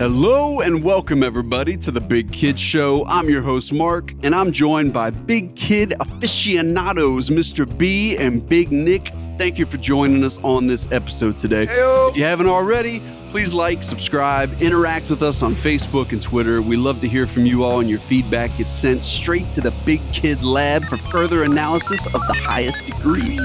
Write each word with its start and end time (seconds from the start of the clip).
Hello 0.00 0.60
and 0.60 0.82
welcome 0.82 1.22
everybody 1.22 1.76
to 1.76 1.90
the 1.90 2.00
Big 2.00 2.32
Kid 2.32 2.58
Show. 2.58 3.04
I'm 3.06 3.28
your 3.28 3.42
host 3.42 3.70
Mark, 3.70 4.14
and 4.22 4.34
I'm 4.34 4.50
joined 4.50 4.94
by 4.94 5.10
Big 5.10 5.54
Kid 5.54 5.92
aficionados 6.00 7.28
Mr. 7.28 7.66
B 7.76 8.16
and 8.16 8.48
Big 8.48 8.72
Nick. 8.72 9.12
Thank 9.36 9.58
you 9.58 9.66
for 9.66 9.76
joining 9.76 10.24
us 10.24 10.38
on 10.38 10.66
this 10.66 10.88
episode 10.90 11.36
today. 11.36 11.66
If 11.68 12.16
you 12.16 12.24
haven't 12.24 12.46
already, 12.46 13.02
please 13.30 13.52
like, 13.52 13.82
subscribe, 13.82 14.50
interact 14.62 15.10
with 15.10 15.22
us 15.22 15.42
on 15.42 15.52
Facebook 15.52 16.12
and 16.12 16.22
Twitter. 16.22 16.62
We 16.62 16.78
love 16.78 17.02
to 17.02 17.06
hear 17.06 17.26
from 17.26 17.44
you 17.44 17.62
all, 17.62 17.80
and 17.80 17.90
your 17.90 18.00
feedback 18.00 18.56
gets 18.56 18.74
sent 18.74 19.04
straight 19.04 19.50
to 19.50 19.60
the 19.60 19.74
Big 19.84 20.00
Kid 20.14 20.42
Lab 20.42 20.82
for 20.84 20.96
further 20.96 21.42
analysis 21.42 22.06
of 22.06 22.12
the 22.12 22.40
highest 22.46 22.86
degree. 22.86 23.38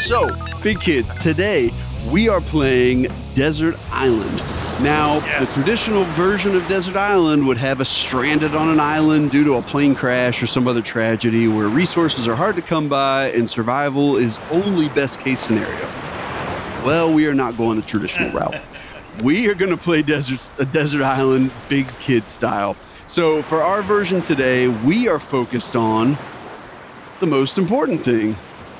So, 0.00 0.30
Big 0.64 0.80
Kids, 0.80 1.14
today 1.14 1.70
we 2.10 2.28
are 2.28 2.40
playing 2.40 3.06
Desert 3.34 3.76
Island. 3.92 4.42
Now, 4.82 5.20
the 5.40 5.46
traditional 5.46 6.04
version 6.04 6.54
of 6.54 6.68
Desert 6.68 6.96
Island 6.96 7.46
would 7.46 7.56
have 7.56 7.80
us 7.80 7.88
stranded 7.88 8.54
on 8.54 8.68
an 8.68 8.78
island 8.78 9.30
due 9.30 9.42
to 9.44 9.54
a 9.54 9.62
plane 9.62 9.94
crash 9.94 10.42
or 10.42 10.46
some 10.46 10.68
other 10.68 10.82
tragedy 10.82 11.48
where 11.48 11.66
resources 11.68 12.28
are 12.28 12.34
hard 12.34 12.56
to 12.56 12.62
come 12.62 12.86
by 12.86 13.30
and 13.30 13.48
survival 13.48 14.16
is 14.16 14.38
only 14.50 14.90
best 14.90 15.18
case 15.20 15.40
scenario. 15.40 15.80
Well, 16.84 17.14
we 17.14 17.26
are 17.26 17.32
not 17.32 17.56
going 17.56 17.80
the 17.80 17.86
traditional 17.86 18.30
route. 18.38 18.60
We 19.22 19.48
are 19.48 19.54
going 19.54 19.70
to 19.70 19.78
play 19.78 20.02
Desert, 20.02 20.50
a 20.58 20.66
Desert 20.66 21.02
Island 21.02 21.52
big 21.70 21.88
kid 21.98 22.28
style. 22.28 22.76
So, 23.08 23.40
for 23.40 23.62
our 23.62 23.80
version 23.80 24.20
today, 24.20 24.68
we 24.68 25.08
are 25.08 25.18
focused 25.18 25.74
on 25.74 26.18
the 27.20 27.26
most 27.26 27.56
important 27.56 28.04
thing 28.04 28.36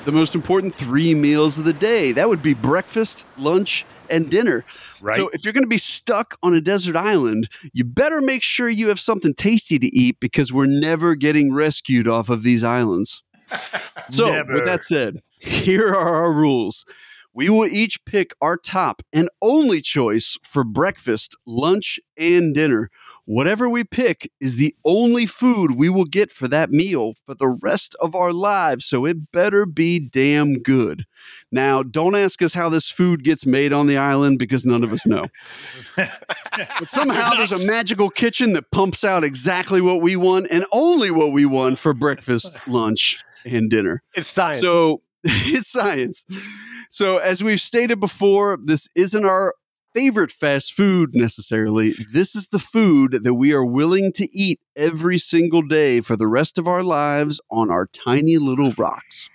the 0.07 0.11
most 0.13 0.35
important 0.35 0.73
three 0.73 1.13
meals 1.13 1.57
of 1.57 1.65
the 1.65 1.73
day. 1.73 2.13
That 2.13 2.29
would 2.29 2.41
be 2.41 2.53
breakfast, 2.53 3.25
lunch, 3.37 3.85
and 4.09 4.29
dinner. 4.29 4.65
Right. 5.01 5.17
So 5.17 5.29
if 5.29 5.43
you're 5.43 5.53
going 5.53 5.63
to 5.63 5.67
be 5.67 5.77
stuck 5.77 6.37
on 6.43 6.53
a 6.53 6.61
desert 6.61 6.95
island, 6.95 7.49
you 7.73 7.83
better 7.83 8.21
make 8.21 8.43
sure 8.43 8.69
you 8.69 8.89
have 8.89 8.99
something 8.99 9.33
tasty 9.33 9.79
to 9.79 9.87
eat 9.87 10.19
because 10.19 10.51
we're 10.51 10.65
never 10.67 11.15
getting 11.15 11.53
rescued 11.53 12.07
off 12.07 12.29
of 12.29 12.43
these 12.43 12.63
islands. 12.63 13.23
So, 14.09 14.31
Never. 14.31 14.53
with 14.53 14.65
that 14.65 14.83
said, 14.83 15.17
here 15.39 15.89
are 15.89 16.15
our 16.15 16.31
rules. 16.31 16.85
We 17.33 17.49
will 17.49 17.67
each 17.67 18.03
pick 18.05 18.31
our 18.41 18.57
top 18.57 19.03
and 19.13 19.29
only 19.43 19.79
choice 19.79 20.39
for 20.41 20.63
breakfast, 20.63 21.37
lunch, 21.45 21.99
and 22.17 22.55
dinner. 22.55 22.89
Whatever 23.25 23.69
we 23.69 23.83
pick 23.83 24.31
is 24.39 24.55
the 24.55 24.73
only 24.85 25.27
food 25.27 25.73
we 25.75 25.87
will 25.87 26.05
get 26.05 26.31
for 26.31 26.47
that 26.47 26.71
meal 26.71 27.13
for 27.27 27.35
the 27.35 27.49
rest 27.61 27.95
of 28.01 28.15
our 28.15 28.33
lives, 28.33 28.85
so 28.85 29.05
it 29.05 29.31
better 29.31 29.67
be 29.67 29.99
damn 29.99 30.63
good. 30.63 31.05
Now, 31.51 31.81
don't 31.81 32.15
ask 32.15 32.41
us 32.41 32.53
how 32.53 32.67
this 32.67 32.89
food 32.89 33.23
gets 33.23 33.45
made 33.45 33.71
on 33.71 33.87
the 33.87 33.97
island 33.97 34.37
because 34.37 34.65
none 34.65 34.83
of 34.83 34.91
us 34.91 35.05
know. 35.05 35.27
but 35.95 36.87
somehow 36.87 37.31
there's 37.35 37.53
a 37.53 37.65
magical 37.65 38.09
kitchen 38.09 38.53
that 38.53 38.69
pumps 38.71 39.03
out 39.03 39.23
exactly 39.23 39.79
what 39.79 40.01
we 40.01 40.15
want 40.15 40.47
and 40.51 40.65
only 40.73 41.09
what 41.09 41.31
we 41.31 41.45
want 41.45 41.79
for 41.79 41.93
breakfast, 41.93 42.67
lunch, 42.67 43.23
and 43.45 43.69
dinner. 43.69 44.03
It's 44.13 44.29
science. 44.29 44.61
So 44.61 45.01
it's 45.23 45.69
science. 45.69 46.25
So, 46.89 47.17
as 47.17 47.43
we've 47.43 47.59
stated 47.59 47.99
before, 47.99 48.57
this 48.61 48.87
isn't 48.95 49.25
our 49.25 49.53
favorite 49.93 50.31
fast 50.31 50.73
food 50.73 51.15
necessarily. 51.15 51.95
This 52.13 52.35
is 52.35 52.47
the 52.47 52.59
food 52.59 53.23
that 53.23 53.33
we 53.33 53.51
are 53.53 53.65
willing 53.65 54.13
to 54.13 54.27
eat 54.31 54.59
every 54.75 55.17
single 55.17 55.61
day 55.61 56.01
for 56.01 56.15
the 56.15 56.27
rest 56.27 56.57
of 56.57 56.67
our 56.67 56.83
lives 56.83 57.41
on 57.49 57.71
our 57.71 57.87
tiny 57.87 58.37
little 58.37 58.73
rocks. 58.77 59.29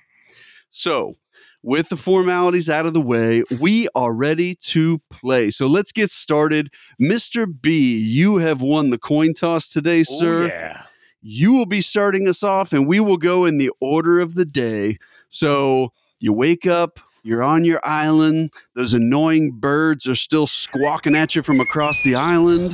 So, 0.71 1.17
with 1.63 1.89
the 1.89 1.97
formalities 1.97 2.69
out 2.69 2.87
of 2.87 2.93
the 2.93 3.01
way, 3.01 3.43
we 3.61 3.89
are 3.95 4.15
ready 4.15 4.55
to 4.57 4.99
play. 5.11 5.51
So, 5.51 5.67
let's 5.67 5.93
get 5.93 6.11
started. 6.11 6.73
Mr. 7.01 7.47
B, 7.63 7.97
you 7.97 8.39
have 8.39 8.61
won 8.62 8.91
the 8.91 8.99
coin 8.99 9.34
toss 9.34 9.69
today, 9.69 10.01
Oh, 10.01 10.03
sir 10.19 10.47
yeah. 10.49 10.83
you 11.21 11.53
will 11.53 11.67
be 11.67 11.81
starting 11.81 12.27
us 12.28 12.43
off 12.43 12.72
and 12.72 12.87
we 12.87 12.99
will 13.01 13.17
go 13.17 13.45
in 13.45 13.59
the 13.59 13.71
order 13.81 14.21
of 14.21 14.34
the 14.34 14.45
day. 14.45 14.99
So 15.28 15.93
you 16.19 16.33
wake 16.33 16.67
up, 16.67 16.99
you're 17.22 17.43
on 17.45 17.65
your 17.65 17.81
island, 17.84 18.51
those 18.75 18.93
annoying 18.93 19.53
birds 19.53 20.09
are 20.09 20.17
still 20.17 20.47
squawking 20.49 21.15
at 21.15 21.37
you 21.37 21.43
from 21.43 21.61
across 21.61 22.03
the 22.03 22.17
island. 22.17 22.72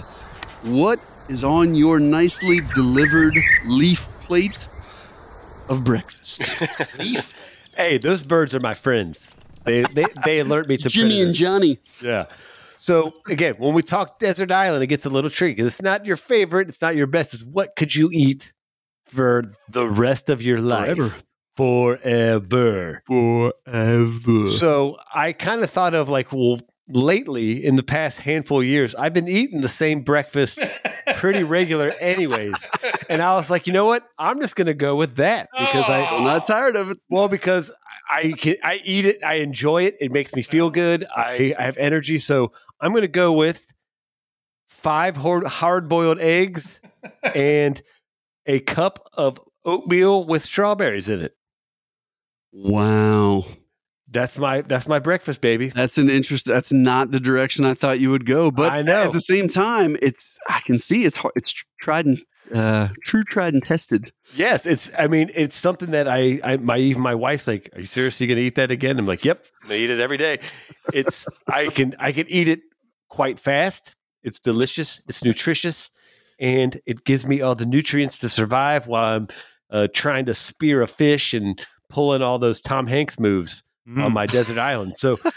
What 0.64 0.98
is 1.28 1.44
on 1.44 1.74
your 1.74 2.00
nicely 2.00 2.60
delivered 2.74 3.34
leaf 3.66 4.08
plate 4.22 4.66
of 5.68 5.84
breakfast? 5.84 6.42
Hey, 7.78 7.96
those 7.96 8.26
birds 8.26 8.56
are 8.56 8.60
my 8.60 8.74
friends. 8.74 9.62
They 9.64 9.82
they, 9.82 10.04
they 10.24 10.38
alert 10.40 10.68
me 10.68 10.76
to 10.78 10.88
Jimmy 10.88 11.20
and. 11.20 11.32
Johnny. 11.32 11.78
Yeah. 12.02 12.26
So 12.74 13.10
again, 13.30 13.54
when 13.58 13.72
we 13.72 13.82
talk 13.82 14.18
desert 14.18 14.50
island, 14.50 14.82
it 14.82 14.88
gets 14.88 15.06
a 15.06 15.10
little 15.10 15.30
tricky. 15.30 15.62
It's 15.62 15.80
not 15.80 16.04
your 16.04 16.16
favorite. 16.16 16.68
It's 16.68 16.82
not 16.82 16.96
your 16.96 17.06
best. 17.06 17.34
It's 17.34 17.44
what 17.44 17.76
could 17.76 17.94
you 17.94 18.10
eat 18.12 18.52
for 19.06 19.44
the 19.68 19.88
rest 19.88 20.28
of 20.28 20.42
your 20.42 20.60
life? 20.60 20.96
Forever. 20.96 21.14
Forever. 21.56 23.02
Forever. 23.06 24.48
So 24.50 24.96
I 25.14 25.32
kind 25.32 25.62
of 25.62 25.70
thought 25.70 25.94
of 25.94 26.08
like, 26.08 26.32
well, 26.32 26.60
lately 26.88 27.64
in 27.64 27.76
the 27.76 27.82
past 27.84 28.20
handful 28.20 28.60
of 28.60 28.66
years, 28.66 28.94
I've 28.94 29.14
been 29.14 29.28
eating 29.28 29.60
the 29.60 29.68
same 29.68 30.02
breakfast 30.02 30.58
pretty 31.16 31.44
regular, 31.44 31.90
anyways. 32.00 32.54
And 33.08 33.22
I 33.22 33.34
was 33.34 33.50
like, 33.50 33.66
you 33.66 33.72
know 33.72 33.86
what? 33.86 34.04
I'm 34.18 34.40
just 34.40 34.56
gonna 34.56 34.74
go 34.74 34.96
with 34.96 35.16
that 35.16 35.48
because 35.58 35.88
I 35.88 36.02
oh. 36.02 36.18
I'm 36.18 36.24
not 36.24 36.46
tired 36.46 36.76
of 36.76 36.90
it. 36.90 36.98
Well, 37.08 37.28
because 37.28 37.70
I 38.10 38.32
can 38.32 38.56
I 38.62 38.80
eat 38.84 39.06
it, 39.06 39.22
I 39.24 39.34
enjoy 39.34 39.84
it. 39.84 39.96
It 40.00 40.12
makes 40.12 40.34
me 40.34 40.42
feel 40.42 40.70
good. 40.70 41.06
I, 41.14 41.54
I 41.58 41.62
have 41.62 41.76
energy, 41.76 42.18
so 42.18 42.52
I'm 42.80 42.92
going 42.92 43.02
to 43.02 43.08
go 43.08 43.32
with 43.32 43.66
five 44.68 45.16
hard 45.16 45.88
boiled 45.88 46.20
eggs 46.20 46.80
and 47.34 47.80
a 48.46 48.60
cup 48.60 49.08
of 49.14 49.40
oatmeal 49.64 50.24
with 50.24 50.44
strawberries 50.44 51.08
in 51.08 51.20
it. 51.20 51.36
Wow. 52.52 53.44
That's 54.10 54.38
my 54.38 54.62
that's 54.62 54.88
my 54.88 54.98
breakfast, 54.98 55.40
baby. 55.40 55.68
That's 55.68 55.98
an 55.98 56.08
interest. 56.08 56.46
That's 56.46 56.72
not 56.72 57.10
the 57.10 57.20
direction 57.20 57.66
I 57.66 57.74
thought 57.74 58.00
you 58.00 58.10
would 58.10 58.24
go. 58.24 58.50
But 58.50 58.72
I 58.72 58.82
know. 58.82 59.02
at 59.02 59.12
the 59.12 59.20
same 59.20 59.48
time, 59.48 59.96
it's 60.00 60.38
I 60.48 60.60
can 60.60 60.80
see 60.80 61.04
it's 61.04 61.18
hard. 61.18 61.32
It's 61.36 61.52
tried 61.80 62.06
and 62.06 62.18
uh, 62.54 62.88
true, 63.04 63.22
tried 63.22 63.52
and 63.52 63.62
tested. 63.62 64.12
Yes, 64.34 64.66
it's. 64.66 64.90
I 64.98 65.08
mean, 65.08 65.30
it's 65.34 65.56
something 65.56 65.90
that 65.90 66.08
I, 66.08 66.40
I 66.42 66.56
my 66.56 66.78
even 66.78 67.02
my 67.02 67.14
wife's 67.14 67.46
like, 67.46 67.70
"Are 67.74 67.80
you 67.80 67.86
seriously 67.86 68.26
going 68.26 68.36
to 68.36 68.42
eat 68.42 68.54
that 68.54 68.70
again?" 68.70 68.98
I'm 68.98 69.06
like, 69.06 69.24
"Yep, 69.24 69.44
I 69.68 69.74
eat 69.74 69.90
it 69.90 70.00
every 70.00 70.16
day." 70.16 70.40
It's 70.94 71.26
I 71.46 71.68
can 71.68 71.94
I 71.98 72.12
can 72.12 72.26
eat 72.28 72.48
it 72.48 72.60
quite 73.10 73.38
fast. 73.38 73.94
It's 74.22 74.40
delicious. 74.40 75.02
It's 75.06 75.22
nutritious, 75.22 75.90
and 76.40 76.80
it 76.86 77.04
gives 77.04 77.26
me 77.26 77.42
all 77.42 77.54
the 77.54 77.66
nutrients 77.66 78.18
to 78.20 78.30
survive 78.30 78.86
while 78.86 79.16
I'm 79.16 79.28
uh, 79.70 79.88
trying 79.92 80.24
to 80.26 80.34
spear 80.34 80.80
a 80.80 80.88
fish 80.88 81.34
and 81.34 81.60
pulling 81.90 82.22
all 82.22 82.38
those 82.38 82.60
Tom 82.60 82.86
Hanks 82.86 83.18
moves 83.18 83.62
Mm. 83.88 84.04
on 84.04 84.12
my 84.12 84.26
desert 84.26 84.58
island. 84.58 84.94
So. 84.96 85.18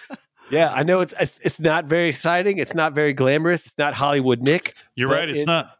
Yeah, 0.49 0.73
I 0.73 0.83
know 0.83 0.99
it's, 0.99 1.13
it's 1.17 1.39
it's 1.45 1.59
not 1.61 1.85
very 1.85 2.09
exciting. 2.09 2.57
It's 2.57 2.73
not 2.75 2.93
very 2.93 3.13
glamorous. 3.13 3.65
It's 3.65 3.77
not 3.77 3.93
Hollywood 3.93 4.41
Nick. 4.41 4.73
You're 4.95 5.07
right. 5.07 5.29
It's 5.29 5.43
it- 5.43 5.45
not. 5.45 5.77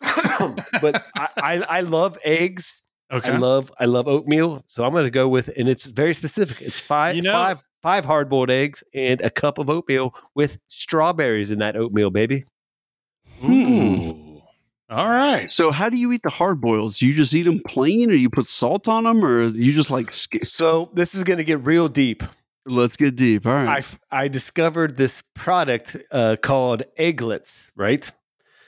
but 0.80 1.04
I, 1.16 1.28
I, 1.36 1.64
I 1.68 1.80
love 1.80 2.16
eggs. 2.22 2.80
Okay. 3.10 3.32
I 3.32 3.36
love 3.38 3.72
I 3.80 3.86
love 3.86 4.06
oatmeal, 4.06 4.62
so 4.68 4.84
I'm 4.84 4.92
going 4.92 5.02
to 5.02 5.10
go 5.10 5.26
with, 5.26 5.50
and 5.56 5.68
it's 5.68 5.84
very 5.86 6.14
specific. 6.14 6.62
It's 6.62 6.78
five 6.78 7.16
You 7.16 7.22
know- 7.22 7.32
five 7.32 7.64
five 7.82 8.04
hard 8.04 8.28
boiled 8.28 8.50
eggs 8.50 8.84
and 8.94 9.20
a 9.20 9.30
cup 9.30 9.58
of 9.58 9.68
oatmeal 9.68 10.14
with 10.36 10.58
strawberries 10.68 11.50
in 11.50 11.58
that 11.58 11.74
oatmeal, 11.74 12.10
baby. 12.10 12.44
Ooh. 13.42 14.27
All 14.90 15.08
right. 15.08 15.50
So, 15.50 15.70
how 15.70 15.90
do 15.90 15.98
you 15.98 16.12
eat 16.12 16.22
the 16.22 16.30
hard 16.30 16.60
boils? 16.60 17.02
You 17.02 17.12
just 17.12 17.34
eat 17.34 17.42
them 17.42 17.60
plain, 17.66 18.10
or 18.10 18.14
you 18.14 18.30
put 18.30 18.46
salt 18.46 18.88
on 18.88 19.04
them, 19.04 19.22
or 19.24 19.42
you 19.44 19.72
just 19.72 19.90
like? 19.90 20.10
Sk- 20.10 20.44
So 20.46 20.90
this 20.94 21.14
is 21.14 21.24
going 21.24 21.36
to 21.36 21.44
get 21.44 21.64
real 21.64 21.88
deep. 21.88 22.22
Let's 22.64 22.96
get 22.96 23.14
deep. 23.16 23.46
All 23.46 23.52
I 23.52 23.64
right. 23.64 23.78
f- 23.78 23.98
I 24.10 24.28
discovered 24.28 24.96
this 24.96 25.22
product 25.34 25.96
uh, 26.10 26.36
called 26.42 26.84
Egglettes, 26.98 27.68
right? 27.76 28.10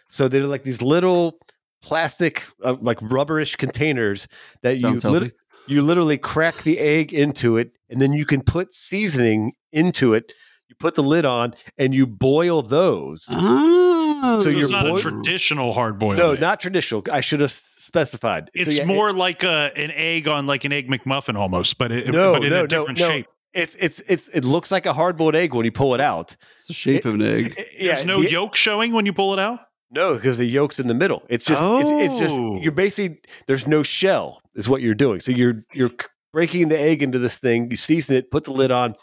So 0.08 0.28
they're 0.28 0.46
like 0.46 0.62
these 0.64 0.82
little 0.82 1.38
plastic, 1.82 2.44
uh, 2.62 2.76
like 2.80 2.98
rubberish 3.00 3.56
containers 3.56 4.28
that 4.62 4.74
you 4.74 5.00
Sounds 5.00 5.04
lit- 5.04 5.36
you 5.66 5.80
literally 5.82 6.18
crack 6.18 6.62
the 6.64 6.78
egg 6.80 7.12
into 7.14 7.56
it, 7.56 7.72
and 7.88 8.00
then 8.02 8.12
you 8.12 8.26
can 8.26 8.42
put 8.42 8.72
seasoning 8.74 9.52
into 9.72 10.12
it. 10.14 10.32
You 10.68 10.74
put 10.78 10.94
the 10.96 11.02
lid 11.02 11.24
on, 11.24 11.54
and 11.78 11.94
you 11.94 12.06
boil 12.06 12.62
those. 12.62 13.26
Ah, 13.30 13.99
So 14.22 14.36
So 14.44 14.48
you're 14.50 14.62
it's 14.62 14.70
not 14.70 14.84
boil- 14.84 14.98
a 14.98 15.00
traditional 15.00 15.72
hard 15.72 15.98
boiled. 15.98 16.18
no, 16.18 16.34
not 16.34 16.60
traditional. 16.60 17.02
I 17.10 17.20
should 17.20 17.40
have 17.40 17.50
specified. 17.50 18.50
So 18.54 18.62
It's 18.62 18.78
yeah, 18.78 18.84
more 18.84 19.12
like 19.12 19.42
a, 19.42 19.72
an 19.76 19.90
egg 19.94 20.28
on 20.28 20.46
like 20.46 20.64
an 20.64 20.72
egg 20.72 20.88
McMuffin 20.88 21.36
almost, 21.36 21.78
but 21.78 21.90
it, 21.92 22.08
No, 22.08 22.32
but 22.34 22.44
in 22.44 22.50
no, 22.50 22.64
a 22.64 22.68
different 22.68 22.98
no. 22.98 23.08
shape. 23.08 23.26
It's 23.52 23.74
it's 23.80 24.00
it's 24.06 24.28
it 24.32 24.44
looks 24.44 24.70
like 24.70 24.86
a 24.86 24.92
hard 24.92 25.16
boiled 25.16 25.34
egg 25.34 25.54
when 25.54 25.64
you 25.64 25.72
pull 25.72 25.92
it 25.94 26.00
out. 26.00 26.36
it's 26.56 26.68
the 26.68 26.72
shape 26.72 27.04
of 27.04 27.14
an 27.14 27.22
egg. 27.22 27.56
Yeah, 27.76 27.94
There's 27.94 28.06
no 28.06 28.22
the- 28.22 28.30
yolk 28.30 28.54
showing 28.54 28.92
when 28.92 29.06
you 29.06 29.12
pull 29.12 29.32
it 29.32 29.40
out. 29.40 29.58
No, 29.90 30.14
because 30.14 30.38
the 30.38 30.44
yolk's 30.46 30.78
in 30.78 30.86
the 30.86 30.94
middle. 30.94 31.24
It's 31.28 31.44
just 31.44 31.60
it's, 31.64 31.90
it's 31.90 32.20
just 32.20 32.36
Oh. 32.38 32.60
you're 32.62 32.70
basically 32.70 33.18
there's 33.48 33.66
no 33.66 33.82
shell 33.82 34.40
is 34.54 34.68
what 34.68 34.82
you're 34.82 34.94
doing. 34.94 35.18
So 35.18 35.32
you're 35.32 35.64
you're 35.74 35.90
breaking 36.32 36.68
the 36.68 36.78
egg 36.78 37.02
into 37.02 37.18
this 37.18 37.38
thing. 37.38 37.70
You 37.70 37.76
season 37.76 38.14
it, 38.18 38.30
put 38.30 38.44
the 38.44 38.52
lid 38.52 38.70
on, 38.70 38.94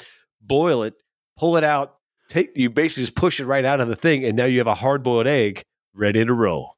boil 0.41 0.83
it, 0.83 0.93
pull 1.37 1.57
it 1.57 1.65
out, 1.65 1.96
take 2.29 2.51
you 2.55 2.69
basically 2.69 3.03
just 3.03 3.15
push 3.15 3.39
it 3.39 3.45
right 3.45 3.65
out 3.65 3.79
of 3.79 3.87
the 3.87 3.95
thing, 3.95 4.23
and 4.25 4.35
now 4.37 4.45
you 4.45 4.57
have 4.59 4.67
a 4.67 4.75
hard 4.75 5.03
boiled 5.03 5.27
egg 5.27 5.63
ready 5.93 6.23
to 6.25 6.33
roll. 6.33 6.73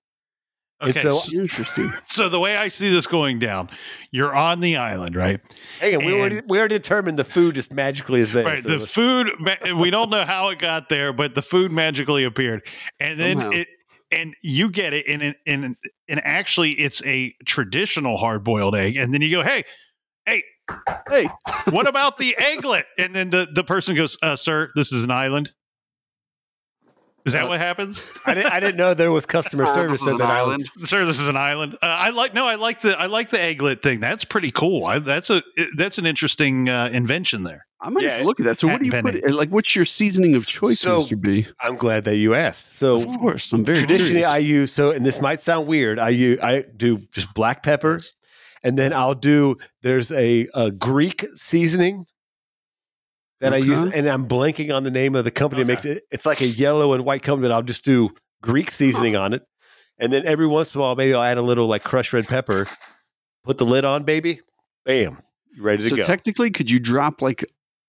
Okay. 0.81 1.01
so- 1.01 1.11
so, 1.17 1.37
Interesting. 1.41 1.89
so 2.07 2.29
the 2.29 2.39
way 2.39 2.55
I 2.55 2.69
see 2.69 2.89
this 2.89 3.05
going 3.05 3.37
down, 3.39 3.69
you're 4.11 4.33
on 4.33 4.61
the 4.61 4.77
island, 4.77 5.13
right? 5.15 5.41
Hang 5.81 5.97
on, 5.97 6.05
we 6.05 6.13
And- 6.13 6.21
already, 6.21 6.41
we 6.47 6.57
already 6.57 6.75
determined 6.77 7.19
the 7.19 7.25
food 7.25 7.55
just 7.55 7.73
magically 7.73 8.21
is 8.21 8.31
there. 8.31 8.45
Right. 8.45 8.63
so 8.63 8.69
The 8.69 8.77
let's- 8.77 8.91
food, 8.93 9.27
we 9.77 9.89
don't 9.89 10.09
know 10.09 10.23
how 10.23 10.47
it 10.49 10.59
got 10.59 10.87
there, 10.87 11.11
but 11.11 11.35
the 11.35 11.41
food 11.41 11.71
magically 11.73 12.23
appeared, 12.23 12.61
and 12.99 13.17
Somehow. 13.17 13.49
then 13.49 13.59
it, 13.59 13.67
and 14.11 14.35
you 14.41 14.69
get 14.71 14.93
it, 14.93 15.05
and 15.07 15.35
and 15.45 15.75
and 16.07 16.21
actually, 16.25 16.71
it's 16.71 17.03
a 17.05 17.33
traditional 17.45 18.15
hard 18.17 18.43
boiled 18.45 18.73
egg, 18.75 18.95
and 18.95 19.13
then 19.13 19.21
you 19.21 19.29
go, 19.31 19.43
hey, 19.43 19.63
hey, 20.25 20.43
Hey, 21.09 21.27
what 21.71 21.87
about 21.87 22.17
the 22.17 22.35
Egglette? 22.39 22.83
And 22.97 23.13
then 23.15 23.29
the 23.29 23.47
the 23.51 23.63
person 23.63 23.95
goes, 23.95 24.17
uh, 24.21 24.35
sir, 24.35 24.69
this 24.75 24.91
is 24.91 25.03
an 25.03 25.11
island. 25.11 25.51
Is 27.25 27.33
that 27.33 27.45
Uh, 27.45 27.49
what 27.49 27.59
happens? 27.59 28.17
I, 28.25 28.33
didn't, 28.33 28.51
I 28.53 28.59
didn't 28.61 28.77
know 28.77 28.93
there 28.93 29.11
was 29.11 29.25
customer 29.25 29.65
Oh, 29.67 29.75
service 29.75 29.99
this 29.99 30.07
in 30.07 30.13
an 30.13 30.17
that 30.19 30.29
island. 30.29 30.69
island. 30.75 30.87
Sir, 30.87 31.05
this 31.05 31.19
is 31.19 31.27
an 31.27 31.35
island. 31.35 31.75
Uh, 31.81 31.85
I 31.85 32.09
like 32.11 32.33
no, 32.33 32.47
I 32.47 32.55
like 32.55 32.81
the 32.81 32.97
I 32.97 33.05
like 33.07 33.29
the 33.29 33.37
Egglette 33.37 33.81
thing. 33.83 33.99
That's 33.99 34.23
pretty 34.23 34.51
cool. 34.51 34.85
I, 34.85 34.99
that's 34.99 35.29
a 35.29 35.43
that's 35.75 35.97
an 35.97 36.05
interesting 36.05 36.69
uh, 36.69 36.89
invention 36.91 37.43
there. 37.43 37.65
I 37.81 37.89
might 37.89 38.03
Yeah, 38.03 38.09
have 38.11 38.19
to 38.21 38.25
look 38.25 38.39
at 38.39 38.45
that. 38.45 38.57
So, 38.57 38.67
what 38.67 38.79
do 38.79 38.85
you 38.85 38.91
Pat 38.91 39.03
put? 39.05 39.15
It, 39.15 39.31
like, 39.31 39.49
what's 39.49 39.73
your 39.73 39.85
seasoning 39.85 40.35
of 40.35 40.45
choice, 40.47 40.79
So- 40.81 41.01
Mr. 41.01 41.19
B? 41.19 41.47
I'm 41.61 41.75
glad 41.77 42.03
that 42.05 42.17
you 42.17 42.35
asked. 42.35 42.73
So 42.77 42.97
Of 42.97 43.17
course, 43.19 43.51
I'm 43.53 43.63
very 43.63 43.79
traditionally 43.79 44.11
curious. 44.21 44.27
I 44.27 44.37
use 44.37 44.71
so, 44.73 44.91
and 44.91 45.05
this 45.05 45.21
might 45.21 45.39
sound 45.41 45.67
weird. 45.67 45.99
I 45.99 46.09
use 46.09 46.39
I 46.41 46.61
do 46.75 46.97
just 47.11 47.33
black 47.33 47.63
pepper, 47.63 47.99
and 48.63 48.77
then 48.77 48.93
I'll 48.93 49.15
do 49.15 49.57
there's 49.81 50.11
a, 50.11 50.47
a 50.53 50.71
Greek 50.71 51.25
seasoning 51.35 52.05
that 53.41 53.53
I 53.53 53.57
use, 53.57 53.79
and 53.79 54.07
I'm 54.07 54.27
blanking 54.27 54.75
on 54.75 54.83
the 54.83 54.91
name 54.91 55.15
of 55.15 55.23
the 55.23 55.31
company. 55.31 55.61
It 55.61 55.65
makes 55.67 55.85
it 55.85 56.03
it's 56.11 56.25
like 56.25 56.41
a 56.41 56.47
yellow 56.47 56.93
and 56.93 57.05
white 57.05 57.23
company. 57.23 57.47
But 57.47 57.53
I'll 57.53 57.61
just 57.63 57.83
do 57.85 58.09
Greek 58.41 58.69
seasoning 58.71 59.15
on 59.15 59.33
it, 59.33 59.43
and 59.97 60.11
then 60.11 60.25
every 60.25 60.47
once 60.47 60.75
in 60.75 60.79
a 60.79 60.83
while 60.83 60.95
maybe 60.95 61.13
I'll 61.13 61.23
add 61.23 61.37
a 61.37 61.41
little 61.41 61.67
like 61.67 61.83
crushed 61.83 62.13
red 62.13 62.27
pepper. 62.27 62.67
Put 63.45 63.57
the 63.57 63.65
lid 63.65 63.85
on, 63.85 64.03
baby. 64.03 64.41
Bam, 64.85 65.21
you 65.55 65.63
ready 65.63 65.81
to 65.83 65.89
so 65.89 65.95
go. 65.95 66.03
technically, 66.03 66.51
could 66.51 66.69
you 66.69 66.79
drop 66.79 67.21
like 67.21 67.43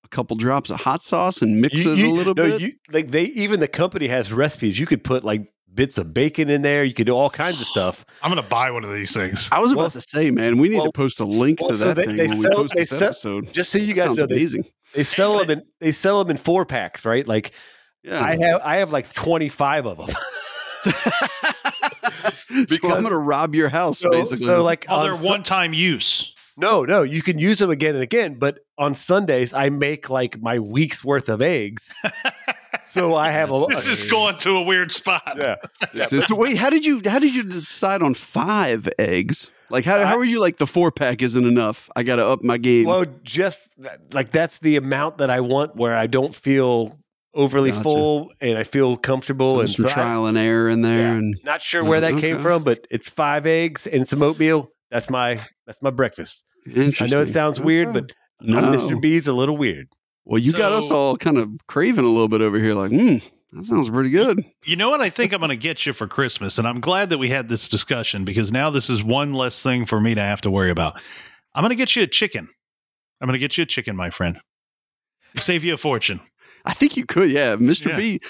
a 0.04 0.08
couple 0.08 0.36
drops 0.36 0.70
of 0.70 0.80
hot 0.80 1.02
sauce 1.02 1.42
and 1.42 1.60
mix 1.60 1.84
You- 1.84 1.92
it 1.92 1.98
you- 1.98 2.10
a 2.10 2.14
little 2.14 2.34
no, 2.34 2.44
bit? 2.44 2.60
You, 2.60 2.72
like 2.92 3.08
they 3.08 3.24
even 3.24 3.58
the 3.58 3.68
company 3.68 4.06
has 4.06 4.32
recipes. 4.32 4.78
You 4.78 4.86
could 4.86 5.02
put 5.02 5.24
like 5.24 5.52
bits 5.74 5.98
of 5.98 6.12
bacon 6.14 6.50
in 6.50 6.62
there. 6.62 6.84
You 6.84 6.94
could 6.94 7.06
do 7.06 7.12
all 7.16 7.30
kinds 7.30 7.60
of 7.60 7.66
stuff. 7.66 8.04
I'm 8.22 8.30
gonna 8.30 8.42
buy 8.42 8.70
one 8.70 8.84
of 8.84 8.92
these 8.92 9.12
things. 9.12 9.48
I 9.52 9.60
was 9.60 9.72
about 9.72 9.80
well- 9.82 9.90
to 9.90 10.00
say, 10.00 10.30
man, 10.30 10.58
we 10.58 10.68
need 10.68 10.76
well- 10.76 10.86
to 10.86 10.92
post 10.92 11.20
a 11.20 11.24
link 11.24 11.60
well, 11.60 11.70
to 11.70 11.76
so 11.76 11.84
that 11.86 11.96
they- 11.96 12.04
thing 12.06 12.16
they 12.16 12.26
when 12.28 12.38
we 12.38 12.44
sell- 12.44 12.54
post 12.56 12.74
they 12.74 12.80
this 12.82 12.90
sell- 12.90 13.02
episode. 13.08 13.52
Just 13.52 13.70
so 13.72 13.78
you 13.78 13.94
guys 13.94 14.16
know, 14.16 14.26
they, 14.26 14.34
amazing. 14.36 14.64
they 14.94 15.02
sell 15.04 15.38
them 15.38 15.50
in 15.50 15.62
they 15.80 15.92
sell 15.92 16.18
them 16.22 16.30
in 16.30 16.36
four 16.36 16.64
packs, 16.66 17.04
right? 17.04 17.26
Like 17.26 17.52
Yeah. 18.02 18.22
I 18.22 18.36
have 18.38 18.60
I 18.64 18.76
have 18.76 18.90
like 18.92 19.12
twenty 19.12 19.48
five 19.48 19.86
of 19.86 19.98
them. 19.98 20.08
so 20.82 20.92
I'm 22.84 23.02
going 23.02 23.10
to 23.10 23.18
rob 23.18 23.54
your 23.54 23.68
house, 23.68 23.98
So, 23.98 24.10
basically. 24.10 24.46
so 24.46 24.62
like 24.62 24.86
Oh, 24.88 24.96
on 24.96 25.02
they're 25.02 25.16
one 25.30 25.42
time 25.42 25.74
use. 25.74 26.34
No 26.60 26.84
no 26.84 27.02
you 27.02 27.22
can 27.22 27.38
use 27.38 27.58
them 27.58 27.70
again 27.70 27.94
and 27.94 28.02
again, 28.02 28.34
but 28.38 28.60
on 28.78 28.94
Sundays 28.94 29.52
I 29.52 29.68
make 29.70 30.08
like 30.10 30.40
my 30.40 30.58
week's 30.58 31.04
worth 31.04 31.28
of 31.28 31.42
eggs. 31.42 31.92
so 32.90 33.14
I 33.14 33.30
have 33.30 33.50
a 33.50 33.66
This 33.68 33.86
is 33.86 34.10
going 34.10 34.36
to 34.38 34.56
a 34.56 34.62
weird 34.62 34.92
spot. 34.92 35.22
yeah. 35.38 35.56
This 35.94 36.12
is- 36.12 36.24
so 36.24 36.34
wait, 36.36 36.56
how 36.56 36.70
did 36.70 36.84
you 36.84 37.00
how 37.04 37.18
did 37.18 37.34
you 37.34 37.42
decide 37.44 38.02
on 38.02 38.14
five 38.14 38.88
eggs? 38.98 39.50
Like 39.70 39.84
how 39.84 40.04
how 40.04 40.16
are 40.18 40.24
you 40.24 40.40
like 40.40 40.56
the 40.56 40.66
four 40.66 40.90
pack 40.90 41.22
isn't 41.22 41.46
enough? 41.46 41.88
I 41.96 42.02
got 42.02 42.16
to 42.16 42.26
up 42.26 42.42
my 42.42 42.58
game. 42.58 42.86
Well, 42.86 43.06
just 43.22 43.74
like 44.12 44.30
that's 44.32 44.58
the 44.58 44.76
amount 44.76 45.18
that 45.18 45.30
I 45.30 45.40
want 45.40 45.76
where 45.76 45.96
I 45.96 46.06
don't 46.08 46.34
feel 46.34 46.98
overly 47.32 47.70
Gotcha. 47.70 47.82
full 47.84 48.32
and 48.40 48.58
I 48.58 48.64
feel 48.64 48.96
comfortable 48.96 49.54
So 49.56 49.60
and 49.60 49.70
some 49.70 49.84
so 49.84 49.90
I- 49.90 49.94
trial 49.94 50.26
and 50.26 50.36
error 50.36 50.68
in 50.68 50.82
there, 50.82 51.12
Yeah. 51.12 51.18
and 51.18 51.34
Not 51.44 51.62
sure 51.62 51.84
where 51.84 52.00
that 52.00 52.18
came 52.18 52.38
from, 52.40 52.64
but 52.64 52.84
it's 52.90 53.08
five 53.08 53.46
eggs 53.46 53.86
and 53.86 54.06
some 54.08 54.22
oatmeal. 54.22 54.70
That's 54.90 55.08
my 55.08 55.38
that's 55.66 55.80
my 55.82 55.90
breakfast. 55.90 56.42
I 57.00 57.06
know 57.06 57.22
it 57.22 57.28
sounds 57.28 57.60
weird, 57.60 57.92
but 57.92 58.12
no. 58.40 58.58
I'm 58.58 58.72
Mr. 58.72 59.00
B's 59.00 59.26
a 59.26 59.32
little 59.32 59.56
weird. 59.56 59.88
Well, 60.24 60.38
you 60.38 60.52
got 60.52 60.72
us 60.72 60.90
all 60.90 61.16
kind 61.16 61.38
of 61.38 61.48
craving 61.66 62.04
a 62.04 62.08
little 62.08 62.28
bit 62.28 62.40
over 62.40 62.58
here. 62.58 62.74
Like, 62.74 62.90
hmm, 62.92 63.16
that 63.52 63.64
sounds 63.64 63.90
pretty 63.90 64.10
good. 64.10 64.44
You 64.64 64.76
know 64.76 64.90
what 64.90 65.00
I 65.00 65.10
think 65.10 65.32
I'm 65.32 65.40
going 65.40 65.48
to 65.50 65.56
get 65.56 65.86
you 65.86 65.92
for 65.92 66.06
Christmas, 66.06 66.58
and 66.58 66.68
I'm 66.68 66.80
glad 66.80 67.10
that 67.10 67.18
we 67.18 67.30
had 67.30 67.48
this 67.48 67.66
discussion 67.68 68.24
because 68.24 68.52
now 68.52 68.70
this 68.70 68.88
is 68.90 69.02
one 69.02 69.32
less 69.32 69.62
thing 69.62 69.86
for 69.86 70.00
me 70.00 70.14
to 70.14 70.20
have 70.20 70.40
to 70.42 70.50
worry 70.50 70.70
about. 70.70 71.00
I'm 71.54 71.62
going 71.62 71.70
to 71.70 71.76
get 71.76 71.96
you 71.96 72.02
a 72.02 72.06
chicken. 72.06 72.48
I'm 73.20 73.26
going 73.26 73.32
to 73.34 73.38
get 73.40 73.58
you 73.58 73.62
a 73.62 73.66
chicken, 73.66 73.96
my 73.96 74.10
friend. 74.10 74.38
Save 75.36 75.64
you 75.64 75.74
a 75.74 75.76
fortune. 75.76 76.20
I 76.64 76.74
think 76.74 76.96
you 76.96 77.04
could, 77.06 77.30
yeah. 77.30 77.56
Mr. 77.56 77.90
Yeah. 77.90 77.96
B 77.96 78.20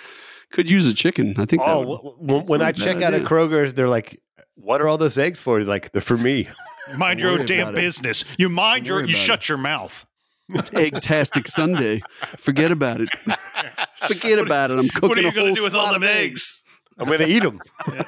could 0.53 0.71
use 0.71 0.87
a 0.87 0.95
chicken. 0.95 1.35
I 1.39 1.45
think. 1.45 1.63
that 1.63 1.69
Oh, 1.69 1.79
would- 1.87 1.97
w- 1.99 2.27
w- 2.27 2.43
when 2.47 2.63
I 2.63 2.67
I 2.67 2.69
a 2.71 2.73
bad 2.73 2.77
check 2.83 2.97
out 2.97 3.03
at 3.15 3.15
idea. 3.15 3.27
Kroger's, 3.27 3.75
they're 3.75 3.89
like, 3.89 4.21
"What 4.55 4.81
are 4.81 4.89
all 4.89 4.99
those 4.99 5.19
eggs 5.19 5.39
for?" 5.41 5.63
Like, 5.63 5.93
they're 5.93 6.01
for 6.01 6.17
me. 6.17 6.49
Mind 6.97 7.21
your 7.21 7.31
own 7.33 7.47
damn 7.47 7.69
about 7.69 7.75
it. 7.75 7.81
business. 7.81 8.25
You 8.39 8.49
mind 8.49 8.87
your, 8.87 8.99
you 9.01 9.05
about 9.05 9.17
shut 9.17 9.49
your 9.49 9.59
mouth. 9.59 10.07
it's 10.49 10.73
Egg-tastic 10.75 11.47
Sunday. 11.49 12.03
Forget 12.39 12.73
about 12.73 13.01
it. 13.01 13.11
Forget 14.09 14.39
about 14.39 14.71
it. 14.71 14.79
I'm 14.79 14.89
cooking 14.89 15.09
What 15.11 15.19
are 15.19 15.23
you 15.23 15.29
a 15.29 15.33
going 15.33 15.47
whole 15.47 15.55
to 15.55 15.61
do 15.61 15.65
with 15.65 15.75
all 15.75 15.93
them 15.93 16.03
of 16.03 16.09
eggs? 16.09 16.65
I'm 16.99 17.09
gonna 17.09 17.27
eat 17.27 17.43
them. 17.43 17.61
I'm 17.87 18.03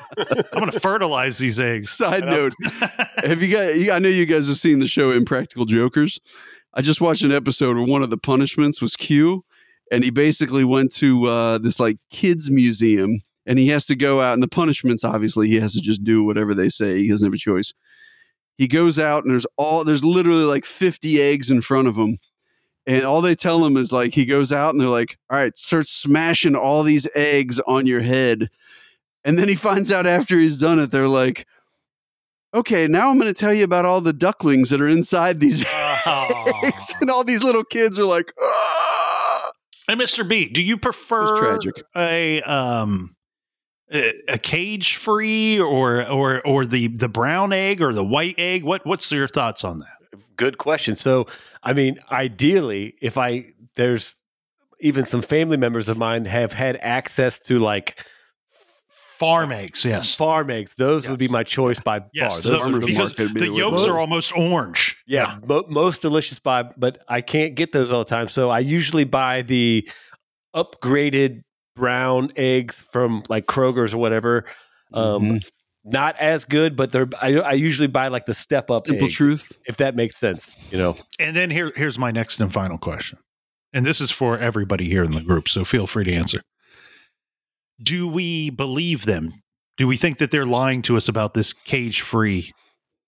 going 0.52 0.70
to 0.70 0.78
fertilize 0.80 1.38
these 1.38 1.58
eggs. 1.58 1.88
Side 1.90 2.26
note: 2.26 2.52
Have 3.24 3.42
you 3.42 3.48
guys? 3.48 3.88
I 3.88 3.98
know 3.98 4.10
you 4.10 4.26
guys 4.26 4.48
have 4.48 4.58
seen 4.58 4.80
the 4.80 4.86
show 4.86 5.12
Impractical 5.12 5.64
Jokers. 5.64 6.20
I 6.74 6.82
just 6.82 7.00
watched 7.00 7.22
an 7.22 7.32
episode 7.32 7.76
where 7.76 7.86
one 7.86 8.02
of 8.02 8.10
the 8.10 8.18
punishments 8.18 8.82
was 8.82 8.94
Q, 8.96 9.44
and 9.90 10.04
he 10.04 10.10
basically 10.10 10.64
went 10.64 10.92
to 10.96 11.24
uh, 11.26 11.58
this 11.58 11.80
like 11.80 11.96
kids 12.10 12.50
museum, 12.50 13.22
and 13.46 13.58
he 13.58 13.68
has 13.68 13.86
to 13.86 13.96
go 13.96 14.20
out. 14.20 14.34
And 14.34 14.42
the 14.42 14.48
punishments, 14.48 15.04
obviously, 15.04 15.48
he 15.48 15.58
has 15.60 15.72
to 15.72 15.80
just 15.80 16.04
do 16.04 16.24
whatever 16.24 16.52
they 16.54 16.68
say. 16.68 16.98
He 16.98 17.08
doesn't 17.08 17.26
have 17.26 17.34
a 17.34 17.38
choice. 17.38 17.72
He 18.58 18.68
goes 18.68 18.98
out, 18.98 19.22
and 19.24 19.30
there's 19.30 19.46
all 19.56 19.84
there's 19.84 20.04
literally 20.04 20.44
like 20.44 20.64
50 20.64 21.20
eggs 21.20 21.50
in 21.50 21.60
front 21.60 21.88
of 21.88 21.96
him. 21.96 22.18
And 22.86 23.04
all 23.04 23.20
they 23.20 23.34
tell 23.34 23.64
him 23.64 23.76
is 23.76 23.92
like 23.92 24.14
he 24.14 24.24
goes 24.24 24.52
out 24.52 24.70
and 24.70 24.80
they're 24.80 24.88
like, 24.88 25.18
"All 25.30 25.38
right, 25.38 25.56
start 25.58 25.88
smashing 25.88 26.56
all 26.56 26.82
these 26.82 27.08
eggs 27.14 27.60
on 27.60 27.86
your 27.86 28.00
head." 28.00 28.50
And 29.24 29.38
then 29.38 29.48
he 29.48 29.54
finds 29.54 29.90
out 29.90 30.06
after 30.06 30.36
he's 30.36 30.58
done 30.58 30.78
it, 30.78 30.90
they're 30.90 31.08
like, 31.08 31.46
okay, 32.54 32.86
now 32.86 33.10
I'm 33.10 33.18
going 33.18 33.32
to 33.32 33.38
tell 33.38 33.52
you 33.52 33.64
about 33.64 33.84
all 33.84 34.00
the 34.00 34.12
ducklings 34.12 34.70
that 34.70 34.80
are 34.80 34.88
inside 34.88 35.40
these 35.40 35.62
eggs. 36.06 36.94
And 37.00 37.10
all 37.10 37.24
these 37.24 37.44
little 37.44 37.64
kids 37.64 37.98
are 37.98 38.04
like, 38.04 38.32
ah! 38.40 39.52
Hey, 39.88 39.94
Mr. 39.94 40.26
B, 40.26 40.48
do 40.48 40.62
you 40.62 40.76
prefer 40.76 41.36
tragic. 41.36 41.82
a 41.96 42.40
um 42.42 43.16
a, 43.92 44.38
cage 44.38 44.96
free 44.96 45.60
or 45.60 46.08
or 46.08 46.40
or 46.46 46.64
the 46.66 46.88
the 46.88 47.08
brown 47.08 47.52
egg 47.52 47.80
or 47.82 47.92
the 47.92 48.04
white 48.04 48.34
egg? 48.38 48.64
What 48.64 48.86
what's 48.86 49.10
your 49.12 49.28
thoughts 49.28 49.64
on 49.64 49.80
that? 49.80 49.88
Good 50.36 50.58
question. 50.58 50.96
So, 50.96 51.26
I 51.62 51.72
mean, 51.72 51.98
ideally, 52.10 52.94
if 53.02 53.16
I 53.18 53.50
there's 53.76 54.16
even 54.80 55.04
some 55.04 55.22
family 55.22 55.56
members 55.56 55.88
of 55.88 55.96
mine 55.96 56.24
have 56.24 56.52
had 56.52 56.76
access 56.80 57.38
to 57.40 57.58
like 57.58 58.04
Farm 58.88 59.52
eggs, 59.52 59.84
yes. 59.84 60.16
farm 60.16 60.50
eggs, 60.50 60.74
those 60.74 61.08
would 61.08 61.18
be 61.20 61.28
my 61.28 61.44
choice 61.44 61.78
by 61.78 62.00
Yes, 62.12 62.42
far. 62.42 62.52
the- 62.58 62.58
Those 62.58 62.84
because 62.86 62.98
market 63.10 63.18
would 63.20 63.34
be 63.34 63.40
the 63.40 63.50
the 63.52 63.56
yolks 63.56 63.86
are 63.86 63.96
almost 64.00 64.36
orange. 64.36 64.96
yeah, 65.06 65.38
mo- 65.46 65.64
most 65.68 66.02
delicious 66.02 66.40
by, 66.40 66.64
but 66.76 66.98
I 67.08 67.20
can't 67.20 67.54
get 67.54 67.70
those 67.70 67.92
all 67.92 68.00
the 68.00 68.10
time. 68.10 68.26
So 68.26 68.50
I 68.50 68.58
usually 68.58 69.04
buy 69.04 69.42
the 69.42 69.88
upgraded 70.56 71.42
brown 71.74 72.32
eggs 72.36 72.74
from 72.76 73.22
like 73.28 73.46
Kroger's 73.46 73.94
or 73.94 73.98
whatever. 73.98 74.44
Um, 74.92 75.22
Mhm. 75.22 75.48
Not 75.84 76.16
as 76.18 76.44
good, 76.44 76.76
but 76.76 76.92
they're. 76.92 77.08
I, 77.20 77.38
I 77.40 77.52
usually 77.54 77.88
buy 77.88 78.06
like 78.06 78.24
the 78.26 78.34
step 78.34 78.70
up 78.70 78.86
simple 78.86 79.06
eggs, 79.06 79.14
truth. 79.16 79.58
if 79.66 79.78
that 79.78 79.96
makes 79.96 80.16
sense. 80.16 80.56
You 80.70 80.78
know, 80.78 80.96
And 81.18 81.34
then 81.34 81.50
here 81.50 81.72
here's 81.74 81.98
my 81.98 82.12
next 82.12 82.40
and 82.40 82.52
final 82.52 82.78
question. 82.78 83.18
And 83.72 83.84
this 83.84 84.00
is 84.00 84.12
for 84.12 84.38
everybody 84.38 84.84
here 84.88 85.02
in 85.02 85.10
the 85.10 85.20
group, 85.22 85.48
so 85.48 85.64
feel 85.64 85.88
free 85.88 86.04
to 86.04 86.12
answer. 86.12 86.40
Do 87.82 88.06
we 88.06 88.50
believe 88.50 89.06
them? 89.06 89.32
Do 89.76 89.88
we 89.88 89.96
think 89.96 90.18
that 90.18 90.30
they're 90.30 90.46
lying 90.46 90.82
to 90.82 90.96
us 90.96 91.08
about 91.08 91.34
this 91.34 91.52
cage 91.52 92.00
free 92.02 92.52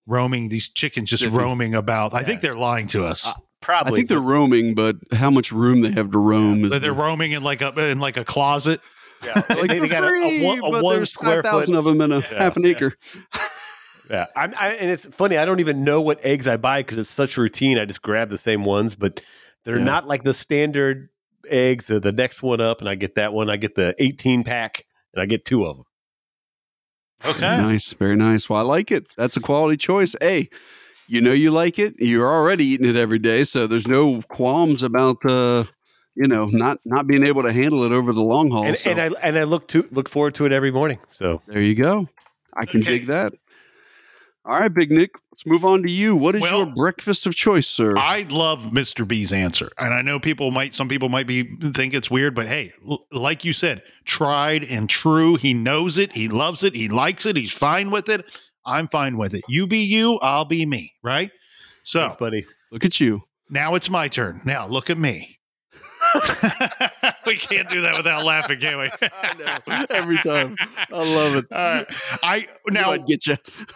roaming, 0.05 0.49
these 0.49 0.67
chickens 0.67 1.09
just 1.09 1.25
roaming 1.27 1.75
about? 1.75 2.13
I 2.13 2.23
think 2.23 2.41
they're 2.41 2.57
lying 2.57 2.87
to 2.87 3.05
us. 3.05 3.31
Uh, 3.67 3.83
I 3.85 3.91
think 3.91 4.07
they're 4.09 4.19
roaming, 4.19 4.75
but 4.75 4.95
how 5.13 5.29
much 5.29 5.51
room 5.51 5.81
they 5.81 5.91
have 5.91 6.11
to 6.11 6.17
roam 6.19 6.63
is 6.65 6.71
that 6.71 6.81
they're 6.81 6.91
the- 6.93 7.01
roaming 7.01 7.31
in 7.31 7.43
like 7.43 7.61
a 7.61 7.89
in 7.89 7.99
like 7.99 8.17
a 8.17 8.25
closet. 8.25 8.81
yeah, 9.23 9.33
like 9.49 9.49
they, 9.49 9.67
they 9.67 9.79
they're 9.79 9.87
got 9.87 10.03
a, 10.03 10.07
free, 10.07 10.43
a 10.43 10.47
one, 10.47 10.59
a 10.59 10.61
but 10.71 10.83
one 10.83 10.95
there's 10.97 11.11
square 11.11 11.41
foot 11.43 11.51
5,000 11.51 11.75
of 11.75 11.85
them 11.85 12.01
in 12.01 12.11
a 12.11 12.19
Yeah, 12.19 12.37
half 12.43 12.57
an 12.57 12.63
yeah. 12.63 12.69
acre. 12.69 12.93
Yeah, 14.07 14.25
I'm, 14.35 14.53
I, 14.59 14.73
and 14.73 14.91
it's 14.91 15.07
funny. 15.07 15.35
I 15.35 15.45
don't 15.45 15.59
even 15.59 15.83
know 15.83 15.99
what 15.99 16.23
eggs 16.23 16.47
I 16.47 16.57
buy 16.57 16.81
because 16.83 16.99
it's 16.99 17.09
such 17.09 17.37
routine. 17.37 17.79
I 17.79 17.85
just 17.85 18.03
grab 18.03 18.29
the 18.29 18.37
same 18.37 18.63
ones, 18.63 18.95
but 18.95 19.19
they're 19.63 19.79
Yeah. 19.79 19.83
not 19.83 20.07
like 20.07 20.21
the 20.23 20.33
standard 20.35 21.09
eggs. 21.49 21.89
Or 21.89 21.99
the 21.99 22.11
next 22.11 22.43
one 22.43 22.61
up, 22.61 22.81
and 22.81 22.87
I 22.87 22.93
get 22.93 23.15
that 23.15 23.33
one. 23.33 23.49
I 23.49 23.57
get 23.57 23.73
the 23.73 23.95
18 23.97 24.43
pack, 24.43 24.85
and 25.15 25.23
I 25.23 25.25
get 25.25 25.43
two 25.43 25.65
of 25.65 25.77
them. 25.77 25.85
Okay. 27.25 27.39
Very 27.39 27.57
nice. 27.63 27.93
Very 27.93 28.15
nice. 28.15 28.47
Well, 28.47 28.59
I 28.59 28.61
like 28.61 28.91
it. 28.91 29.07
That's 29.17 29.37
a 29.37 29.39
quality 29.39 29.77
choice. 29.77 30.15
Hey, 30.21 30.49
you 31.07 31.21
know 31.21 31.31
you 31.33 31.51
like 31.51 31.79
it. 31.79 31.95
You're 31.99 32.27
already 32.27 32.65
eating 32.65 32.89
it 32.89 32.95
every 32.95 33.19
day, 33.19 33.43
so 33.43 33.67
there's 33.67 33.87
no 33.87 34.21
qualms 34.29 34.83
about 34.83 35.17
uh, 35.29 35.65
you 36.15 36.27
know, 36.27 36.45
not 36.51 36.79
not 36.85 37.07
being 37.07 37.23
able 37.25 37.43
to 37.43 37.51
handle 37.53 37.83
it 37.83 37.91
over 37.91 38.13
the 38.13 38.21
long 38.21 38.49
haul. 38.51 38.65
and, 38.65 38.77
so 38.77 38.89
and 38.91 39.01
I 39.01 39.05
and 39.21 39.37
I 39.37 39.43
look 39.43 39.67
to 39.69 39.85
look 39.91 40.07
forward 40.09 40.35
to 40.35 40.45
it 40.45 40.51
every 40.51 40.71
morning. 40.71 40.99
So 41.11 41.41
there 41.47 41.61
you 41.61 41.75
go. 41.75 42.07
I 42.55 42.65
can 42.65 42.81
Okay. 42.81 42.91
dig 42.99 43.07
that. 43.07 43.33
All 44.47 44.59
right, 44.59 44.71
Big 44.71 44.91
Nick, 44.91 45.09
let's 45.31 45.43
move 45.43 45.65
on 45.65 45.81
to 45.81 45.89
you. 45.91 46.15
What 46.15 46.35
is 46.35 46.41
Well, 46.41 46.57
your 46.59 46.65
breakfast 46.67 47.25
of 47.25 47.35
choice, 47.35 47.65
sir? 47.67 47.97
I 47.97 48.27
love 48.29 48.65
Mr. 48.65 49.05
B's 49.07 49.33
answer. 49.33 49.71
And 49.79 49.91
I 49.91 50.03
know 50.03 50.19
people 50.19 50.51
might, 50.51 50.75
some 50.75 50.87
people 50.87 51.09
might 51.09 51.25
be 51.25 51.57
think 51.73 51.95
it's 51.95 52.11
weird, 52.11 52.35
but 52.35 52.47
hey, 52.47 52.71
l- 52.87 53.07
like 53.11 53.43
you 53.43 53.53
said, 53.53 53.81
tried 54.03 54.63
and 54.63 54.87
true. 54.87 55.35
He 55.35 55.55
knows 55.55 55.97
it. 55.97 56.11
He 56.13 56.27
loves 56.27 56.63
it. 56.63 56.75
He 56.75 56.87
likes 56.89 57.25
it. 57.25 57.35
He's 57.35 57.51
fine 57.51 57.89
with 57.89 58.07
it. 58.07 58.23
I'm 58.65 58.87
fine 58.87 59.17
with 59.17 59.33
it. 59.33 59.43
You 59.47 59.67
be 59.67 59.79
you, 59.79 60.17
I'll 60.19 60.45
be 60.45 60.65
me. 60.65 60.93
Right. 61.03 61.31
So 61.83 62.01
thanks, 62.01 62.15
buddy. 62.15 62.45
Look 62.71 62.85
at 62.85 62.99
you. 62.99 63.23
now 63.49 63.75
it's 63.75 63.89
my 63.89 64.07
turn. 64.07 64.41
Now 64.43 64.67
look 64.67 64.89
at 64.89 64.97
me. 64.97 65.35
we 67.25 67.35
can't 67.35 67.67
do 67.69 67.81
that 67.81 67.95
without 67.97 68.23
laughing, 68.23 68.59
can 68.59 68.77
we? 68.77 68.89
I 69.01 69.33
know. 69.67 69.85
Every 69.89 70.17
time. 70.19 70.55
I 70.91 70.97
love 70.97 71.35
it. 71.35 71.45
All 71.51 71.57
right. 71.57 71.85
I 72.23 72.47
Now 72.67 72.81
now 72.81 72.91
I'd 72.91 73.05
get 73.05 73.27
you. 73.27 73.35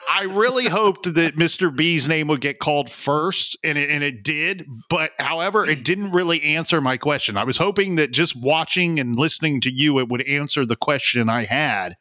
I 0.10 0.24
really 0.24 0.68
hoped 0.68 1.14
that 1.14 1.36
Mr. 1.36 1.76
B's 1.76 2.08
name 2.08 2.28
would 2.28 2.42
get 2.42 2.60
called 2.60 2.90
first, 2.90 3.58
and 3.64 3.78
it, 3.78 3.90
and 3.90 4.04
it 4.04 4.24
did. 4.24 4.66
But 4.90 5.12
however, 5.20 5.70
it 5.70 5.84
didn't 5.84 6.12
really 6.12 6.42
answer 6.42 6.80
my 6.82 6.98
question. 6.98 7.38
I 7.38 7.44
was 7.44 7.58
hoping 7.58 7.96
that 7.96 8.12
just 8.12 8.36
watching 8.36 9.00
and 9.00 9.16
listening 9.18 9.62
to 9.62 9.72
you, 9.72 10.00
it 10.00 10.08
would 10.08 10.22
answer 10.22 10.66
the 10.66 10.78
question 10.78 11.30
I 11.30 11.46
had 11.46 11.96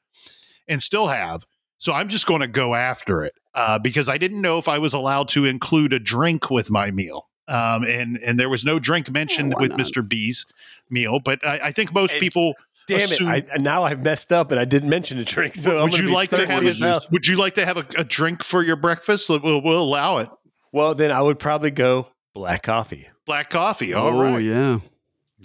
and 0.68 0.83
still 0.83 1.09
have. 1.09 1.47
So 1.78 1.92
I'm 1.92 2.08
just 2.08 2.26
going 2.26 2.40
to 2.40 2.49
go 2.49 2.75
after 2.75 3.25
it 3.25 3.35
uh, 3.54 3.78
because 3.78 4.08
I 4.08 4.18
didn't 4.18 4.40
know 4.40 4.58
if 4.58 4.68
I 4.68 4.78
was 4.78 4.92
allowed 4.92 5.28
to 5.28 5.44
include 5.44 5.92
a 5.92 5.99
drink 5.99 6.50
with 6.50 6.70
my 6.70 6.90
meal. 6.90 7.28
Um, 7.47 7.85
and 7.85 8.18
and 8.18 8.38
there 8.38 8.50
was 8.50 8.64
no 8.64 8.78
drink 8.78 9.11
mentioned 9.11 9.54
why 9.54 9.62
with 9.62 9.70
not? 9.70 9.80
Mr. 9.80 10.06
B's 10.06 10.44
meal, 10.90 11.18
but 11.18 11.44
I, 11.47 11.61
I 11.64 11.73
think 11.73 11.94
most 11.94 12.12
And- 12.12 12.20
people. 12.20 12.54
Damn 12.87 13.00
assume- 13.00 13.28
it! 13.28 13.49
I, 13.52 13.58
now 13.58 13.82
I've 13.82 14.02
messed 14.02 14.32
up 14.32 14.50
and 14.50 14.58
I 14.58 14.64
didn't 14.64 14.88
mention 14.88 15.18
a 15.18 15.25
drink. 15.25 15.56
So 15.56 15.76
I'm 15.76 15.90
would 15.90 15.99
you 15.99 16.11
like 16.11 16.30
to 16.30 16.47
have 16.47 16.64
a, 16.64 17.00
Would 17.11 17.26
you 17.26 17.37
like 17.37 17.54
to 17.56 17.66
have 17.66 17.76
a, 17.76 18.00
a 18.00 18.04
drink 18.04 18.42
for 18.42 18.62
your 18.62 18.76
breakfast? 18.76 19.28
We'll, 19.28 19.61
we'll 19.61 19.82
allow 19.82 20.18
it. 20.18 20.30
Well, 20.73 20.94
then 20.94 21.12
I 21.12 21.20
would 21.20 21.38
probably 21.38 21.70
go 21.70 22.08
black 22.32 22.62
coffee. 22.62 23.08
Black 23.26 23.50
coffee. 23.50 23.92
All 23.92 24.18
oh, 24.18 24.23
right. 24.23 24.42
yeah. 24.42 24.78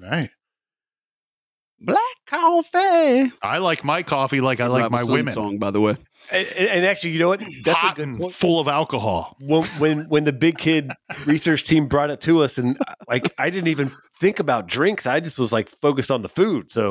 Right. 0.02 0.30
Black 1.82 2.00
coffee. 2.28 3.34
I 3.42 3.58
like 3.58 3.84
my 3.84 4.04
coffee 4.04 4.40
like 4.40 4.62
I 4.62 4.68
like 4.68 4.90
my 4.90 5.04
women. 5.04 5.34
song, 5.34 5.58
by 5.58 5.72
the 5.72 5.82
way. 5.82 5.98
And, 6.32 6.48
and- 6.58 6.70
and 6.70 6.86
actually, 6.86 7.12
you 7.12 7.20
know 7.20 7.30
what? 7.30 7.42
That's 7.64 7.78
Hot 7.78 7.94
a 7.94 7.96
good 7.96 8.08
and 8.08 8.18
point. 8.20 8.34
full 8.34 8.60
of 8.60 8.68
alcohol. 8.68 9.36
When, 9.40 9.64
when 9.80 10.00
when 10.10 10.24
the 10.24 10.34
big 10.34 10.58
kid 10.58 10.92
research 11.26 11.64
team 11.66 11.88
brought 11.88 12.10
it 12.10 12.22
to 12.22 12.42
us, 12.44 12.58
and 12.58 12.78
like 13.08 13.34
I 13.38 13.50
didn't 13.50 13.68
even 13.70 13.92
think 14.20 14.40
about 14.40 14.68
drinks. 14.68 15.06
I 15.06 15.20
just 15.20 15.38
was 15.38 15.52
like 15.52 15.70
focused 15.70 16.12
on 16.12 16.22
the 16.22 16.30
food. 16.30 16.72
So, 16.72 16.90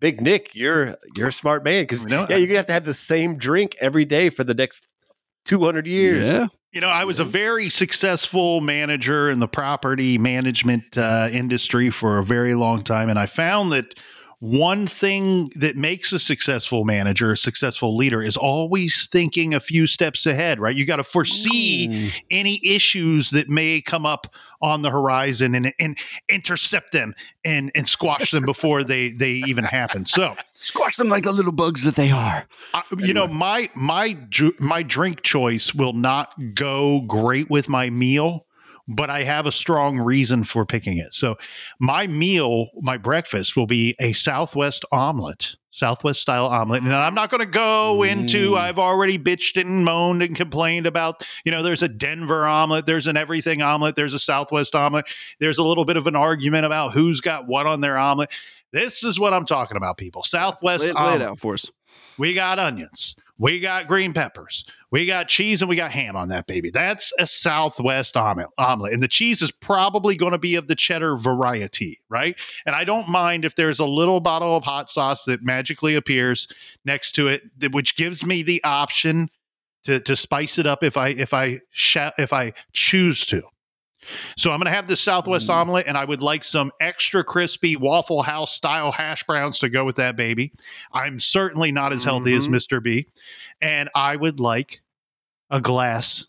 Big 0.00 0.20
Nick, 0.20 0.54
you're 0.54 0.96
you're 1.16 1.28
a 1.28 1.32
smart 1.32 1.64
man 1.64 1.82
because 1.84 2.04
No, 2.04 2.26
yeah, 2.28 2.36
you're 2.36 2.46
gonna 2.48 2.58
have 2.58 2.66
to 2.66 2.72
have 2.74 2.84
the 2.84 2.94
same 2.94 3.36
drink 3.36 3.76
every 3.80 4.04
day 4.04 4.28
for 4.30 4.44
the 4.44 4.54
next 4.54 4.86
two 5.44 5.64
hundred 5.64 5.86
years. 5.86 6.26
Yeah. 6.26 6.46
You 6.72 6.80
know, 6.80 6.88
I 6.88 7.04
was 7.04 7.20
a 7.20 7.24
very 7.24 7.68
successful 7.68 8.60
manager 8.60 9.30
in 9.30 9.38
the 9.38 9.46
property 9.46 10.18
management 10.18 10.98
uh, 10.98 11.28
industry 11.30 11.88
for 11.90 12.18
a 12.18 12.24
very 12.24 12.56
long 12.56 12.82
time. 12.82 13.08
And 13.08 13.16
I 13.16 13.26
found 13.26 13.70
that 13.70 13.94
one 14.44 14.86
thing 14.86 15.48
that 15.56 15.74
makes 15.74 16.12
a 16.12 16.18
successful 16.18 16.84
manager, 16.84 17.32
a 17.32 17.36
successful 17.36 17.96
leader, 17.96 18.20
is 18.22 18.36
always 18.36 19.06
thinking 19.06 19.54
a 19.54 19.60
few 19.60 19.86
steps 19.86 20.26
ahead, 20.26 20.60
right? 20.60 20.76
You 20.76 20.84
got 20.84 20.96
to 20.96 21.04
foresee 21.04 21.88
Mm. 21.88 22.12
any 22.30 22.60
issues 22.62 23.30
that 23.30 23.48
may 23.48 23.80
come 23.80 24.04
up 24.04 24.26
on 24.60 24.82
the 24.82 24.90
horizon 24.90 25.54
and, 25.54 25.72
and 25.78 25.96
intercept 26.28 26.92
them 26.92 27.14
and, 27.44 27.72
and 27.74 27.88
squash 27.88 28.32
them 28.32 28.44
before 28.44 28.84
they, 28.84 29.12
they 29.12 29.32
even 29.32 29.64
happen. 29.64 30.04
So, 30.04 30.34
Squash 30.54 30.96
them 30.96 31.08
like 31.08 31.24
the 31.24 31.32
little 31.32 31.52
bugs 31.52 31.82
that 31.84 31.96
they 31.96 32.10
are. 32.10 32.46
I, 32.72 32.82
you 32.98 33.12
know 33.12 33.26
my 33.26 33.68
my 33.74 34.16
my 34.58 34.82
drink 34.82 35.20
choice 35.22 35.74
will 35.74 35.92
not 35.92 36.32
go 36.54 37.00
great 37.02 37.50
with 37.50 37.68
my 37.68 37.90
meal 37.90 38.46
but 38.88 39.08
i 39.10 39.22
have 39.22 39.46
a 39.46 39.52
strong 39.52 39.98
reason 39.98 40.44
for 40.44 40.66
picking 40.66 40.98
it 40.98 41.14
so 41.14 41.36
my 41.80 42.06
meal 42.06 42.68
my 42.82 42.96
breakfast 42.96 43.56
will 43.56 43.66
be 43.66 43.94
a 43.98 44.12
southwest 44.12 44.84
omelet 44.92 45.56
southwest 45.70 46.20
style 46.20 46.46
omelet 46.46 46.82
and 46.82 46.94
i'm 46.94 47.14
not 47.14 47.30
going 47.30 47.40
to 47.40 47.46
go 47.46 48.02
into 48.02 48.52
Mm. 48.52 48.58
i've 48.58 48.78
already 48.78 49.18
bitched 49.18 49.60
and 49.60 49.84
moaned 49.84 50.22
and 50.22 50.36
complained 50.36 50.86
about 50.86 51.26
you 51.44 51.50
know 51.50 51.62
there's 51.62 51.82
a 51.82 51.88
denver 51.88 52.46
omelet 52.46 52.86
there's 52.86 53.06
an 53.06 53.16
everything 53.16 53.62
omelet 53.62 53.96
there's 53.96 54.14
a 54.14 54.18
southwest 54.18 54.74
omelet 54.74 55.06
there's 55.40 55.58
a 55.58 55.64
little 55.64 55.84
bit 55.84 55.96
of 55.96 56.06
an 56.06 56.14
argument 56.16 56.64
about 56.66 56.92
who's 56.92 57.20
got 57.20 57.46
what 57.46 57.66
on 57.66 57.80
their 57.80 57.96
omelet 57.98 58.30
this 58.72 59.02
is 59.02 59.18
what 59.18 59.32
i'm 59.34 59.44
talking 59.46 59.76
about 59.76 59.96
people 59.96 60.22
southwest 60.22 60.84
Lay, 60.84 60.92
lay 60.92 60.96
omelet 61.00 61.20
it 61.22 61.24
out 61.24 61.38
for 61.38 61.54
us. 61.54 61.70
we 62.18 62.34
got 62.34 62.58
onions. 62.58 63.16
We 63.36 63.58
got 63.58 63.88
green 63.88 64.12
peppers. 64.12 64.64
We 64.92 65.06
got 65.06 65.26
cheese 65.26 65.60
and 65.60 65.68
we 65.68 65.74
got 65.74 65.90
ham 65.90 66.14
on 66.14 66.28
that 66.28 66.46
baby. 66.46 66.70
That's 66.70 67.12
a 67.18 67.26
Southwest 67.26 68.16
omelet. 68.16 68.92
And 68.92 69.02
the 69.02 69.08
cheese 69.08 69.42
is 69.42 69.50
probably 69.50 70.16
going 70.16 70.32
to 70.32 70.38
be 70.38 70.54
of 70.54 70.68
the 70.68 70.76
cheddar 70.76 71.16
variety, 71.16 72.00
right? 72.08 72.38
And 72.64 72.76
I 72.76 72.84
don't 72.84 73.08
mind 73.08 73.44
if 73.44 73.56
there's 73.56 73.80
a 73.80 73.86
little 73.86 74.20
bottle 74.20 74.56
of 74.56 74.64
hot 74.64 74.88
sauce 74.88 75.24
that 75.24 75.42
magically 75.42 75.96
appears 75.96 76.46
next 76.84 77.12
to 77.12 77.26
it, 77.26 77.42
which 77.72 77.96
gives 77.96 78.24
me 78.24 78.42
the 78.42 78.62
option 78.62 79.30
to, 79.84 80.00
to 80.00 80.16
spice 80.16 80.58
it 80.58 80.66
up 80.66 80.82
if 80.82 80.96
I 80.96 81.08
if 81.08 81.34
I 81.34 81.60
sha- 81.70 82.12
if 82.16 82.32
I 82.32 82.52
choose 82.72 83.26
to. 83.26 83.42
So 84.36 84.50
I'm 84.50 84.58
going 84.58 84.66
to 84.66 84.76
have 84.76 84.86
the 84.86 84.96
Southwest 84.96 85.48
Mm. 85.48 85.54
omelet, 85.54 85.86
and 85.86 85.96
I 85.96 86.04
would 86.04 86.22
like 86.22 86.44
some 86.44 86.70
extra 86.80 87.24
crispy 87.24 87.76
Waffle 87.76 88.22
House 88.22 88.54
style 88.54 88.92
hash 88.92 89.24
browns 89.24 89.58
to 89.60 89.68
go 89.68 89.84
with 89.84 89.96
that 89.96 90.16
baby. 90.16 90.52
I'm 90.92 91.20
certainly 91.20 91.72
not 91.72 91.92
as 91.92 92.04
healthy 92.04 92.34
as 92.34 92.48
Mhm. 92.48 92.54
Mr. 92.54 92.82
B, 92.82 93.06
and 93.60 93.88
I 93.94 94.16
would 94.16 94.40
like 94.40 94.82
a 95.50 95.60
glass 95.60 96.26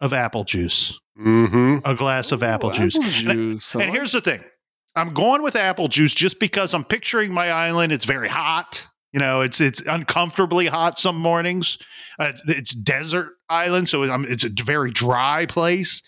of 0.00 0.12
apple 0.12 0.44
juice. 0.44 0.98
Mm-hmm. 1.18 1.78
A 1.84 1.94
glass 1.94 2.30
of 2.32 2.42
apple 2.42 2.70
juice. 2.70 2.96
Apple 2.96 3.10
juice. 3.10 3.74
I 3.76 3.82
And 3.82 3.92
here's 3.92 4.12
the 4.12 4.20
thing 4.20 4.44
I'm 4.94 5.12
going 5.14 5.42
with 5.42 5.56
apple 5.56 5.88
juice 5.88 6.14
just 6.14 6.38
because 6.40 6.74
I'm 6.74 6.84
picturing 6.84 7.32
my 7.32 7.50
island. 7.50 7.92
It's 7.92 8.04
very 8.04 8.28
hot. 8.28 8.86
You 9.12 9.20
know, 9.20 9.40
it's 9.40 9.60
it's 9.60 9.80
uncomfortably 9.86 10.66
hot 10.66 10.98
some 10.98 11.16
mornings. 11.16 11.78
Uh, 12.18 12.32
it's 12.46 12.72
desert 12.74 13.30
island, 13.48 13.88
so 13.88 14.02
I'm, 14.04 14.24
it's 14.26 14.44
a 14.44 14.50
very 14.64 14.90
dry 14.90 15.46
place. 15.46 16.02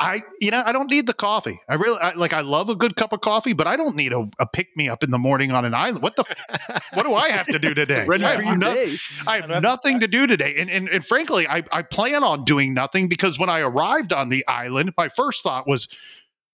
I, 0.00 0.22
you 0.40 0.52
know, 0.52 0.62
I 0.64 0.70
don't 0.70 0.88
need 0.88 1.06
the 1.06 1.14
coffee. 1.14 1.60
I 1.68 1.74
really 1.74 1.98
I, 1.98 2.14
like. 2.14 2.32
I 2.32 2.42
love 2.42 2.68
a 2.68 2.76
good 2.76 2.94
cup 2.94 3.12
of 3.12 3.20
coffee, 3.20 3.52
but 3.52 3.66
I 3.66 3.76
don't 3.76 3.96
need 3.96 4.12
a, 4.12 4.28
a 4.38 4.46
pick 4.46 4.68
me 4.76 4.88
up 4.88 5.02
in 5.02 5.10
the 5.10 5.18
morning 5.18 5.50
on 5.50 5.64
an 5.64 5.74
island. 5.74 6.02
What 6.02 6.14
the? 6.14 6.24
what 6.94 7.02
do 7.04 7.14
I 7.14 7.30
have 7.30 7.46
to 7.46 7.58
do 7.58 7.74
today? 7.74 8.04
Ready 8.06 8.24
I 8.24 8.40
have 8.40 8.58
no- 8.58 8.72
day. 8.72 8.96
I 9.26 9.40
have 9.40 9.62
nothing 9.62 9.98
to 10.00 10.06
do 10.06 10.28
today. 10.28 10.54
And, 10.58 10.70
and, 10.70 10.88
and 10.88 11.04
frankly, 11.04 11.48
I, 11.48 11.64
I 11.72 11.82
plan 11.82 12.22
on 12.22 12.44
doing 12.44 12.74
nothing 12.74 13.08
because 13.08 13.40
when 13.40 13.50
I 13.50 13.60
arrived 13.60 14.12
on 14.12 14.28
the 14.28 14.46
island, 14.46 14.92
my 14.96 15.08
first 15.08 15.42
thought 15.42 15.66
was, 15.66 15.88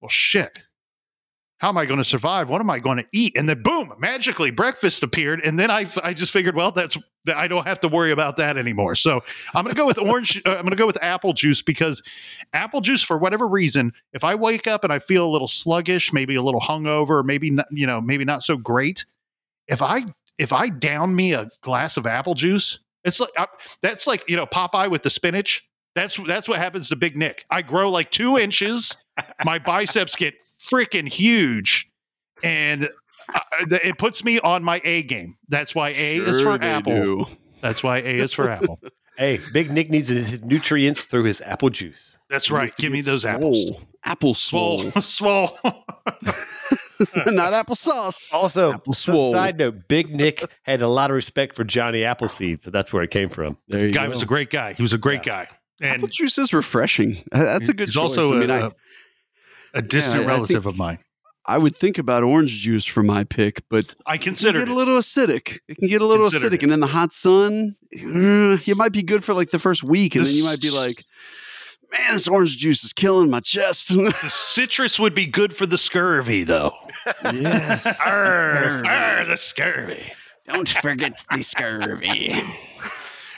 well, 0.01 0.09
shit, 0.09 0.59
how 1.59 1.69
am 1.69 1.77
I 1.77 1.85
going 1.85 1.99
to 1.99 2.05
survive? 2.05 2.49
What 2.49 2.63
am 2.63 2.71
I 2.71 2.79
going 2.79 2.99
to 2.99 3.07
eat? 3.13 3.37
And 3.37 3.49
then 3.49 3.63
boom, 3.63 3.93
magically 3.99 4.53
breakfast 4.53 5.03
appeared. 5.03 5.41
And 5.41 5.59
then 5.59 5.71
I, 5.71 5.87
I 6.03 6.15
just 6.15 6.33
figured, 6.33 6.57
well, 6.57 6.73
that's 6.73 6.97
that 7.25 7.37
I 7.37 7.49
don't 7.49 7.66
have 7.66 7.81
to 7.81 7.88
worry 7.88 8.11
about 8.11 8.37
that 8.37 8.57
anymore. 8.57 8.95
So 8.95 9.21
I'm 9.54 9.64
going 9.64 9.75
to 9.75 9.81
go 9.81 9.87
with 9.87 9.99
orange. 9.99 10.35
Uh, 10.47 10.50
I'm 10.50 10.62
going 10.62 10.71
to 10.71 10.76
go 10.76 10.87
with 10.87 11.02
apple 11.02 11.33
juice 11.33 11.62
because 11.62 12.02
apple 12.52 12.81
juice, 12.81 13.02
for 13.02 13.16
whatever 13.16 13.47
reason, 13.47 13.93
if 14.12 14.25
I 14.25 14.35
wake 14.35 14.66
up 14.66 14.85
and 14.85 14.93
I 14.93 14.99
feel 14.99 15.25
a 15.25 15.31
little 15.31 15.49
sluggish, 15.49 16.12
maybe 16.12 16.35
a 16.35 16.43
little 16.43 16.61
hungover, 16.61 17.25
maybe 17.25 17.50
not, 17.50 17.66
you 17.71 17.87
know, 17.87 18.00
maybe 18.00 18.25
not 18.25 18.43
so 18.43 18.57
great. 18.57 19.07
If 19.66 19.81
I 19.81 20.04
if 20.38 20.52
I 20.52 20.69
down 20.69 21.14
me 21.14 21.33
a 21.33 21.50
glass 21.62 21.97
of 21.97 22.07
apple 22.07 22.35
juice, 22.35 22.78
it's 23.04 23.21
like 23.21 23.31
I, 23.38 23.47
that's 23.81 24.07
like 24.07 24.28
you 24.28 24.37
know 24.37 24.47
Popeye 24.47 24.90
with 24.90 25.02
the 25.02 25.11
spinach. 25.11 25.66
That's 25.95 26.16
that's 26.26 26.49
what 26.49 26.59
happens 26.59 26.88
to 26.88 26.97
Big 26.97 27.16
Nick. 27.16 27.45
I 27.50 27.62
grow 27.62 27.90
like 27.90 28.11
two 28.11 28.37
inches. 28.38 28.97
My 29.45 29.59
biceps 29.59 30.16
get 30.16 30.40
freaking 30.40 31.09
huge, 31.09 31.88
and 32.43 32.88
uh, 33.35 33.40
it 33.83 33.99
puts 33.99 34.25
me 34.25 34.38
on 34.40 34.62
my 34.64 34.81
A 34.85 35.02
game. 35.02 35.37
That's 35.49 35.75
why 35.75 35.90
A 35.90 36.16
is 36.16 36.40
for 36.43 36.52
apple. 36.62 36.93
do. 36.93 37.26
That's 37.61 37.83
why 37.83 37.99
A 37.99 38.16
is 38.19 38.33
for 38.33 38.49
apple. 38.50 38.78
Hey, 39.16 39.38
Big 39.52 39.71
Nick 39.71 39.90
needs 39.90 40.09
his 40.09 40.43
nutrients 40.43 41.04
through 41.04 41.23
his 41.23 41.40
apple 41.43 41.71
juice. 41.71 42.19
That's 42.28 42.49
He 42.49 42.54
right. 42.54 42.75
Give 42.76 42.90
me 42.90 42.99
get 42.99 43.07
those 43.07 43.25
apples. 43.25 43.69
swole. 43.69 43.81
Apple 44.04 44.35
swole, 44.35 44.90
Swole, 45.02 45.47
swole. 45.61 45.85
not 47.26 47.52
applesauce. 47.52 48.28
Also, 48.33 48.73
Apple 48.73 48.93
s- 48.93 48.99
swole. 48.99 49.33
side 49.33 49.57
note: 49.59 49.87
Big 49.87 50.12
Nick 50.12 50.43
had 50.64 50.83
a 50.83 50.88
lot 50.88 51.11
of 51.11 51.14
respect 51.14 51.54
for 51.54 51.62
Johnny 51.62 52.02
Appleseed, 52.02 52.62
so 52.62 52.73
that's 52.73 52.93
where 52.93 53.04
it 53.04 53.12
came 53.12 53.28
from. 53.28 53.57
There 53.69 53.88
guy 53.93 54.04
go. 54.07 54.11
was 54.11 54.23
a 54.23 54.26
great 54.26 54.50
guy. 54.50 54.73
He 54.73 54.83
was 54.83 54.93
a 54.93 54.99
great 54.99 55.23
guy, 55.23 55.47
Apple 55.81 56.04
and 56.07 56.12
juice 56.12 56.37
is 56.37 56.52
refreshing. 56.52 57.16
That's 57.31 57.69
a 57.69 57.73
good 57.73 57.87
he's 57.88 57.95
choice. 57.95 58.19
also 58.19 58.35
I 58.35 58.40
mean, 58.40 58.50
a, 58.50 58.54
I, 58.54 58.66
a, 58.66 58.71
a 59.75 59.83
distant 59.83 60.23
Yeah, 60.25 60.28
I 60.28 60.35
relative 60.35 60.64
think- 60.64 60.73
of 60.75 60.76
mine. 60.76 60.99
I 61.47 61.59
would 61.59 61.77
think 61.77 61.99
about 61.99 62.23
orange 62.23 62.53
juice 62.61 62.85
for 62.87 63.03
my 63.03 63.25
pick, 63.25 63.63
but 63.69 63.95
I 64.07 64.17
consider 64.17 64.59
it 64.59 64.63
can 64.63 64.69
get 64.71 64.75
a 64.75 64.79
little 64.79 64.97
acidic. 64.99 65.59
It 65.69 65.77
can 65.77 65.89
get 65.89 66.01
a 66.01 66.07
little 66.07 66.31
Considered 66.31 66.53
acidic, 66.53 66.57
it. 66.57 66.63
and 66.65 66.73
in 66.73 66.81
the 66.81 66.87
hot 66.87 67.13
sun, 67.13 67.77
uh, 67.95 68.57
you 68.65 68.75
might 68.75 68.93
be 68.93 69.03
good 69.03 69.23
for 69.25 69.35
like 69.35 69.51
the 69.51 69.59
first 69.59 69.83
week, 69.85 70.15
and 70.15 70.25
The 70.25 70.29
then 70.31 70.39
you 70.39 70.45
might 70.45 70.61
be 70.61 70.71
like, 70.71 71.05
Man, 71.93 72.15
this 72.15 72.27
orange 72.27 72.57
juice 72.57 72.83
is 72.83 72.93
killing 72.93 73.31
my 73.31 73.41
chest. 73.41 73.91
The 73.95 74.11
citrus 74.31 74.99
would 74.99 75.15
be 75.15 75.27
good 75.27 75.53
for 75.55 75.67
the 75.67 75.79
scurvy, 75.79 76.43
though. 76.45 76.73
yes. 77.23 78.01
Arr, 78.07 78.83
arr, 78.87 79.25
the 79.27 79.37
scurvy. 79.37 80.13
Don't 80.49 80.69
forget 80.69 81.25
the 81.35 81.43
scurvy. 81.43 82.43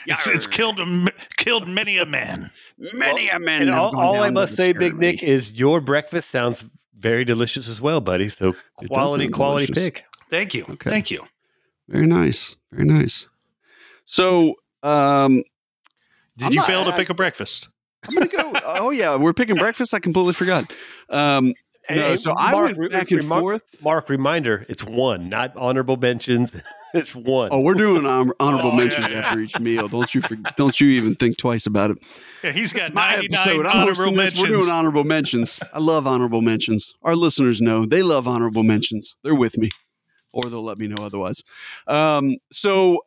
It's, 0.09 0.25
it's 0.25 0.47
killed 0.47 0.79
a 0.79 0.83
m- 0.83 1.09
killed 1.35 1.67
many 1.67 1.97
a 1.97 2.05
man. 2.05 2.49
Many 2.93 3.27
a 3.27 3.39
man. 3.39 3.63
And 3.63 3.71
all, 3.71 3.93
all 3.99 4.21
I 4.23 4.29
must 4.29 4.55
say, 4.55 4.71
Big. 4.71 4.95
Nick, 4.97 5.21
is 5.21 5.53
your 5.59 5.81
breakfast 5.81 6.29
sounds 6.29 6.69
very 6.97 7.23
delicious 7.25 7.67
as 7.69 7.79
well, 7.81 8.01
buddy. 8.01 8.29
So 8.29 8.53
does 8.79 8.89
quality, 8.89 9.29
quality 9.29 9.65
delicious. 9.67 9.83
pick. 9.83 10.05
Thank 10.29 10.53
you. 10.53 10.65
Okay. 10.69 10.89
Thank 10.89 11.11
you. 11.11 11.25
Very 11.87 12.07
nice. 12.07 12.55
Very 12.71 12.85
nice. 12.85 13.27
So, 14.05 14.55
um, 14.83 15.43
Did 16.37 16.45
I'm 16.47 16.51
you 16.51 16.57
not- 16.57 16.67
fail 16.67 16.83
to 16.85 16.91
I- 16.93 16.97
pick 16.97 17.09
a 17.09 17.13
breakfast? 17.13 17.69
I'm 18.07 18.13
gonna 18.13 18.27
go. 18.27 18.53
oh 18.63 18.91
yeah, 18.91 19.15
we're 19.17 19.33
picking 19.33 19.55
breakfast. 19.55 19.93
I 19.93 19.99
completely 19.99 20.33
forgot. 20.33 20.71
Um, 21.09 21.53
no, 21.89 22.15
so 22.15 22.33
I 22.37 22.53
went 22.55 22.91
back 22.91 23.11
and 23.11 23.21
remark- 23.21 23.41
forth. 23.41 23.83
Mark, 23.83 24.09
reminder: 24.09 24.65
it's 24.69 24.83
one, 24.83 25.29
not 25.29 25.55
honorable 25.55 25.97
mentions. 25.97 26.55
it's 26.93 27.15
one. 27.15 27.49
Oh, 27.51 27.61
we're 27.61 27.73
doing 27.75 28.03
hon- 28.05 28.31
honorable 28.39 28.71
Oh, 28.71 28.75
mentions 28.75 29.09
yeah. 29.09 29.19
after 29.19 29.39
each 29.39 29.59
meal. 29.59 29.87
Don't 29.87 30.13
you? 30.13 30.21
For, 30.21 30.35
don't 30.55 30.79
you 30.79 30.87
even 30.89 31.15
think 31.15 31.37
twice 31.37 31.65
about 31.65 31.91
it. 31.91 31.97
Yeah, 32.43 32.51
he's 32.51 32.73
This 32.73 32.83
got 32.89 32.93
my 32.93 33.15
episode. 33.15 33.65
I'm 33.65 33.77
honorable 33.81 33.95
hosting 33.95 34.13
this. 34.15 34.17
mentions. 34.17 34.39
We're 34.41 34.47
doing 34.57 34.69
honorable 34.69 35.03
mentions. 35.03 35.59
I 35.73 35.79
love 35.79 36.05
honorable 36.07 36.41
mentions. 36.41 36.93
Our 37.03 37.15
listeners 37.15 37.61
know 37.61 37.85
they 37.85 38.03
love 38.03 38.27
honorable 38.27 38.63
mentions. 38.63 39.17
They're 39.23 39.35
with 39.35 39.57
me, 39.57 39.69
or 40.33 40.49
they'll 40.49 40.63
let 40.63 40.77
me 40.77 40.87
know 40.87 41.03
otherwise. 41.03 41.41
Um, 41.87 42.37
so 42.51 43.05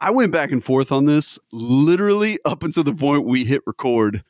I 0.00 0.10
went 0.10 0.32
back 0.32 0.50
and 0.50 0.62
forth 0.64 0.90
on 0.90 1.04
this, 1.06 1.38
literally 1.52 2.38
up 2.44 2.62
until 2.64 2.82
the 2.84 2.94
point 2.94 3.24
we 3.26 3.44
hit 3.44 3.62
record. 3.66 4.24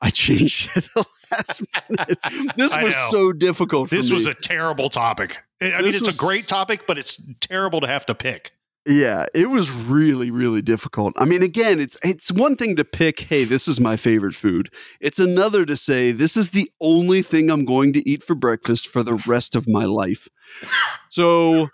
I 0.00 0.10
changed 0.10 0.70
it 0.76 0.84
the 0.94 1.04
last 1.32 1.62
minute. 1.90 2.18
This 2.56 2.76
was 2.76 2.94
so 3.10 3.32
difficult 3.32 3.88
for 3.88 3.94
this 3.96 4.08
me. 4.10 4.14
was 4.14 4.26
a 4.26 4.34
terrible 4.34 4.88
topic. 4.90 5.38
I 5.60 5.66
I 5.72 5.76
mean, 5.78 5.86
This 5.86 5.96
it's 5.96 6.06
was- 6.06 6.16
a 6.16 6.18
great 6.18 6.46
topic, 6.48 6.86
but 6.86 6.98
it's 6.98 7.20
terrible 7.40 7.80
to 7.80 7.86
have 7.86 8.06
to 8.06 8.14
pick. 8.14 8.52
Yeah, 8.86 9.26
it 9.34 9.50
was 9.50 9.70
really, 9.70 10.30
really 10.30 10.62
difficult. 10.62 11.12
I 11.18 11.26
mean, 11.26 11.42
again, 11.42 11.78
it's 11.80 11.98
it's 12.02 12.32
one 12.32 12.56
thing 12.56 12.76
to 12.76 12.84
pick, 12.84 13.20
hey, 13.20 13.44
this 13.44 13.68
is 13.68 13.78
my 13.78 13.94
favorite 13.96 14.34
food. 14.34 14.70
It's 15.00 15.18
another 15.18 15.66
to 15.66 15.76
say 15.76 16.12
this 16.12 16.34
is 16.34 16.50
the 16.50 16.70
only 16.80 17.20
thing 17.20 17.50
I'm 17.50 17.66
going 17.66 17.92
to 17.92 18.08
eat 18.08 18.22
for 18.22 18.34
breakfast 18.34 18.86
for 18.88 19.02
the 19.02 19.14
rest 19.26 19.54
of 19.54 19.68
my 19.68 19.84
life. 19.84 20.28
So 21.10 21.68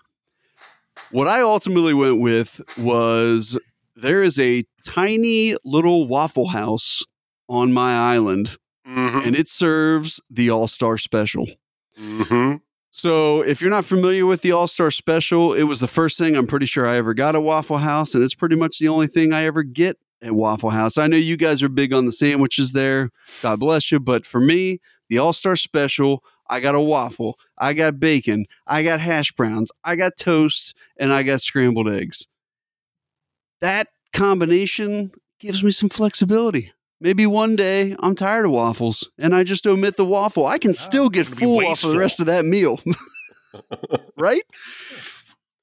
what 1.11 1.27
I 1.29 1.39
ultimately 1.41 1.93
went 1.93 2.19
with 2.19 2.59
was 2.77 3.57
there 3.95 4.21
is 4.21 4.37
a 4.37 4.65
tiny 4.85 5.55
little 5.63 6.09
waffle 6.09 6.49
house 6.49 7.03
on 7.47 7.71
my 7.71 8.13
island, 8.13 8.57
Mhm, 8.87 9.25
and 9.25 9.35
it 9.35 9.49
serves 9.49 10.21
the 10.29 10.49
All-Star 10.49 10.97
special. 10.97 11.47
mhm. 11.99 12.61
So, 12.91 13.41
if 13.43 13.61
you're 13.61 13.69
not 13.69 13.85
familiar 13.85 14.25
with 14.25 14.41
the 14.41 14.51
All 14.53 14.67
Star 14.67 14.89
Special, 14.89 15.53
it 15.53 15.63
was 15.63 15.79
the 15.79 15.87
first 15.87 16.17
thing 16.17 16.35
I'm 16.35 16.47
pretty 16.47 16.65
sure 16.65 16.87
I 16.87 16.95
ever 16.97 17.13
got 17.13 17.35
at 17.35 17.43
Waffle 17.43 17.77
House, 17.77 18.15
and 18.15 18.23
it's 18.23 18.33
pretty 18.33 18.55
much 18.55 18.79
the 18.79 18.87
only 18.87 19.05
thing 19.07 19.33
I 19.33 19.43
ever 19.45 19.61
get 19.61 19.97
at 20.21 20.31
Waffle 20.31 20.71
House. 20.71 20.97
I 20.97 21.05
know 21.05 21.17
you 21.17 21.37
guys 21.37 21.61
are 21.61 21.69
big 21.69 21.93
on 21.93 22.05
the 22.07 22.11
sandwiches 22.11 22.71
there. 22.71 23.11
God 23.43 23.59
bless 23.59 23.91
you. 23.91 23.99
But 23.99 24.25
for 24.25 24.39
me, 24.41 24.79
the 25.09 25.19
All 25.19 25.33
Star 25.33 25.55
Special, 25.55 26.23
I 26.49 26.59
got 26.59 26.73
a 26.75 26.79
waffle, 26.81 27.37
I 27.57 27.73
got 27.73 27.99
bacon, 27.99 28.45
I 28.65 28.81
got 28.81 28.99
hash 28.99 29.31
browns, 29.31 29.71
I 29.83 29.95
got 29.95 30.13
toast, 30.17 30.75
and 30.97 31.13
I 31.13 31.21
got 31.21 31.41
scrambled 31.41 31.89
eggs. 31.89 32.25
That 33.61 33.87
combination 34.13 35.11
gives 35.39 35.63
me 35.63 35.69
some 35.71 35.89
flexibility. 35.89 36.71
Maybe 36.99 37.25
one 37.27 37.55
day 37.55 37.95
I'm 37.99 38.15
tired 38.15 38.45
of 38.45 38.51
waffles 38.51 39.07
and 39.19 39.35
I 39.35 39.43
just 39.43 39.67
omit 39.67 39.97
the 39.97 40.05
waffle. 40.05 40.45
I 40.45 40.57
can 40.57 40.71
ah, 40.71 40.73
still 40.73 41.09
get 41.09 41.27
full 41.27 41.65
off 41.65 41.83
of 41.83 41.91
the 41.91 41.97
rest 41.97 42.19
of 42.19 42.25
that 42.25 42.43
meal. 42.45 42.79
right? 44.17 44.43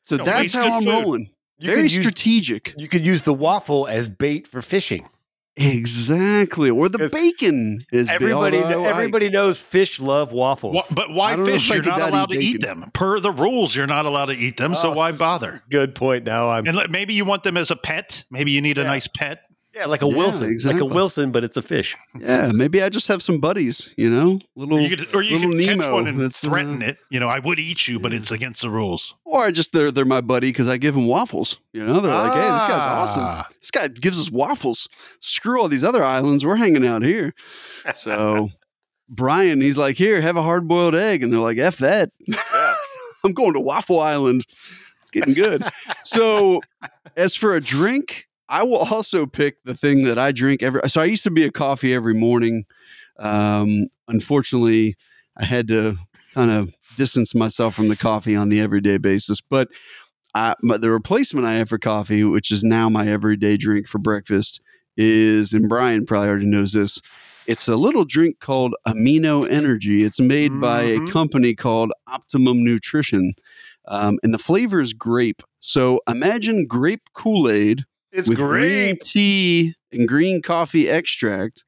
So 0.04 0.16
Don't 0.16 0.26
that's 0.26 0.54
how 0.54 0.76
I'm 0.76 0.84
food. 0.84 0.90
rolling. 0.90 1.30
You 1.58 1.70
Very 1.70 1.82
could 1.82 1.92
use 1.92 2.04
strategic. 2.04 2.74
you 2.76 2.88
could 2.88 3.04
use 3.06 3.22
the 3.22 3.32
waffle 3.34 3.86
as 3.88 4.08
bait 4.08 4.46
for 4.46 4.62
fishing. 4.62 5.08
Exactly. 5.56 6.68
Or 6.68 6.88
the 6.88 7.08
bacon 7.08 7.78
is 7.92 8.08
big, 8.08 8.14
Everybody, 8.22 8.58
although 8.58 8.84
I- 8.84 8.88
everybody 8.88 9.30
knows 9.30 9.58
fish 9.58 10.00
love 10.00 10.32
waffles. 10.32 10.74
Wha- 10.74 10.82
but 10.94 11.10
why 11.10 11.32
I 11.32 11.36
don't 11.36 11.46
know 11.46 11.52
fish? 11.52 11.70
You're 11.70 11.82
not 11.82 11.98
not 12.00 12.10
allowed 12.10 12.30
to 12.30 12.38
eat 12.38 12.56
eat 12.56 12.60
them. 12.60 12.90
Per 12.92 13.20
the 13.20 13.30
rules, 13.30 13.74
you're 13.74 13.86
not 13.86 14.04
allowed 14.04 14.26
to 14.26 14.36
eat 14.36 14.56
them. 14.56 14.74
so 14.74 14.90
Oh, 14.90 14.94
why 14.96 15.12
bother? 15.12 15.62
Good 15.70 15.94
point. 15.94 16.24
Now 16.24 16.50
I'm 16.50 16.66
And 16.66 16.90
maybe 16.90 17.14
you 17.14 17.24
want 17.24 17.44
them 17.44 17.56
as 17.56 17.70
a 17.70 17.76
pet. 17.76 18.24
Maybe 18.30 18.50
you 18.50 18.60
need 18.60 18.78
a 18.78 18.84
nice 18.84 19.06
pet. 19.06 19.42
Yeah, 19.74 19.86
like 19.86 20.02
a 20.02 20.08
Yeah, 20.08 20.16
Wilson, 20.16 20.50
exactly. 20.50 20.80
like 20.80 20.90
a 20.90 20.94
Wilson, 20.94 21.32
but 21.32 21.44
it's 21.44 21.56
a 21.56 21.62
fish. 21.62 21.96
Yeah, 22.18 22.52
maybe 22.52 22.82
I 22.82 22.88
just 22.88 23.08
have 23.08 23.22
some 23.22 23.38
buddies, 23.38 23.90
you 23.96 24.10
know? 24.10 24.38
Little 24.56 24.78
Or 24.78 24.80
you 24.80 24.96
could, 24.96 25.14
or 25.14 25.22
you 25.22 25.38
little 25.38 25.52
could 25.52 25.64
catch 25.64 25.76
Nemo 25.76 25.92
one 25.94 26.06
and 26.08 26.34
threaten 26.34 26.82
uh, 26.82 26.86
it. 26.86 26.98
You 27.10 27.20
know, 27.20 27.28
I 27.28 27.38
would 27.38 27.58
eat 27.58 27.88
you, 27.88 27.98
but 27.98 28.12
it's 28.12 28.30
against 28.30 28.62
the 28.62 28.70
rules. 28.70 29.14
or 29.24 29.44
I 29.44 29.50
just 29.50 29.72
they're 29.72 29.90
they're 29.90 30.04
my 30.04 30.20
buddy 30.20 30.50
because 30.50 30.68
I 30.68 30.76
give 30.76 30.94
them 30.94 31.06
waffles. 31.06 31.58
You 31.72 31.84
know, 31.84 32.00
they're 32.00 32.14
like, 32.14 32.34
hey, 32.34 32.50
this 32.50 32.62
guy's 32.62 32.86
awesome. 32.86 33.22
Ah. 33.24 33.46
This 33.60 33.70
guy 33.70 33.88
gives 33.88 34.20
us 34.20 34.30
waffles. 34.30 34.88
Screw 35.20 35.60
all 35.60 35.68
these 35.68 35.84
other 35.84 36.04
islands. 36.04 36.44
We're 36.44 36.56
hanging 36.56 36.86
out 36.86 37.02
here. 37.02 37.34
So 37.94 38.50
Brian, 39.08 39.60
he's 39.60 39.78
like, 39.78 39.96
here, 39.96 40.20
have 40.20 40.36
a 40.36 40.42
hard 40.42 40.66
boiled 40.68 40.94
egg. 40.94 41.22
And 41.22 41.32
they're 41.32 41.40
like, 41.40 41.58
F 41.58 41.78
that. 41.78 42.10
I'm 43.24 43.32
going 43.32 43.54
to 43.54 43.60
Waffle 43.60 44.00
Island. 44.00 44.44
It's 45.02 45.10
getting 45.10 45.34
good. 45.34 45.64
so 46.04 46.60
as 47.16 47.34
for 47.34 47.54
a 47.54 47.60
drink, 47.60 48.28
I 48.48 48.62
will 48.62 48.78
also 48.90 49.26
pick 49.26 49.62
the 49.64 49.74
thing 49.74 50.04
that 50.04 50.18
I 50.18 50.32
drink 50.32 50.62
every 50.62 50.80
so 50.88 51.00
I 51.00 51.04
used 51.04 51.24
to 51.24 51.30
be 51.30 51.44
a 51.44 51.50
coffee 51.52 51.94
every 51.94 52.14
morning. 52.14 52.64
Um, 53.18 53.86
unfortunately, 54.08 54.96
I 55.36 55.44
had 55.44 55.68
to 55.68 55.96
kind 56.34 56.50
of 56.50 56.74
distance 56.96 57.34
myself 57.34 57.74
from 57.74 57.88
the 57.88 57.96
coffee 57.96 58.34
on 58.34 58.48
the 58.48 58.60
everyday 58.60 58.98
basis. 58.98 59.40
But 59.40 59.68
I, 60.34 60.54
but 60.62 60.80
the 60.80 60.90
replacement 60.90 61.46
I 61.46 61.54
have 61.54 61.68
for 61.68 61.78
coffee, 61.78 62.24
which 62.24 62.50
is 62.50 62.64
now 62.64 62.88
my 62.88 63.06
everyday 63.06 63.56
drink 63.56 63.86
for 63.86 63.98
breakfast, 63.98 64.60
is 64.96 65.52
and 65.52 65.68
Brian 65.68 66.06
probably 66.06 66.28
already 66.28 66.46
knows 66.46 66.72
this. 66.72 67.00
It's 67.46 67.68
a 67.68 67.76
little 67.76 68.04
drink 68.04 68.40
called 68.40 68.74
Amino 68.86 69.48
Energy. 69.48 70.02
It's 70.02 70.18
made 70.18 70.58
by 70.60 70.82
a 70.82 70.98
Mhm. 70.98 71.08
company 71.12 71.54
called 71.54 71.92
Optimum 72.06 72.64
Nutrition, 72.64 73.34
um, 73.86 74.18
and 74.22 74.32
the 74.32 74.38
flavor 74.38 74.80
is 74.80 74.92
grape. 74.92 75.42
So 75.60 76.00
imagine 76.08 76.66
grape 76.66 77.02
Kool 77.12 77.48
Aid 77.50 77.84
It's 78.14 78.28
with 78.28 78.38
green 78.38 78.96
tea 79.02 79.74
and 79.92 80.06
green 80.06 80.40
coffee 80.40 80.88
extract 80.88 81.64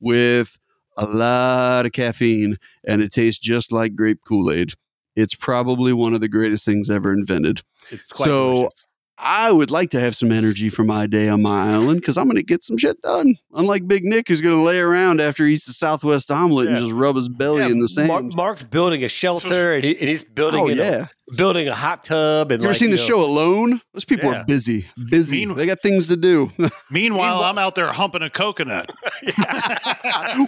with 0.00 0.58
a 0.96 1.06
lot 1.06 1.86
of 1.86 1.92
caffeine 1.92 2.56
and 2.86 3.00
it 3.00 3.12
tastes 3.12 3.40
just 3.40 3.72
like 3.72 3.94
grape 3.94 4.18
Kool-Aid. 4.26 4.72
It's 5.16 5.34
probably 5.34 5.92
one 5.92 6.12
of 6.12 6.20
the 6.20 6.28
greatest 6.28 6.64
things 6.64 6.90
ever 6.90 7.12
invented. 7.12 7.62
It's 7.90 8.06
quite 8.08 8.24
So, 8.26 8.52
delicious. 8.52 8.83
I 9.16 9.52
would 9.52 9.70
like 9.70 9.90
to 9.90 10.00
have 10.00 10.16
some 10.16 10.32
energy 10.32 10.68
for 10.68 10.82
my 10.82 11.06
day 11.06 11.28
on 11.28 11.40
my 11.40 11.72
island 11.72 12.00
because 12.00 12.18
I'm 12.18 12.24
going 12.24 12.36
to 12.36 12.42
get 12.42 12.64
some 12.64 12.76
shit 12.76 13.00
done. 13.02 13.36
Unlike 13.54 13.86
Big 13.86 14.04
Nick, 14.04 14.26
who's 14.28 14.40
going 14.40 14.56
to 14.56 14.60
lay 14.62 14.78
around 14.80 15.20
after 15.20 15.46
he 15.46 15.54
eats 15.54 15.66
the 15.66 15.72
Southwest 15.72 16.30
omelet 16.32 16.66
Yeah. 16.68 16.76
and 16.76 16.84
just 16.86 16.94
rub 16.94 17.14
his 17.16 17.28
belly 17.28 17.60
Yeah, 17.60 17.66
in 17.66 17.78
the 17.78 18.04
Mar- 18.06 18.18
sand. 18.20 18.34
Mark's 18.34 18.62
building 18.64 19.04
a 19.04 19.08
shelter, 19.08 19.74
and, 19.74 19.84
he, 19.84 19.96
and 19.98 20.08
he's 20.08 20.24
building 20.24 20.60
oh 20.62 20.68
you 20.68 20.74
know, 20.74 20.82
yeah! 20.82 21.06
building 21.36 21.68
a 21.68 21.74
hot 21.74 22.02
tub. 22.04 22.50
And 22.50 22.60
You 22.60 22.66
ever 22.66 22.72
like, 22.72 22.80
seen 22.80 22.90
the 22.90 22.96
know- 22.96 23.02
show 23.02 23.24
Alone? 23.24 23.80
Those 23.92 24.04
people 24.04 24.30
Yeah. 24.32 24.40
are 24.40 24.44
busy, 24.46 24.86
busy. 25.10 25.46
Mean- 25.46 25.56
they 25.56 25.66
got 25.66 25.80
things 25.80 26.08
to 26.08 26.16
do. 26.16 26.50
Meanwhile, 26.58 26.70
Meanwhile- 26.90 27.44
I'm 27.44 27.58
out 27.58 27.76
there 27.76 27.86
humping 27.92 28.22
a 28.22 28.30
coconut. 28.30 28.90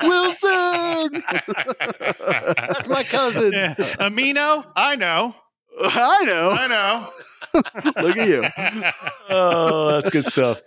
Wilson, 0.02 1.22
That's 2.26 2.88
my 2.88 3.04
cousin. 3.04 3.52
Yeah. 3.52 3.74
Amino, 4.00 4.66
I 4.74 4.96
know. 4.96 5.34
I 5.82 6.24
know. 6.24 6.50
I 6.58 6.66
know. 6.68 7.08
Look 8.02 8.16
at 8.16 8.28
you. 8.28 8.44
Oh, 9.30 9.90
that's 9.92 10.10
good 10.10 10.26
stuff. 10.26 10.62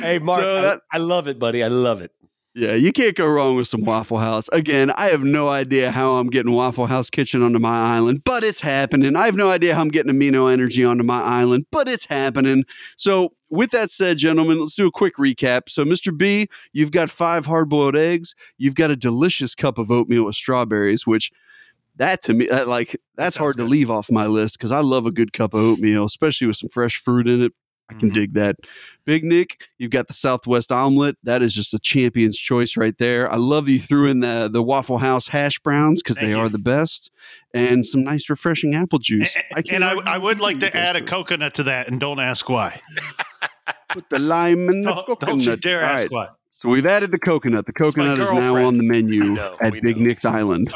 Hey, 0.00 0.18
Mark, 0.18 0.42
So 0.42 0.78
I- 0.92 0.96
I, 0.96 0.98
love 0.98 1.28
it, 1.28 1.38
buddy. 1.38 1.62
I 1.62 1.68
love 1.68 2.00
it. 2.02 2.12
Yeah, 2.54 2.74
you 2.74 2.92
can't 2.92 3.16
go 3.16 3.26
wrong 3.26 3.56
with 3.56 3.66
some 3.66 3.82
Waffle 3.82 4.18
House. 4.18 4.48
Again, 4.52 4.90
I 4.90 5.06
have 5.06 5.24
no 5.24 5.48
idea 5.48 5.90
how 5.90 6.16
I'm 6.16 6.28
getting 6.28 6.52
Waffle 6.52 6.86
House 6.86 7.08
Kitchen 7.08 7.42
onto 7.42 7.58
my 7.58 7.94
island, 7.96 8.22
but 8.26 8.44
it's 8.44 8.60
happening. 8.60 9.16
I 9.16 9.24
have 9.24 9.36
no 9.36 9.48
idea 9.48 9.74
how 9.74 9.80
I'm 9.80 9.88
getting 9.88 10.12
amino 10.12 10.52
energy 10.52 10.84
onto 10.84 11.02
my 11.02 11.22
island, 11.22 11.64
but 11.72 11.88
it's 11.88 12.04
happening. 12.04 12.64
So, 12.98 13.30
with 13.48 13.70
that 13.70 13.88
said, 13.90 14.18
gentlemen, 14.18 14.60
let's 14.60 14.74
do 14.74 14.86
a 14.86 14.90
quick 14.90 15.16
recap. 15.16 15.70
So, 15.70 15.84
Mr. 15.84 16.14
B, 16.16 16.48
you've 16.74 16.90
got 16.90 17.08
five 17.08 17.46
hard 17.46 17.70
boiled 17.70 17.96
eggs. 17.96 18.34
You've 18.58 18.74
got 18.74 18.90
a 18.90 18.96
delicious 18.96 19.54
cup 19.54 19.78
of 19.78 19.90
oatmeal 19.90 20.26
with 20.26 20.34
strawberries, 20.34 21.06
which 21.06 21.30
that 21.96 22.22
to 22.24 22.34
me, 22.34 22.46
that, 22.46 22.68
like, 22.68 22.96
that's 23.16 23.36
hard 23.36 23.56
to 23.58 23.64
leave 23.64 23.90
off 23.90 24.10
my 24.10 24.26
list 24.26 24.58
because 24.58 24.72
I 24.72 24.80
love 24.80 25.06
a 25.06 25.10
good 25.12 25.32
cup 25.32 25.54
of 25.54 25.60
oatmeal, 25.60 26.04
especially 26.04 26.46
with 26.46 26.56
some 26.56 26.68
fresh 26.70 26.96
fruit 26.96 27.28
in 27.28 27.42
it. 27.42 27.52
I 27.90 27.94
can 27.94 28.10
Mhm. 28.10 28.14
dig 28.14 28.34
that. 28.34 28.56
Big 29.04 29.22
Nick, 29.22 29.60
you've 29.76 29.90
got 29.90 30.06
the 30.08 30.14
Southwest 30.14 30.72
omelet. 30.72 31.18
That 31.24 31.42
is 31.42 31.52
just 31.54 31.74
a 31.74 31.78
champion's 31.78 32.38
choice 32.38 32.74
right 32.76 32.96
there. 32.96 33.30
I 33.30 33.36
love 33.36 33.66
that 33.66 33.72
you 33.72 33.78
threw 33.80 34.08
in 34.08 34.20
the 34.20 34.48
the 34.50 34.62
Waffle 34.62 34.98
House 34.98 35.28
hash 35.28 35.58
browns 35.58 36.02
because 36.02 36.16
they 36.16 36.30
you. 36.30 36.38
are 36.38 36.48
the 36.48 36.58
best, 36.58 37.10
and 37.52 37.84
some 37.84 38.02
nice 38.02 38.30
refreshing 38.30 38.74
apple 38.74 38.98
juice. 38.98 39.36
And, 39.54 39.64
can't 39.66 39.84
and 39.84 40.08
I, 40.08 40.14
I 40.14 40.16
would 40.18 40.40
like 40.40 40.60
to 40.60 40.74
add 40.74 40.96
a 40.96 41.02
coconut 41.02 41.52
to 41.54 41.64
that, 41.64 41.88
and 41.88 42.00
don't 42.00 42.20
ask 42.20 42.48
why. 42.48 42.80
Put 43.90 44.08
the 44.08 44.18
lime 44.18 44.70
in 44.70 44.82
the 44.82 44.88
Don't, 44.94 45.06
coconut. 45.06 45.20
don't 45.28 45.40
you 45.46 45.56
dare 45.56 45.82
ask 45.82 46.02
right. 46.04 46.10
why. 46.10 46.28
So 46.48 46.70
we've 46.70 46.86
added 46.86 47.10
the 47.10 47.18
coconut. 47.18 47.66
The 47.66 47.72
coconut 47.74 48.18
is 48.20 48.32
now 48.32 48.56
on 48.56 48.78
the 48.78 48.84
menu 48.84 49.24
know, 49.34 49.56
at 49.60 49.72
Big 49.82 49.98
know. 49.98 50.04
Nick's 50.04 50.24
Island. 50.24 50.72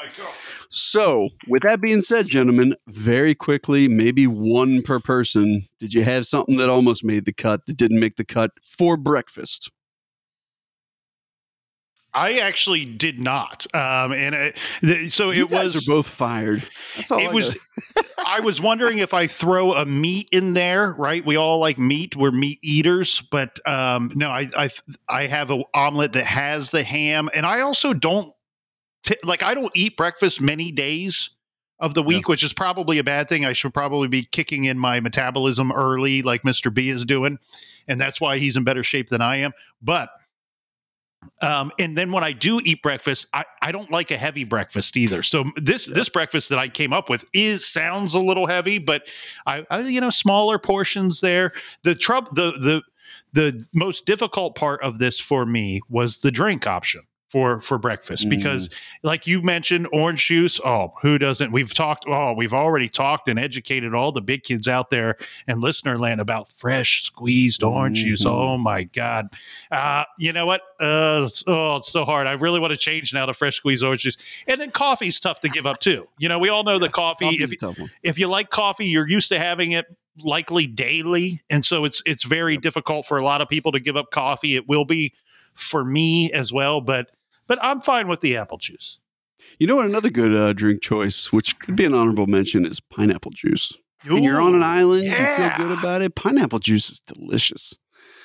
So, 0.70 1.28
with 1.48 1.62
that 1.62 1.80
being 1.80 2.02
said, 2.02 2.28
gentlemen, 2.28 2.74
very 2.88 3.34
quickly, 3.34 3.88
maybe 3.88 4.26
one 4.26 4.82
per 4.82 4.98
person. 5.00 5.62
Did 5.78 5.94
you 5.94 6.02
have 6.04 6.26
something 6.26 6.56
that 6.56 6.68
almost 6.68 7.04
made 7.04 7.24
the 7.24 7.32
cut 7.32 7.66
that 7.66 7.76
didn't 7.76 8.00
make 8.00 8.16
the 8.16 8.24
cut 8.24 8.50
for 8.64 8.96
breakfast? 8.96 9.70
I 12.16 12.38
actually 12.38 12.86
did 12.86 13.20
not. 13.20 13.66
Um, 13.74 14.12
and 14.12 14.54
the, 14.80 15.10
so 15.10 15.30
You 15.30 15.44
it 15.44 15.50
guys 15.50 15.74
was 15.74 15.86
are 15.86 15.90
both 15.90 16.08
fired. 16.08 16.66
That's 16.96 17.10
all 17.10 17.18
it 17.18 17.28
I 17.28 17.32
was. 17.32 17.58
I 18.26 18.40
was 18.40 18.58
wondering 18.58 18.98
if 18.98 19.12
I 19.12 19.26
throw 19.26 19.74
a 19.74 19.84
meat 19.84 20.30
in 20.32 20.54
there, 20.54 20.92
right? 20.92 21.24
We 21.24 21.36
all 21.36 21.60
like 21.60 21.78
meat. 21.78 22.16
We're 22.16 22.30
meat 22.30 22.58
eaters, 22.62 23.22
but 23.30 23.60
um, 23.68 24.12
no, 24.14 24.30
I, 24.30 24.48
I 24.56 24.70
I 25.06 25.26
have 25.26 25.50
an 25.50 25.64
omelet 25.74 26.14
that 26.14 26.24
has 26.24 26.70
the 26.70 26.82
ham, 26.82 27.28
and 27.34 27.44
I 27.44 27.60
also 27.60 27.92
don't 27.92 28.32
t- 29.06 29.16
like 29.24 29.42
I 29.42 29.54
don't 29.54 29.72
eat 29.74 29.96
breakfast 29.96 30.40
many 30.40 30.70
days 30.70 31.30
of 31.78 31.94
the 31.94 32.02
week, 32.02 32.28
which 32.28 32.42
is 32.42 32.52
probably 32.52 32.98
a 32.98 33.04
bad 33.04 33.28
thing. 33.28 33.44
I 33.44 33.52
should 33.52 33.74
probably 33.74 34.08
be 34.08 34.24
kicking 34.24 34.64
in 34.64 34.78
my 34.78 35.00
metabolism 35.00 35.72
early, 35.72 36.22
like 36.22 36.44
Mister 36.44 36.70
B 36.70 36.90
is 36.90 37.04
doing, 37.04 37.38
and 37.86 38.00
that's 38.00 38.20
why 38.20 38.38
he's 38.38 38.56
in 38.56 38.64
better 38.64 38.82
shape 38.82 39.08
than 39.08 39.20
I 39.20 39.38
am. 39.38 39.52
But 39.80 40.10
um, 41.40 41.72
and 41.78 41.96
then 41.96 42.12
when 42.12 42.24
I 42.24 42.32
do 42.32 42.60
eat 42.64 42.82
breakfast, 42.82 43.26
I, 43.32 43.44
I 43.60 43.72
don't 43.72 43.90
like 43.90 44.10
a 44.10 44.16
heavy 44.16 44.44
breakfast 44.44 44.96
either. 44.96 45.22
So 45.22 45.44
this 45.56 45.86
this 45.86 46.08
breakfast 46.08 46.48
that 46.48 46.58
I 46.58 46.68
came 46.68 46.92
up 46.92 47.10
with 47.10 47.24
is 47.32 47.66
sounds 47.66 48.14
a 48.14 48.20
little 48.20 48.46
heavy, 48.46 48.78
but 48.78 49.08
I, 49.46 49.64
I 49.70 49.80
you 49.80 50.00
know 50.00 50.10
smaller 50.10 50.58
portions 50.58 51.20
there. 51.20 51.52
The 51.82 51.94
trouble 51.94 52.32
the 52.32 52.52
the 52.52 52.82
the 53.32 53.66
most 53.74 54.06
difficult 54.06 54.54
part 54.54 54.82
of 54.82 54.98
this 54.98 55.18
for 55.18 55.44
me 55.44 55.80
was 55.88 56.18
the 56.18 56.30
drink 56.30 56.66
option 56.66 57.02
for 57.36 57.60
for 57.60 57.76
breakfast. 57.76 58.30
Because 58.30 58.70
like 59.02 59.26
you 59.26 59.42
mentioned 59.42 59.86
orange 59.92 60.26
juice 60.26 60.58
oh 60.64 60.94
who 61.02 61.18
doesn't? 61.18 61.52
We've 61.52 61.74
talked 61.74 62.06
oh 62.08 62.32
we've 62.32 62.54
already 62.54 62.88
talked 62.88 63.28
and 63.28 63.38
educated 63.38 63.92
all 63.94 64.10
the 64.10 64.22
big 64.22 64.42
kids 64.42 64.68
out 64.68 64.88
there 64.88 65.18
and 65.46 65.60
listener 65.60 65.98
land 65.98 66.18
about 66.22 66.48
fresh 66.48 67.02
squeezed 67.02 67.62
orange 67.62 67.98
juice. 67.98 68.24
Mhm. 68.24 68.30
oh 68.30 68.56
my 68.56 68.84
god. 68.84 69.28
Uh 69.70 70.04
you 70.18 70.32
know 70.32 70.46
what? 70.46 70.62
Uh 70.80 71.28
oh 71.46 71.76
it's 71.76 71.92
so 71.92 72.06
hard. 72.06 72.26
I 72.26 72.32
really 72.32 72.58
want 72.58 72.70
to 72.70 72.78
change 72.78 73.12
now 73.12 73.26
to 73.26 73.34
fresh 73.34 73.56
squeezed 73.56 73.84
orange 73.84 74.00
juice. 74.00 74.16
And 74.48 74.58
then 74.58 74.70
coffee's 74.70 75.20
tough 75.20 75.42
to 75.42 75.50
give 75.50 75.66
up 75.66 75.78
too. 75.80 76.08
You 76.16 76.30
know 76.30 76.38
we 76.38 76.48
all 76.48 76.64
know 76.64 76.78
the 76.78 76.88
coffee 76.88 77.26
if, 77.42 77.52
a 77.52 77.56
tough 77.56 77.78
one. 77.78 77.90
if 78.02 78.18
you 78.18 78.28
like 78.28 78.48
coffee, 78.48 78.86
you're 78.86 79.06
used 79.06 79.28
to 79.28 79.38
having 79.38 79.72
it 79.72 79.84
likely 80.24 80.66
daily, 80.66 81.42
and 81.50 81.66
so 81.66 81.84
it's 81.84 82.02
it's 82.06 82.24
very 82.24 82.56
difficult 82.56 83.04
for 83.04 83.18
a 83.18 83.22
lot 83.24 83.42
of 83.42 83.48
people 83.50 83.72
to 83.72 83.80
give 83.80 83.94
up 83.94 84.10
coffee. 84.10 84.56
It 84.56 84.66
will 84.66 84.86
be 84.86 85.12
for 85.52 85.84
me 85.84 86.32
as 86.32 86.50
well, 86.52 86.80
but 86.80 87.10
but 87.46 87.58
I'm 87.62 87.80
fine 87.80 88.08
with 88.08 88.20
the 88.20 88.36
apple 88.36 88.58
juice. 88.58 88.98
You 89.58 89.66
know 89.66 89.76
what? 89.76 89.86
Another 89.86 90.10
good 90.10 90.34
uh, 90.34 90.52
drink 90.52 90.82
choice, 90.82 91.32
which 91.32 91.58
could 91.58 91.76
be 91.76 91.84
an 91.84 91.94
honorable 91.94 92.26
mention, 92.26 92.64
is 92.64 92.80
pineapple 92.80 93.32
juice. 93.32 93.72
And 94.04 94.24
you're 94.24 94.40
on 94.40 94.54
an 94.54 94.62
island, 94.62 95.04
you 95.04 95.12
feel 95.12 95.50
good 95.56 95.78
about 95.78 96.02
it. 96.02 96.14
Pineapple 96.14 96.60
juice 96.60 96.90
is 96.90 97.00
delicious. 97.00 97.74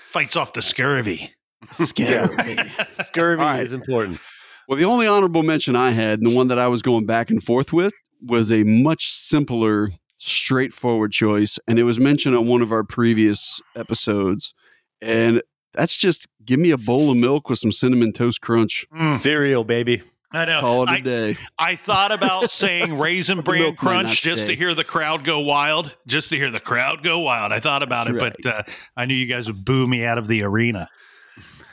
Fights 0.05 0.35
off 0.35 0.53
the 0.53 0.61
scurvy. 0.61 1.33
Scary. 1.71 2.57
Scurvy 2.89 3.41
All 3.41 3.49
right. 3.49 3.63
is 3.63 3.71
important. 3.71 4.19
Well, 4.67 4.77
the 4.77 4.85
only 4.85 5.07
honorable 5.07 5.43
mention 5.43 5.75
I 5.75 5.91
had, 5.91 6.19
and 6.19 6.25
the 6.25 6.35
one 6.35 6.47
that 6.47 6.59
I 6.59 6.67
was 6.67 6.81
going 6.81 7.05
back 7.05 7.29
and 7.29 7.41
forth 7.41 7.71
with, 7.71 7.93
was 8.21 8.51
a 8.51 8.63
much 8.63 9.11
simpler, 9.11 9.89
straightforward 10.17 11.11
choice. 11.11 11.59
And 11.67 11.79
it 11.79 11.83
was 11.83 11.99
mentioned 11.99 12.35
on 12.35 12.47
one 12.47 12.61
of 12.61 12.71
our 12.71 12.83
previous 12.83 13.61
episodes. 13.75 14.53
And 15.01 15.41
that's 15.73 15.97
just 15.97 16.27
give 16.45 16.59
me 16.59 16.71
a 16.71 16.77
bowl 16.77 17.11
of 17.11 17.17
milk 17.17 17.49
with 17.49 17.59
some 17.59 17.71
cinnamon 17.71 18.13
toast 18.13 18.41
crunch. 18.41 18.85
Mm, 18.93 19.17
Cereal, 19.17 19.63
baby. 19.63 20.01
I 20.33 20.45
know. 20.45 20.61
Call 20.61 20.83
it 20.83 20.89
a 20.89 20.91
I, 20.93 20.99
day. 21.01 21.37
I 21.59 21.75
thought 21.75 22.11
about 22.11 22.49
saying 22.51 22.97
raisin 22.97 23.41
bran 23.41 23.59
milk 23.61 23.83
might 23.83 23.91
not 23.93 24.03
crunch 24.05 24.21
just 24.21 24.43
stay. 24.43 24.51
to 24.53 24.55
hear 24.57 24.73
the 24.73 24.85
crowd 24.85 25.25
go 25.25 25.39
wild, 25.39 25.93
just 26.07 26.29
to 26.29 26.37
hear 26.37 26.49
the 26.49 26.59
crowd 26.61 27.03
go 27.03 27.19
wild. 27.19 27.51
I 27.51 27.59
thought 27.59 27.83
about 27.83 28.07
it, 28.07 28.17
That's 28.17 28.35
but 28.41 28.45
uh, 28.45 28.63
I 28.95 29.05
knew 29.05 29.13
you 29.13 29.25
guys 29.25 29.47
would 29.47 29.65
boo 29.65 29.85
me 29.87 30.05
out 30.05 30.17
of 30.17 30.27
the 30.29 30.43
arena. 30.43 30.87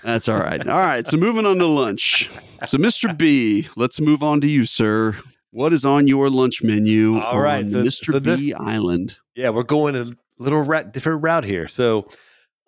That's 0.03 0.29
all 0.29 0.39
right. 0.39 0.67
All 0.67 0.79
right. 0.79 1.07
So 1.07 1.17
moving 1.17 1.47
on 1.47 1.59
to 1.59 1.67
lunch. 1.67 2.31
So, 2.65 2.79
Mr. 2.79 3.17
B, 3.17 3.69
let's 3.77 4.01
move 4.01 4.23
on 4.23 4.41
to 4.41 4.49
you, 4.49 4.65
sir. 4.65 5.15
What 5.51 5.73
is 5.73 5.85
on 5.85 6.07
your 6.09 6.29
lunch 6.29 6.63
menu? 6.63 7.19
All 7.21 7.39
right, 7.41 7.65
on 7.65 7.69
so- 7.69 7.83
Mr. 7.83 8.13
so 8.13 8.19
this- 8.19 8.41
B 8.41 8.53
Island. 8.55 9.19
Yeah, 9.37 9.51
we're 9.51 9.63
going 9.63 9.95
a 9.97 10.05
little 10.39 10.63
ra- 10.63 10.83
different 10.83 11.23
route 11.23 11.45
here. 11.45 11.69
So, 11.69 12.09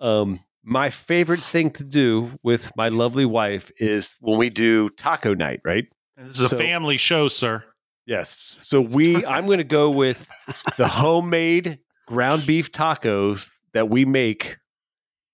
um, 0.00 0.40
my 0.62 0.90
favorite 0.90 1.40
thing 1.40 1.70
to 1.72 1.84
do 1.84 2.32
with 2.42 2.70
my 2.76 2.88
lovely 2.88 3.24
wife 3.24 3.70
is 3.78 4.14
when 4.20 4.38
we 4.38 4.50
do 4.50 4.90
taco 4.90 5.34
night, 5.34 5.60
right? 5.64 5.86
This 6.16 6.40
is 6.40 6.52
a 6.52 6.58
family 6.58 6.96
show, 6.98 7.28
sir. 7.28 7.64
Yes. 8.06 8.58
So 8.64 8.80
we, 8.80 9.24
I'm 9.24 9.46
going 9.46 9.58
to 9.58 9.64
go 9.64 9.90
with 9.90 10.28
the 10.76 10.88
homemade 10.88 11.78
ground 12.06 12.44
beef 12.46 12.70
tacos 12.72 13.50
that 13.72 13.88
we 13.88 14.04
make. 14.04 14.56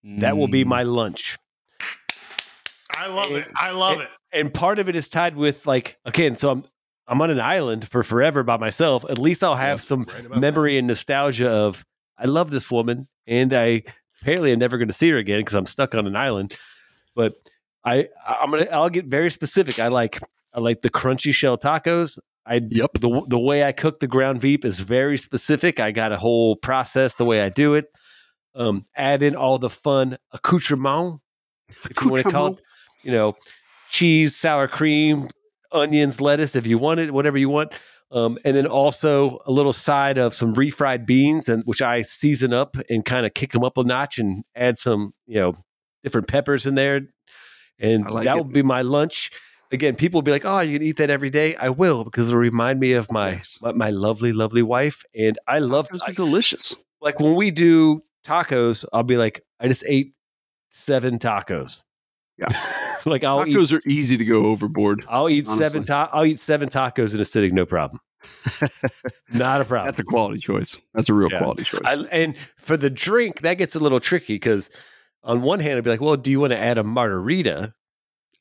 That 0.04 0.36
will 0.36 0.46
be 0.48 0.64
Mm. 0.64 0.68
my 0.68 0.82
lunch. 0.84 1.36
I 2.94 3.08
love 3.08 3.30
it. 3.32 3.38
it. 3.46 3.48
I 3.56 3.70
love 3.72 4.00
it. 4.00 4.08
and 4.32 4.52
part 4.52 4.78
of 4.78 4.88
it 4.88 4.96
is 4.96 5.08
tied 5.08 5.36
with 5.36 5.66
like 5.66 5.98
again 6.04 6.36
so 6.36 6.50
i'm 6.50 6.64
i'm 7.06 7.20
on 7.20 7.30
an 7.30 7.40
island 7.40 7.86
for 7.88 8.02
forever 8.02 8.42
by 8.42 8.56
myself 8.56 9.04
at 9.08 9.18
least 9.18 9.44
i'll 9.44 9.54
have 9.56 9.82
some 9.82 10.06
memory 10.34 10.78
and 10.78 10.86
nostalgia 10.86 11.48
of 11.50 11.84
i 12.18 12.24
love 12.24 12.50
this 12.50 12.70
woman 12.70 13.06
and 13.26 13.52
i 13.52 13.82
apparently 14.26 14.50
i'm 14.50 14.58
never 14.58 14.76
going 14.76 14.88
to 14.88 14.94
see 14.94 15.08
her 15.10 15.18
again 15.18 15.38
because 15.38 15.54
i'm 15.54 15.66
stuck 15.66 15.94
on 15.94 16.06
an 16.06 16.16
island. 16.16 16.52
But 17.14 17.34
i 17.84 18.08
i'm 18.26 18.50
gonna 18.50 18.66
i'll 18.72 18.90
get 18.90 19.06
very 19.06 19.30
specific. 19.30 19.78
I 19.78 19.86
like 19.88 20.18
i 20.52 20.58
like 20.60 20.82
the 20.82 20.90
crunchy 20.90 21.32
shell 21.32 21.56
tacos. 21.56 22.18
I 22.44 22.60
Yep. 22.68 22.94
the, 22.94 23.22
the 23.28 23.38
way 23.38 23.62
i 23.62 23.70
cook 23.72 24.00
the 24.00 24.08
ground 24.08 24.40
veep 24.40 24.64
is 24.64 24.80
very 24.80 25.16
specific. 25.16 25.78
I 25.78 25.92
got 25.92 26.10
a 26.10 26.16
whole 26.16 26.56
process 26.56 27.14
the 27.14 27.24
way 27.24 27.40
i 27.40 27.48
do 27.48 27.74
it. 27.74 27.86
Um 28.56 28.86
add 28.96 29.22
in 29.22 29.36
all 29.36 29.58
the 29.58 29.70
fun 29.70 30.18
accoutrement 30.32 31.20
if 31.68 32.02
you 32.02 32.10
want 32.10 32.24
to 32.24 32.30
call 32.30 32.46
it 32.54 32.60
you 33.04 33.12
know, 33.12 33.36
cheese, 33.88 34.34
sour 34.34 34.66
cream, 34.66 35.28
onions, 35.70 36.20
lettuce, 36.20 36.56
if 36.56 36.66
you 36.66 36.76
want 36.76 36.98
it, 36.98 37.12
whatever 37.12 37.38
you 37.38 37.48
want. 37.48 37.72
Um, 38.12 38.38
and 38.44 38.56
then 38.56 38.66
also 38.66 39.40
a 39.46 39.50
little 39.50 39.72
side 39.72 40.16
of 40.16 40.32
some 40.32 40.54
refried 40.54 41.06
beans, 41.06 41.48
and 41.48 41.62
which 41.64 41.82
I 41.82 42.02
season 42.02 42.52
up 42.52 42.76
and 42.88 43.04
kind 43.04 43.26
of 43.26 43.34
kick 43.34 43.52
them 43.52 43.64
up 43.64 43.76
a 43.76 43.82
notch 43.84 44.18
and 44.18 44.44
add 44.54 44.78
some, 44.78 45.12
you 45.26 45.40
know, 45.40 45.54
different 46.04 46.28
peppers 46.28 46.66
in 46.66 46.76
there. 46.76 47.00
And 47.80 48.08
like 48.08 48.24
that 48.24 48.36
will 48.36 48.44
be 48.44 48.62
my 48.62 48.82
lunch. 48.82 49.30
Again, 49.72 49.96
people 49.96 50.18
will 50.18 50.22
be 50.22 50.30
like, 50.30 50.44
"Oh, 50.44 50.60
you 50.60 50.78
can 50.78 50.86
eat 50.86 50.96
that 50.98 51.10
every 51.10 51.30
day." 51.30 51.56
I 51.56 51.70
will 51.70 52.04
because 52.04 52.28
it'll 52.28 52.38
remind 52.40 52.78
me 52.78 52.92
of 52.92 53.10
my 53.10 53.30
Yes. 53.32 53.58
my, 53.60 53.72
my 53.72 53.90
lovely, 53.90 54.32
lovely 54.32 54.62
wife. 54.62 55.04
And 55.14 55.36
I 55.48 55.58
love 55.58 55.88
Those 55.88 56.02
are 56.02 56.12
delicious. 56.12 56.76
like 57.00 57.18
when 57.18 57.34
we 57.34 57.50
do 57.50 58.02
tacos. 58.24 58.84
I'll 58.92 59.02
be 59.02 59.16
like, 59.16 59.40
"I 59.58 59.66
just 59.66 59.84
ate 59.88 60.12
seven 60.70 61.18
tacos." 61.18 61.82
Yeah. 62.38 62.48
like 63.06 63.24
I'll 63.24 63.46
eat 63.46 63.56
Tacos 63.56 63.72
are 63.72 63.88
easy 63.88 64.16
to 64.18 64.24
go 64.24 64.46
overboard. 64.46 65.04
I'll 65.08 65.28
eat 65.28 65.46
seven. 65.46 65.84
Ta- 65.84 66.10
I'll 66.12 66.24
eat 66.26 66.38
seven 66.40 66.68
tacos 66.68 67.14
in 67.14 67.20
a 67.20 67.24
sitting, 67.24 67.54
no 67.54 67.64
problem. 67.66 68.00
Not 69.32 69.60
a 69.60 69.64
problem. 69.64 69.86
That's 69.86 69.98
a 69.98 70.04
quality 70.04 70.40
choice. 70.40 70.76
That's 70.94 71.08
a 71.08 71.14
real 71.14 71.28
Yeah. 71.30 71.38
quality 71.38 71.64
choice. 71.64 71.82
I, 71.84 71.94
and 72.12 72.36
for 72.56 72.76
the 72.76 72.90
drink, 72.90 73.40
that 73.42 73.54
gets 73.54 73.74
a 73.74 73.78
little 73.78 74.00
tricky 74.00 74.34
because 74.34 74.70
on 75.22 75.42
one 75.42 75.60
hand, 75.60 75.78
I'd 75.78 75.84
be 75.84 75.90
like, 75.90 76.00
"Well, 76.00 76.16
do 76.16 76.30
you 76.30 76.40
want 76.40 76.52
to 76.52 76.58
add 76.58 76.78
a 76.78 76.84
margarita?" 76.84 77.74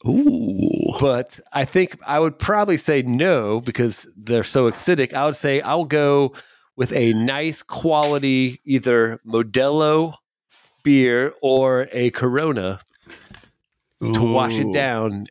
Ooh. 0.08 0.94
But 1.00 1.40
I 1.54 1.66
think 1.66 1.98
I 2.06 2.20
would 2.20 2.38
probably 2.38 2.78
say 2.78 3.02
no 3.02 3.62
because 3.62 4.08
they're 4.16 4.44
so 4.44 4.70
acidic. 4.70 5.14
I 5.14 5.26
would 5.26 5.36
say 5.36 5.62
I'll 5.62 5.86
go 5.86 6.34
with 6.76 6.92
a 6.94 7.14
nice 7.14 7.64
quality, 7.64 8.62
either 8.66 9.20
Modelo 9.26 10.16
beer 10.84 11.34
or 11.42 11.88
a 11.92 12.12
Corona 12.12 12.80
to 14.02 14.22
wash 14.34 14.60
it 14.60 14.72
down 14.74 15.26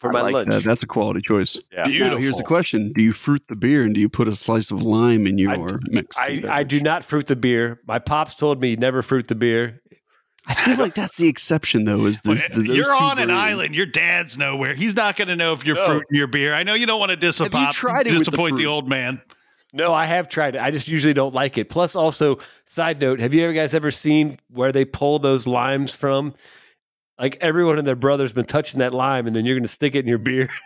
for 0.00 0.10
I 0.10 0.12
my 0.12 0.20
like 0.22 0.32
lunch. 0.34 0.48
that. 0.48 0.64
That's 0.64 0.82
a 0.82 0.86
quality 0.86 1.20
choice. 1.22 1.58
Yeah. 1.72 1.84
Now, 2.08 2.16
here's 2.16 2.36
the 2.36 2.42
question: 2.44 2.92
Do 2.94 3.02
you 3.02 3.12
fruit 3.12 3.42
the 3.48 3.56
beer 3.56 3.84
and 3.84 3.94
do 3.94 4.00
you 4.00 4.08
put 4.08 4.28
a 4.28 4.34
slice 4.36 4.70
of 4.70 4.82
lime 4.82 5.26
in 5.26 5.36
I 5.38 5.54
your 5.54 5.68
d- 5.68 5.76
Mexican 5.90 6.48
I, 6.50 6.58
I 6.58 6.62
do 6.64 6.80
not 6.80 7.04
fruit 7.04 7.26
the 7.26 7.36
beer. 7.36 7.80
My 7.86 7.98
pops 7.98 8.34
told 8.34 8.60
me 8.60 8.76
never 8.76 9.02
fruit 9.02 9.28
the 9.28 9.34
beer. 9.34 9.80
I 10.46 10.52
feel 10.52 10.76
like 10.76 10.94
that's 10.94 11.16
the 11.16 11.26
exception, 11.28 11.84
though. 11.86 12.04
Is 12.04 12.20
this? 12.20 12.46
Well, 12.54 12.64
those 12.64 12.76
you're 12.76 12.84
two 12.84 12.90
on 12.92 13.18
an 13.18 13.28
brands. 13.28 13.32
island. 13.32 13.74
Your 13.74 13.86
dad's 13.86 14.36
nowhere. 14.36 14.74
He's 14.74 14.94
not 14.94 15.16
going 15.16 15.28
to 15.28 15.36
know 15.36 15.54
if 15.54 15.64
you're 15.64 15.74
No. 15.76 15.86
fruiting 15.86 16.08
your 16.10 16.26
beer. 16.26 16.52
I 16.52 16.64
know 16.64 16.74
you 16.74 16.84
don't 16.84 17.00
want 17.00 17.12
to 17.12 17.16
disappoint, 17.16 17.70
tried 17.70 18.06
it 18.06 18.12
with 18.12 18.24
the 18.26 18.30
disappoint 18.30 18.58
the, 18.58 18.66
old 18.66 18.86
man. 18.86 19.22
No, 19.72 19.94
I 19.94 20.04
have 20.04 20.28
tried 20.28 20.54
it. 20.54 20.60
I 20.60 20.70
just 20.70 20.86
usually 20.86 21.14
don't 21.14 21.34
like 21.34 21.56
it. 21.56 21.70
Plus, 21.70 21.96
also, 21.96 22.40
side 22.66 23.00
note: 23.00 23.20
Have 23.20 23.32
you 23.32 23.42
ever 23.42 23.54
guys 23.54 23.72
ever 23.74 23.90
seen 23.90 24.38
where 24.50 24.70
they 24.70 24.84
pull 24.84 25.18
those 25.18 25.46
limes 25.46 25.94
from? 25.94 26.34
Like 27.18 27.38
everyone 27.40 27.78
and 27.78 27.86
their 27.86 27.96
brother's 27.96 28.32
been 28.32 28.44
touching 28.46 28.80
that 28.80 28.92
lime, 28.94 29.26
and 29.26 29.34
then 29.36 29.44
you're 29.44 29.54
going 29.56 29.62
to 29.64 29.68
stick 29.68 29.94
it 29.94 30.00
in 30.00 30.06
your 30.08 30.18
beer. 30.18 30.48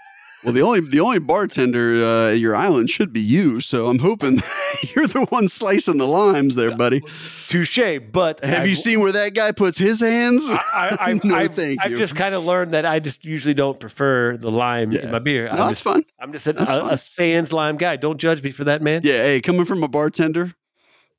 Well, 0.45 0.53
the 0.53 0.61
only 0.63 0.79
the 0.83 1.01
only 1.01 1.19
bartender 1.19 1.97
uh, 2.01 2.29
at 2.31 2.39
your 2.39 2.55
island 2.55 2.91
should 2.91 3.13
be 3.13 3.21
you. 3.21 3.61
So 3.61 3.89
I'm 3.89 3.99
hoping 3.99 4.35
you're 4.95 5.09
the 5.09 5.27
one 5.31 5.49
slicing 5.49 5.99
the 5.99 6.07
limes 6.07 6.55
there, 6.55 6.77
buddy. 6.77 7.01
Touche. 7.49 7.99
But 8.13 8.45
Have 8.45 8.61
I've- 8.61 8.69
you 8.69 8.77
seen 8.77 9.01
where 9.01 9.11
that 9.11 9.35
guy 9.35 9.51
puts 9.51 9.79
his 9.79 9.99
hands? 10.01 10.47
I, 10.49 10.97
I, 11.01 11.21
no, 11.25 11.35
I've, 11.35 11.55
thank 11.57 11.85
I've 11.85 11.91
you. 11.91 11.97
just 11.97 12.15
kind 12.15 12.37
of 12.37 12.45
learned 12.45 12.73
that 12.75 12.87
I 12.87 13.01
just 13.01 13.25
usually 13.25 13.53
don't 13.55 13.81
prefer 13.81 14.37
the 14.37 14.49
lime 14.49 14.93
Yeah. 14.93 15.07
in 15.07 15.11
my 15.11 15.19
beer. 15.19 15.47
no, 15.47 15.51
I'm 15.51 15.57
that's 15.57 15.71
just, 15.71 15.83
fun. 15.83 16.05
I'm 16.21 16.33
just 16.33 16.47
an, 16.47 16.57
a, 16.59 16.87
a 16.93 16.97
sans 16.97 17.53
lime 17.53 17.77
guy. 17.77 17.97
Don't 17.97 18.19
judge 18.21 18.41
me 18.41 18.53
for 18.53 18.63
that, 18.63 18.81
man. 18.81 19.01
Yeah, 19.03 19.15
hey, 19.25 19.41
coming 19.41 19.65
from 19.65 19.83
a 19.83 19.89
bartender, 19.89 20.55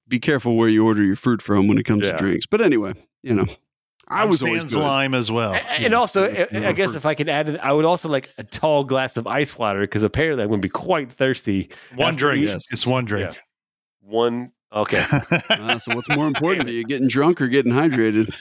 be 0.07 0.19
careful 0.19 0.55
where 0.55 0.69
you 0.69 0.85
order 0.85 1.03
your 1.03 1.17
fruit 1.17 1.41
from 1.41 1.67
when 1.67 1.77
it 1.77 1.83
comes 1.83 2.05
Yeah. 2.05 2.13
to 2.13 2.17
drinks. 2.19 2.45
But 2.45 2.61
anyway, 2.61 2.93
you 3.21 3.33
know, 3.33 3.47
I 4.11 4.25
was 4.25 4.41
always 4.41 4.63
good. 4.63 4.81
lime 4.81 5.13
as 5.13 5.31
well. 5.31 5.53
A- 5.53 5.57
And 5.81 5.93
also, 5.93 6.29
Yeah, 6.31 6.45
I- 6.51 6.67
I 6.69 6.71
guess 6.71 6.95
if 6.95 7.05
I 7.05 7.13
can 7.13 7.29
add 7.29 7.49
it, 7.49 7.59
I 7.61 7.71
would 7.73 7.85
also 7.85 8.09
like 8.09 8.29
a 8.37 8.43
tall 8.43 8.83
glass 8.83 9.17
of 9.17 9.27
ice 9.27 9.57
water 9.57 9.81
because 9.81 10.01
apparently 10.03 10.43
I'm 10.43 10.49
going 10.49 10.61
to 10.61 10.65
be 10.65 10.69
quite 10.69 11.11
thirsty. 11.11 11.69
one 11.95 12.15
drink. 12.15 12.45
yes, 12.47 12.65
It's 12.71 12.87
one 12.87 13.05
drink. 13.05 13.39
One, 14.01 14.51
okay. 14.73 15.05
Uh, 15.49 15.77
so 15.77 15.93
what's 15.95 16.09
more 16.09 16.25
important 16.27 16.65
to 16.67 16.73
you, 16.73 16.83
getting 16.83 17.07
drunk 17.07 17.39
or 17.41 17.47
getting 17.47 17.71
hydrated? 17.73 18.33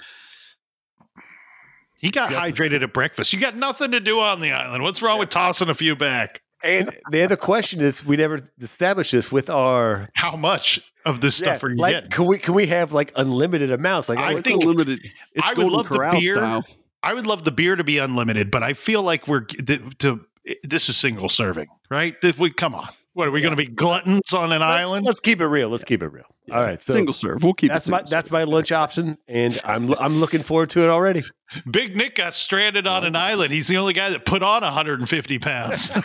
he 2.00 2.10
got 2.10 2.30
Yes. 2.30 2.40
hydrated 2.56 2.82
at 2.82 2.92
breakfast. 2.92 3.32
You 3.32 3.40
got 3.40 3.56
nothing 3.56 3.90
to 3.90 4.00
do 4.00 4.20
on 4.20 4.40
the 4.40 4.52
island. 4.52 4.82
What's 4.84 5.02
wrong 5.02 5.18
with 5.18 5.30
tossing 5.30 5.68
a 5.68 5.74
few 5.74 5.96
back? 5.96 6.42
And 6.62 6.90
the 7.10 7.22
other 7.22 7.36
question 7.36 7.80
is, 7.80 8.04
we 8.04 8.16
never 8.16 8.40
established 8.60 9.12
this 9.12 9.30
with 9.30 9.48
our 9.48 10.08
How 10.14 10.36
much 10.36 10.80
of 11.04 11.20
this 11.20 11.36
stuff 11.36 11.62
are 11.62 11.70
you 11.70 11.76
like, 11.76 11.94
getting? 11.94 12.10
Can 12.10 12.26
we 12.26 12.38
can 12.38 12.54
we 12.54 12.66
have 12.66 12.92
like 12.92 13.12
unlimited 13.16 13.70
amounts? 13.70 14.08
Like, 14.08 14.18
I 14.18 14.34
oh, 14.34 14.40
think- 14.40 14.62
unlimited. 14.62 15.00
It's 15.32 15.46
I 15.46 15.50
would 15.50 15.56
Golden 15.56 15.76
love 15.76 15.88
the 15.88 15.94
Corral 15.96 16.20
beer. 16.20 16.34
style. 16.34 16.64
I 17.02 17.14
would 17.14 17.26
love 17.26 17.44
the 17.44 17.52
beer 17.52 17.76
to 17.76 17.84
be 17.84 17.98
unlimited, 17.98 18.50
but 18.50 18.64
I 18.64 18.72
feel 18.72 19.02
like 19.02 19.28
we're 19.28 19.42
to, 19.42 19.78
to 19.98 20.24
this 20.64 20.88
is 20.88 20.96
single 20.96 21.28
serving, 21.28 21.68
right? 21.90 22.16
If 22.22 22.40
we 22.40 22.50
come 22.50 22.74
on, 22.74 22.88
what 23.14 23.26
are 23.26 23.30
we 23.30 23.40
going 23.40 23.52
to 23.52 23.56
be 23.56 23.66
gluttons 23.66 24.32
on 24.32 24.52
an 24.52 24.60
let- 24.60 24.68
island? 24.68 25.06
Let's 25.06 25.20
keep 25.20 25.40
it 25.40 25.46
real. 25.46 25.68
Let's 25.68 25.84
keep 25.84 26.02
it 26.02 26.08
real. 26.08 26.24
All 26.52 26.62
right, 26.62 26.80
so 26.80 26.92
single 26.94 27.12
serve. 27.12 27.42
We'll 27.42 27.52
keep 27.54 27.70
that's 27.70 27.88
it. 27.88 27.90
my 27.90 27.98
single 27.98 28.10
that's 28.10 28.30
my 28.30 28.44
lunch 28.44 28.72
option, 28.72 29.18
and 29.28 29.60
I'm 29.64 29.92
I'm 29.94 30.18
looking 30.20 30.42
forward 30.42 30.70
to 30.70 30.82
it 30.82 30.88
already. 30.88 31.24
Big 31.70 31.96
Nick 31.96 32.14
got 32.14 32.34
stranded 32.34 32.86
on 32.86 33.04
an 33.06 33.16
island. 33.16 33.52
He's 33.52 33.68
the 33.68 33.78
only 33.78 33.92
guy 33.94 34.10
that 34.10 34.24
put 34.26 34.42
on 34.42 34.62
150 34.62 35.38
pounds. 35.38 35.88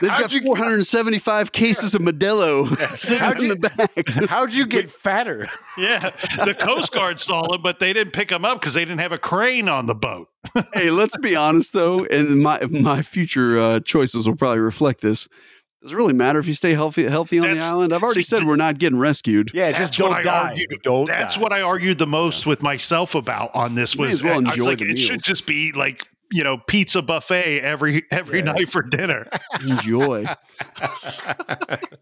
They've 0.00 0.10
got 0.10 0.32
you, 0.32 0.42
475 0.42 1.52
cases 1.52 1.94
of 1.94 2.02
Modelo 2.02 2.68
sitting 2.96 3.30
in 3.36 3.42
you- 3.50 3.54
the 3.56 3.68
back. 4.16 4.28
How'd 4.28 4.52
you 4.52 4.66
get 4.66 4.90
fatter? 4.90 5.48
yeah, 5.78 6.10
the 6.44 6.54
Coast 6.58 6.92
Guard 6.92 7.18
saw 7.20 7.52
him, 7.54 7.62
but 7.62 7.78
they 7.80 7.92
didn't 7.92 8.12
pick 8.12 8.30
him 8.30 8.44
up 8.44 8.60
because 8.60 8.74
they 8.74 8.84
didn't 8.84 9.00
have 9.00 9.12
a 9.12 9.18
crane 9.18 9.68
on 9.68 9.86
the 9.86 9.94
boat. 9.94 10.28
hey, 10.74 10.90
let's 10.90 11.16
be 11.18 11.36
honest 11.36 11.72
though, 11.72 12.04
and 12.06 12.42
my 12.42 12.64
my 12.66 13.02
future 13.02 13.58
uh, 13.58 13.80
choices 13.80 14.26
will 14.28 14.36
probably 14.36 14.58
reflect 14.60 15.00
this. 15.00 15.28
Does 15.82 15.92
it 15.92 15.96
really 15.96 16.12
matter 16.12 16.38
if 16.38 16.46
you 16.46 16.54
stay 16.54 16.74
healthy 16.74 17.02
healthy 17.04 17.38
on 17.40 17.46
That's- 17.48 17.62
the 17.62 17.66
island? 17.74 17.92
I've 17.92 18.02
already 18.04 18.22
see, 18.22 18.36
said 18.36 18.44
we're 18.44 18.54
not 18.56 18.78
getting 18.78 18.98
rescued. 19.00 19.50
Yeah, 19.52 19.68
it's 19.68 19.78
That's 19.78 19.90
just 19.90 19.98
don't 19.98 20.10
what 20.10 20.20
I 20.20 20.22
die. 20.22 20.48
argued. 20.50 20.80
Don't. 20.84 21.06
That's 21.06 21.34
die. 21.34 21.40
what 21.40 21.52
I 21.52 21.62
argued 21.62 21.98
the 21.98 22.06
most 22.06 22.46
with 22.46 22.62
myself 22.62 23.16
about 23.16 23.50
on 23.54 23.74
this 23.74 23.96
You 23.96 24.02
was 24.02 24.12
as 24.14 24.22
well 24.22 24.46
I 24.46 24.54
was 24.54 24.64
like, 24.64 24.78
the 24.78 24.90
it 24.90 24.96
should 24.96 25.22
just 25.24 25.44
be 25.46 25.72
like 25.72 26.06
you 26.30 26.44
know 26.44 26.56
pizza 26.56 27.02
buffet 27.02 27.60
every 27.62 28.04
every 28.12 28.38
Yeah. 28.38 28.44
night 28.52 28.68
for 28.68 28.82
dinner. 28.82 29.26
Enjoy. 29.68 30.24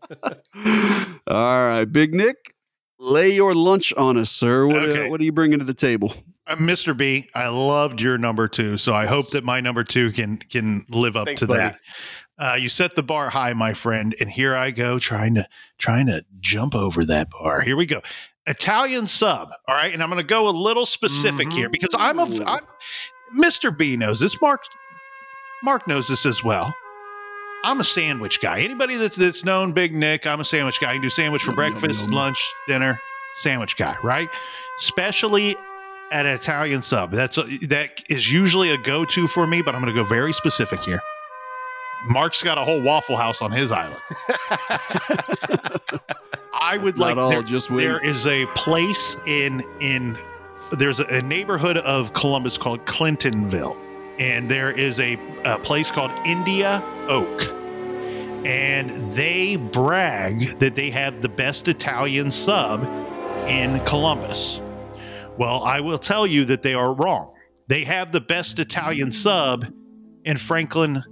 All 1.27 1.66
right, 1.66 1.85
Big 1.87 2.14
Nick, 2.14 2.55
lay 2.99 3.31
your 3.31 3.55
lunch 3.55 3.93
on 3.95 4.16
us, 4.16 4.31
sir. 4.31 4.66
What, 4.66 4.88
uh, 4.90 5.05
what 5.07 5.21
are 5.21 5.25
you 5.25 5.33
bringing 5.33 5.59
to 5.59 5.64
the 5.64 5.75
table? 5.75 6.12
Uh, 6.47 6.57
Mr. 6.57 6.97
B, 6.97 7.29
I 7.35 7.49
loved 7.49 8.01
your 8.01 8.19
number 8.19 8.49
two, 8.49 8.77
so 8.77 8.95
I 8.95 9.07
hope 9.07 9.31
that 9.31 9.45
my 9.45 9.61
number 9.61 9.85
two 9.85 10.11
can 10.11 10.38
can 10.38 10.85
live 10.88 11.16
up 11.16 11.27
Thanks, 11.27 11.40
to 11.40 11.47
buddy. 11.47 11.61
that. 11.61 11.79
Uh, 12.40 12.55
you 12.59 12.70
set 12.70 12.96
the 12.96 13.03
bar 13.03 13.29
high, 13.29 13.53
my 13.53 13.74
friend, 13.74 14.14
and 14.18 14.31
here 14.31 14.57
I 14.57 14.70
go 14.70 14.98
trying 14.98 15.35
to 15.35 15.46
trying 15.76 16.07
to 16.07 16.24
jump 16.40 16.74
over 16.74 17.05
that 17.05 17.29
bar. 17.31 17.61
Here 17.61 17.76
we 17.76 17.85
go. 17.85 18.00
Italian 18.46 19.07
sub, 19.07 19.50
all 19.68 19.74
right, 19.74 19.92
and 19.92 20.03
I'm 20.03 20.09
going 20.09 20.22
to 20.22 20.26
go 20.26 20.48
a 20.48 20.50
little 20.50 20.87
specific 20.87 21.53
here 21.53 21.68
because 21.68 21.94
I'm 21.96 22.18
a. 22.18 22.24
I'm, 22.46 22.61
Mr. 23.38 23.76
B 23.76 23.96
knows 23.98 24.20
this. 24.20 24.40
Mark 24.40 24.62
Mark 25.62 25.87
knows 25.87 26.09
this 26.09 26.24
as 26.24 26.42
well. 26.42 26.74
I'm 27.62 27.79
a 27.79 27.85
sandwich 27.85 28.40
guy. 28.40 28.61
Anybody 28.61 28.96
that's 28.96 29.16
that's 29.16 29.44
known 29.44 29.72
Big 29.74 29.92
Nick, 29.94 30.26
I'm 30.26 30.40
a 30.40 30.44
sandwich 30.44 30.81
guy. 30.81 30.88
I 30.88 30.92
can 30.94 31.03
do 31.03 31.11
sandwich 31.11 31.42
for 31.42 31.50
Yum, 31.53 31.61
yum, 31.61 31.72
breakfast, 31.72 32.05
yum. 32.05 32.11
lunch, 32.12 32.55
dinner. 32.66 32.98
Sandwich 33.35 33.76
guy, 33.76 33.96
right? 34.03 34.29
Especially 34.79 35.55
at 36.11 36.26
an 36.26 36.35
Italian 36.35 36.83
sub. 36.83 37.12
That's 37.12 37.38
a, 37.38 37.42
that 37.68 38.03
is 38.09 38.33
usually 38.33 38.70
a 38.70 38.79
go-to 38.79 39.29
for 39.29 39.46
me, 39.46 39.62
but 39.62 39.74
I'm 39.76 39.81
going 39.81 39.94
to 39.94 40.03
go 40.03 40.09
very 40.09 40.33
specific 40.33 40.81
here. 40.81 41.00
Mark's 42.07 42.43
got 42.43 42.59
a 42.59 42.65
whole 42.65 42.81
Waffle 42.81 43.17
House 43.17 43.43
on 43.43 43.53
his 43.53 43.71
island. 43.73 44.01
I 46.53 46.79
would 46.79 46.97
Not 46.97 47.09
like 47.09 47.17
all, 47.17 47.31
there, 47.31 47.43
just 47.43 47.71
wait. 47.71 47.85
there 47.85 48.05
is 48.05 48.27
a 48.27 48.47
place 48.47 49.17
in 49.27 49.63
in 49.81 50.17
there's 50.73 51.01
a, 51.01 51.05
a 51.07 51.23
neighborhood 51.23 51.79
of 51.79 52.13
Columbus 52.13 52.57
called 52.59 52.85
Clintonville, 52.87 53.77
and 54.19 54.51
there 54.51 54.71
is 54.71 55.01
a, 55.01 55.19
a 55.45 55.59
place 55.59 55.91
called 55.91 56.11
India 56.25 56.83
Oak, 57.09 57.51
and 58.45 59.11
they 59.13 59.57
brag 59.57 60.59
that 60.59 60.75
they 60.75 60.91
have 60.91 61.23
the 61.23 61.29
best 61.29 61.69
Italian 61.69 62.31
sub 62.31 62.85
in 63.49 63.81
Columbus. 63.85 64.61
Well, 65.39 65.63
I 65.65 65.81
will 65.81 65.99
tell 65.99 66.27
you 66.27 66.45
that 66.47 66.63
they 66.63 66.75
are 66.75 66.93
wrong. 66.93 67.33
They 67.67 67.85
have 67.85 68.13
the 68.13 68.21
best 68.21 68.59
Italian 68.59 69.13
sub 69.13 69.67
in 70.25 70.37
Franklin 70.37 71.03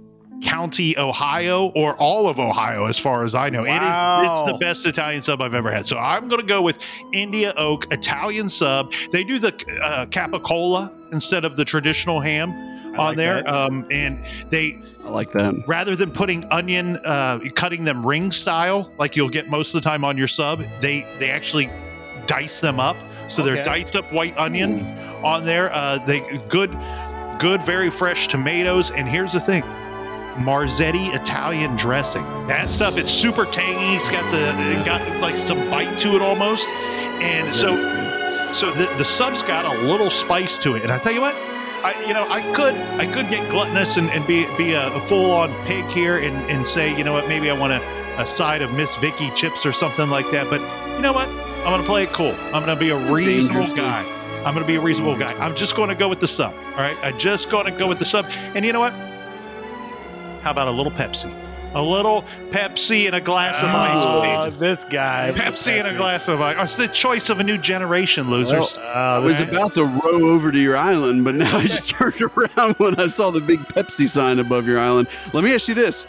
County, 0.41 0.97
Ohio, 0.97 1.67
or 1.75 1.95
all 1.95 2.27
of 2.27 2.39
Ohio, 2.39 2.85
as 2.85 2.97
far 2.97 3.23
as 3.23 3.35
I 3.35 3.49
know. 3.49 3.65
It 3.65 3.75
is 3.75 4.29
it's 4.29 4.51
the 4.51 4.57
best 4.59 4.85
Italian 4.87 5.21
sub 5.21 5.41
I've 5.41 5.55
ever 5.55 5.71
had. 5.71 5.85
So 5.85 5.97
I'm 5.97 6.27
going 6.27 6.41
to 6.41 6.47
go 6.47 6.61
with 6.61 6.77
India 7.13 7.53
Oak 7.57 7.91
Italian 7.91 8.49
sub. 8.49 8.93
They 9.11 9.23
do 9.23 9.39
the 9.39 9.53
uh, 9.83 10.05
capicola 10.07 10.91
instead 11.11 11.45
of 11.45 11.55
the 11.55 11.65
traditional 11.65 12.19
ham 12.19 12.51
on 12.91 12.95
like 12.97 13.17
there, 13.17 13.47
um, 13.49 13.85
and 13.91 14.23
they 14.49 14.81
I 15.05 15.09
like 15.09 15.31
that. 15.33 15.53
rather 15.67 15.95
than 15.95 16.11
putting 16.11 16.45
onion, 16.45 16.97
uh, 17.05 17.39
cutting 17.55 17.83
them 17.83 18.05
ring 18.05 18.31
style 18.31 18.91
like 18.97 19.15
you'll 19.15 19.29
get 19.29 19.49
most 19.49 19.73
of 19.75 19.81
the 19.81 19.89
time 19.89 20.03
on 20.03 20.17
your 20.17 20.27
sub, 20.27 20.63
they 20.81 21.05
they 21.19 21.29
actually 21.29 21.69
dice 22.25 22.61
them 22.61 22.79
up. 22.79 22.97
So 23.27 23.43
they're 23.43 23.63
diced 23.63 23.95
up 23.95 24.11
white 24.11 24.35
onion 24.37 24.85
on 25.23 25.45
there. 25.45 25.71
Uh, 25.71 25.99
they 25.99 26.21
good, 26.47 26.75
good, 27.37 27.61
very 27.61 27.91
fresh 27.91 28.27
tomatoes. 28.27 28.89
And 28.91 29.07
here's 29.07 29.33
the 29.33 29.39
thing. 29.39 29.63
Marzetti 30.39 31.13
Italian 31.13 31.75
dressing. 31.75 32.23
That 32.47 32.69
stuff, 32.69 32.97
it's 32.97 33.11
super 33.11 33.45
tangy. 33.45 33.95
It's 33.95 34.09
got 34.09 34.29
the 34.31 34.79
it 34.79 34.85
got 34.85 35.21
like 35.21 35.37
some 35.37 35.69
bite 35.69 35.99
to 35.99 36.15
it 36.15 36.21
almost. 36.21 36.67
And 37.19 37.53
so 37.53 37.77
so 38.53 38.71
the, 38.71 38.85
the 38.97 39.05
sub's 39.05 39.43
got 39.43 39.65
a 39.65 39.81
little 39.83 40.09
spice 40.09 40.57
to 40.59 40.75
it. 40.75 40.83
And 40.83 40.91
I 40.91 40.97
tell 40.99 41.11
you 41.11 41.21
what, 41.21 41.35
I 41.35 42.03
you 42.07 42.13
know, 42.13 42.27
I 42.29 42.41
could 42.53 42.73
I 42.99 43.05
could 43.05 43.29
get 43.29 43.49
gluttonous 43.49 43.97
and, 43.97 44.09
and 44.11 44.25
be 44.25 44.45
be 44.57 44.73
a, 44.73 44.91
a 44.93 45.01
full 45.01 45.31
on 45.31 45.51
pig 45.65 45.85
here 45.85 46.17
and, 46.17 46.35
and 46.49 46.65
say, 46.67 46.97
you 46.97 47.03
know 47.03 47.13
what, 47.13 47.27
maybe 47.27 47.49
I 47.49 47.53
want 47.53 47.73
a, 47.73 48.21
a 48.21 48.25
side 48.25 48.61
of 48.61 48.73
Miss 48.73 48.95
Vickie 48.95 49.35
chips 49.35 49.65
or 49.65 49.71
something 49.71 50.09
like 50.09 50.29
that. 50.31 50.49
But 50.49 50.61
you 50.95 51.01
know 51.01 51.13
what? 51.13 51.27
I'm 51.27 51.71
gonna 51.71 51.83
play 51.83 52.03
it 52.03 52.13
cool. 52.13 52.35
I'm 52.45 52.63
gonna 52.63 52.75
be 52.75 52.89
a 52.89 53.11
reasonable 53.11 53.67
guy. 53.75 54.03
I'm 54.45 54.53
gonna 54.53 54.65
be 54.65 54.75
a 54.75 54.81
reasonable 54.81 55.17
guy. 55.17 55.33
I'm 55.33 55.55
just 55.55 55.75
gonna 55.75 55.95
go 55.95 56.07
with 56.07 56.21
the 56.21 56.27
sub. 56.27 56.53
All 56.53 56.77
right. 56.77 56.97
I'm 57.03 57.17
just 57.17 57.49
gonna 57.49 57.77
go 57.77 57.87
with 57.87 57.99
the 57.99 58.05
sub. 58.05 58.25
And 58.55 58.65
you 58.65 58.71
know 58.71 58.79
what? 58.79 58.93
How 60.41 60.51
about 60.51 60.67
a 60.67 60.71
little 60.71 60.91
Pepsi? 60.91 61.33
A 61.75 61.81
little 61.81 62.23
Pepsi 62.49 63.05
and 63.05 63.15
a 63.15 63.21
glass 63.21 63.61
of 63.61 63.69
ice, 63.69 63.99
Oh, 64.01 64.47
please. 64.49 64.57
this 64.57 64.83
guy. 64.85 65.31
Pepsi 65.35 65.73
and 65.79 65.87
a 65.87 65.95
glass 65.95 66.27
of 66.27 66.41
ice. 66.41 66.57
It's 66.59 66.75
the 66.77 66.87
choice 66.87 67.29
of 67.29 67.39
a 67.39 67.43
new 67.43 67.59
generation, 67.59 68.31
losers. 68.31 68.79
Oh, 68.79 68.83
I 68.83 69.19
was 69.19 69.39
about 69.39 69.75
to 69.75 69.85
row 69.85 70.29
over 70.33 70.51
to 70.51 70.57
your 70.59 70.75
island, 70.75 71.25
but 71.25 71.35
now 71.35 71.57
I 71.59 71.67
just 71.67 71.89
turned 71.95 72.19
around 72.21 72.73
when 72.77 72.99
I 72.99 73.05
saw 73.05 73.29
the 73.29 73.41
big 73.41 73.59
Pepsi 73.59 74.07
sign 74.07 74.39
above 74.39 74.65
your 74.65 74.79
island. 74.79 75.09
Let 75.31 75.43
me 75.43 75.53
ask 75.53 75.67
you 75.67 75.75
this: 75.75 76.07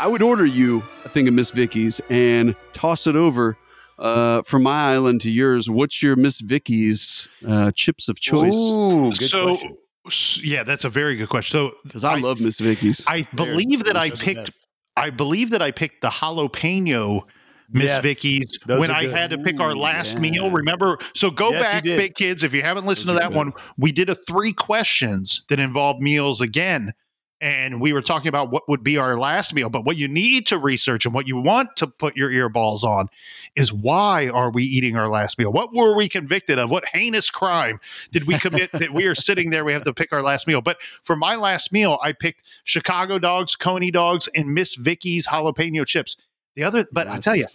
I 0.00 0.08
would 0.08 0.22
order 0.22 0.44
you 0.44 0.82
a 1.04 1.08
thing 1.08 1.28
of 1.28 1.34
Miss 1.34 1.50
Vickie's 1.52 2.00
and 2.10 2.56
toss 2.72 3.06
it 3.06 3.14
over 3.14 3.56
uh, 4.00 4.42
from 4.42 4.64
my 4.64 4.92
island 4.92 5.20
to 5.20 5.30
yours. 5.30 5.70
What's 5.70 6.02
your 6.02 6.16
Miss 6.16 6.40
Vickie's 6.40 7.28
uh, 7.46 7.70
chips 7.72 8.08
of 8.08 8.18
choice? 8.18 8.56
Ooh, 8.56 9.10
good 9.10 9.22
so, 9.22 9.46
question. 9.46 9.76
S- 10.06 10.42
yeah, 10.44 10.62
that's 10.62 10.84
a 10.84 10.88
very 10.88 11.16
good 11.16 11.28
question. 11.28 11.52
So, 11.58 11.76
Because 11.84 12.04
I, 12.04 12.18
love 12.18 12.40
Miss 12.40 12.58
Vickie's. 12.60 13.04
I 13.06 13.26
believe 13.34 13.84
that 13.84 13.96
I 13.96 14.10
Those 14.10 14.22
are 14.22 14.24
the 14.24 14.34
picked. 14.34 14.58
I 14.96 15.10
believe 15.10 15.50
that 15.50 15.60
I 15.60 15.70
picked 15.70 16.00
the 16.00 16.08
jalapeno 16.08 17.22
Miss 17.70 17.84
Yes, 17.84 18.02
Vickie's 18.02 18.58
when 18.64 18.90
I 18.90 19.06
had 19.06 19.30
to 19.30 19.38
pick 19.38 19.60
our 19.60 19.72
Ooh, 19.72 19.78
last 19.78 20.14
yeah. 20.14 20.20
meal. 20.20 20.50
Remember? 20.50 20.98
So 21.14 21.30
go 21.30 21.50
Yes, 21.50 21.62
back, 21.62 21.84
big 21.84 22.14
kids. 22.14 22.44
If 22.44 22.54
you 22.54 22.62
haven't 22.62 22.86
listened 22.86 23.08
Those 23.08 23.16
to 23.16 23.20
that 23.20 23.28
good. 23.30 23.36
one, 23.36 23.52
we 23.76 23.92
did 23.92 24.08
a 24.08 24.14
three 24.14 24.52
questions 24.52 25.44
that 25.48 25.58
involved 25.58 26.00
meals 26.00 26.40
again. 26.40 26.92
And 27.38 27.82
we 27.82 27.92
were 27.92 28.00
talking 28.00 28.28
about 28.28 28.50
what 28.50 28.66
would 28.66 28.82
be 28.82 28.96
our 28.96 29.18
last 29.18 29.52
meal. 29.52 29.68
But 29.68 29.84
what 29.84 29.96
you 29.96 30.08
need 30.08 30.46
to 30.46 30.58
research 30.58 31.04
and 31.04 31.14
what 31.14 31.28
you 31.28 31.36
want 31.36 31.76
to 31.76 31.86
put 31.86 32.16
your 32.16 32.30
earballs 32.30 32.82
on 32.82 33.08
is 33.54 33.72
why 33.72 34.28
are 34.28 34.50
we 34.50 34.64
eating 34.64 34.96
our 34.96 35.08
last 35.08 35.38
meal? 35.38 35.52
What 35.52 35.74
were 35.74 35.94
we 35.94 36.08
convicted 36.08 36.58
of? 36.58 36.70
What 36.70 36.86
heinous 36.86 37.28
crime 37.28 37.78
did 38.10 38.26
we 38.26 38.38
commit 38.38 38.72
that 38.72 38.94
we 38.94 39.04
are 39.04 39.14
sitting 39.14 39.50
there? 39.50 39.66
We 39.66 39.74
have 39.74 39.84
to 39.84 39.92
pick 39.92 40.14
our 40.14 40.22
last 40.22 40.46
meal. 40.46 40.62
But 40.62 40.78
for 41.02 41.14
my 41.14 41.36
last 41.36 41.72
meal, 41.72 41.98
I 42.02 42.12
picked 42.12 42.42
Chicago 42.64 43.18
dogs, 43.18 43.54
Coney 43.54 43.90
dogs, 43.90 44.28
and 44.34 44.54
Miss 44.54 44.74
Vickie's 44.74 45.26
jalapeno 45.26 45.86
chips. 45.86 46.16
The 46.54 46.62
other, 46.62 46.86
but 46.90 47.06
I 47.06 47.18
tell 47.18 47.36
you, 47.36 47.46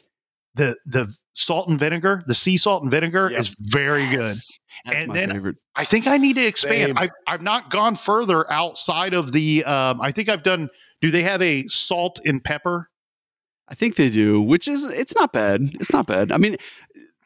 the 0.56 0.76
the 0.86 1.14
salt 1.34 1.70
and 1.70 1.80
vinegar, 1.80 2.24
the 2.28 2.36
sea 2.36 2.58
salt 2.58 2.82
and 2.84 2.92
vinegar 2.92 3.30
Yep. 3.32 3.40
is 3.40 3.56
very 3.60 4.08
good. 4.10 4.20
That's 4.86 5.04
And 5.04 5.14
then 5.14 5.32
favorite. 5.32 5.58
I 5.76 5.84
think 5.86 6.08
I 6.08 6.18
need 6.18 6.36
to 6.36 6.46
expand. 6.46 6.98
I've, 6.98 7.12
I've 7.28 7.42
not 7.42 7.70
gone 7.70 7.96
further 7.96 8.52
outside 8.52 9.14
of 9.14 9.32
the. 9.32 9.64
Um, 9.64 10.02
I 10.02 10.12
think 10.12 10.28
I've 10.30 10.44
done. 10.44 10.70
Do 11.02 11.12
they 11.12 11.22
have 11.24 11.42
a 11.42 11.68
salt 11.68 12.20
and 12.26 12.44
pepper? 12.44 12.90
I 13.70 13.74
think 13.76 13.96
they 13.96 14.10
do, 14.10 14.42
which 14.42 14.68
is 14.68 14.86
it's 14.86 15.16
not 15.16 15.32
bad. 15.34 15.62
It's 15.76 15.94
not 15.94 16.06
bad. 16.08 16.32
I 16.32 16.38
mean, 16.38 16.58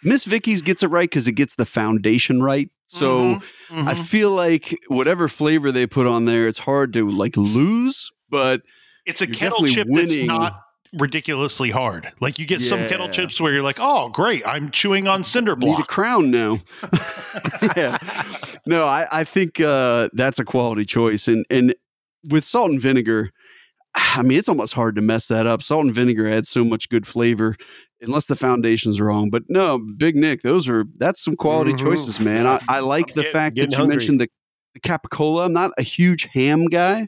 Miss 0.03 0.25
Vickie's 0.25 0.61
gets 0.61 0.83
it 0.83 0.87
right 0.87 1.09
because 1.09 1.27
it 1.27 1.33
gets 1.33 1.55
the 1.55 1.65
foundation 1.65 2.41
right. 2.43 2.69
So 2.87 3.39
Mhm. 3.69 3.87
I 3.87 3.95
feel 3.95 4.29
like 4.31 4.77
whatever 4.87 5.27
flavor 5.27 5.71
they 5.71 5.87
put 5.87 6.05
on 6.05 6.25
there, 6.25 6.47
it's 6.47 6.59
hard 6.59 6.93
to 6.93 7.09
like 7.09 7.35
lose. 7.35 8.11
But 8.29 8.61
it's 9.05 9.21
a 9.21 9.27
kettle 9.27 9.65
chip 9.65 9.87
winning. 9.89 10.27
that's 10.27 10.39
not 10.39 10.61
ridiculously 10.97 11.71
hard. 11.71 12.11
Like 12.21 12.39
you 12.39 12.45
get 12.45 12.61
some 12.61 12.79
kettle 12.87 13.09
chips 13.09 13.39
where 13.41 13.53
you're 13.53 13.61
like, 13.63 13.79
oh, 13.79 14.09
great, 14.09 14.43
I'm 14.45 14.71
chewing 14.71 15.07
on 15.07 15.23
cinder 15.23 15.55
need 15.55 15.79
a 15.79 15.83
crown 15.83 16.31
now. 16.31 16.59
yeah. 17.75 17.97
No, 18.65 18.85
I, 18.85 19.05
I 19.11 19.23
think 19.23 19.59
uh, 19.59 20.09
that's 20.13 20.39
a 20.39 20.45
quality 20.45 20.85
choice. 20.85 21.27
And 21.27 21.45
and 21.49 21.75
with 22.29 22.43
salt 22.43 22.71
and 22.71 22.81
vinegar, 22.81 23.31
I 23.93 24.21
mean, 24.23 24.37
it's 24.37 24.49
almost 24.49 24.73
hard 24.73 24.95
to 24.95 25.01
mess 25.01 25.27
that 25.27 25.45
up. 25.47 25.61
Salt 25.61 25.85
and 25.85 25.93
vinegar 25.93 26.27
adds 26.27 26.49
so 26.49 26.63
much 26.65 26.89
good 26.89 27.05
flavor, 27.07 27.55
unless 28.01 28.25
the 28.25 28.35
foundation's 28.35 28.99
wrong. 28.99 29.29
But 29.29 29.43
no, 29.49 29.77
Big 29.97 30.15
Nick, 30.15 30.41
those 30.41 30.67
are 30.67 30.85
that's 30.97 31.23
some 31.23 31.35
quality 31.35 31.73
Mhm. 31.73 31.79
choices, 31.79 32.19
man. 32.19 32.47
I, 32.47 32.59
I 32.67 32.79
like 32.79 33.13
the 33.13 33.23
Get- 33.23 33.31
fact 33.31 33.55
that 33.55 33.61
getting 33.61 33.71
you 33.73 33.77
hungry. 33.77 33.95
mentioned 33.97 34.21
the, 34.21 34.29
the 34.73 34.79
capicola. 34.81 35.45
I'm 35.45 35.53
not 35.53 35.71
a 35.77 35.83
huge 35.83 36.27
ham 36.33 36.65
guy, 36.65 37.07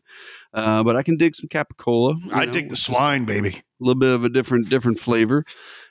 uh, 0.54 0.84
but 0.84 0.96
I 0.96 1.04
can 1.04 1.18
dig 1.18 1.36
some 1.36 1.48
capicola. 1.50 2.16
I 2.32 2.46
know, 2.46 2.54
dig 2.54 2.70
the 2.70 2.76
swine, 2.76 3.26
baby. 3.26 3.50
a 3.50 3.62
little 3.84 4.00
bit 4.00 4.14
of 4.14 4.24
a 4.24 4.30
different 4.30 4.70
different 4.70 5.00
flavor. 5.00 5.44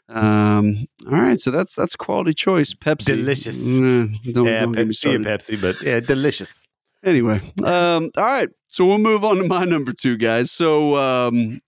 Um, 0.09 0.77
all 1.07 1.13
right, 1.21 1.39
so 1.39 1.51
that's 1.51 1.75
that's 1.75 1.97
quality 1.97 2.33
choice. 2.33 2.75
Pepsi, 2.75 3.07
Delicious. 3.07 3.57
Mm, 3.57 4.33
don't, 4.33 4.47
yeah, 4.47 4.61
don't 4.61 4.73
get 4.73 4.87
Pepsi 4.89 5.15
and. 5.15 5.25
Pepsi, 5.25 5.61
but 5.61 5.83
yeah, 5.83 6.01
delicious. 6.01 6.63
Anyway, 7.05 7.41
um, 7.65 8.11
all 8.17 8.25
right, 8.25 8.49
so 8.67 8.87
we'll 8.87 8.99
move 8.99 9.25
on 9.25 9.37
to 9.37 9.45
my 9.45 9.65
number 9.65 9.93
two, 9.93 10.17
guys. 10.17 10.51
So 10.51 10.97
um, 10.97 11.59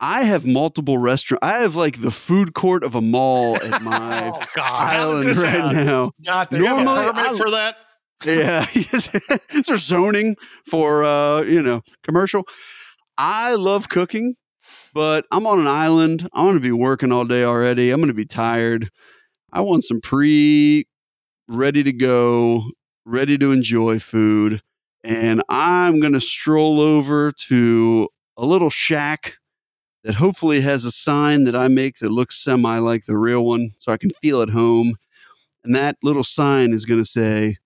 I 0.00 0.22
have 0.24 0.44
multiple 0.46 0.98
restaurant. 0.98 1.42
I 1.42 1.58
have 1.58 1.74
like 1.76 2.00
the 2.02 2.10
food 2.10 2.54
court 2.54 2.84
of 2.84 2.94
a 2.94 3.00
mall 3.00 3.56
at 3.56 3.82
my 3.82 4.28
Oh 4.34 4.40
God, 4.54 4.94
island 4.94 5.36
right 5.36 5.72
now. 5.74 6.12
Not 6.20 6.50
Do 6.50 6.58
you 6.58 6.66
have 6.66 6.78
a 6.78 6.84
Normally, 6.84 7.06
permit 7.12 7.24
I- 7.32 7.36
for 7.38 7.50
that? 7.52 7.76
Yeah, 8.24 8.66
is 8.74 9.66
there 9.66 9.76
zoning 9.76 10.36
for 10.66 11.04
uh, 11.04 11.42
you 11.42 11.62
know 11.62 11.82
commercial? 12.02 12.44
I 13.18 13.54
love 13.54 13.88
cooking, 13.88 14.36
but 14.94 15.26
I'm 15.30 15.46
on 15.46 15.60
an 15.60 15.66
island. 15.66 16.28
I'm 16.32 16.46
going 16.46 16.56
to 16.56 16.62
be 16.62 16.72
working 16.72 17.12
all 17.12 17.24
day 17.24 17.44
already. 17.44 17.90
I'm 17.90 17.98
going 17.98 18.08
to 18.08 18.14
be 18.14 18.24
tired. 18.24 18.90
I 19.52 19.60
want 19.60 19.84
some 19.84 20.00
pre, 20.00 20.86
ready 21.48 21.82
to 21.82 21.92
go, 21.92 22.64
ready 23.04 23.38
to 23.38 23.52
enjoy 23.52 23.98
food, 23.98 24.62
and 25.04 25.42
I'm 25.48 26.00
going 26.00 26.14
to 26.14 26.20
stroll 26.20 26.80
over 26.80 27.32
to 27.48 28.08
a 28.36 28.46
little 28.46 28.70
shack 28.70 29.36
that 30.04 30.16
hopefully 30.16 30.60
has 30.62 30.84
a 30.84 30.90
sign 30.90 31.44
that 31.44 31.56
I 31.56 31.68
make 31.68 31.98
that 31.98 32.10
looks 32.10 32.42
semi 32.42 32.78
like 32.78 33.06
the 33.06 33.16
real 33.16 33.44
one, 33.44 33.70
so 33.78 33.92
I 33.92 33.96
can 33.96 34.10
feel 34.10 34.42
at 34.42 34.50
home. 34.50 34.96
And 35.64 35.74
that 35.76 35.96
little 36.02 36.24
sign 36.24 36.72
is 36.72 36.84
going 36.84 37.00
to 37.00 37.04
say 37.08 37.58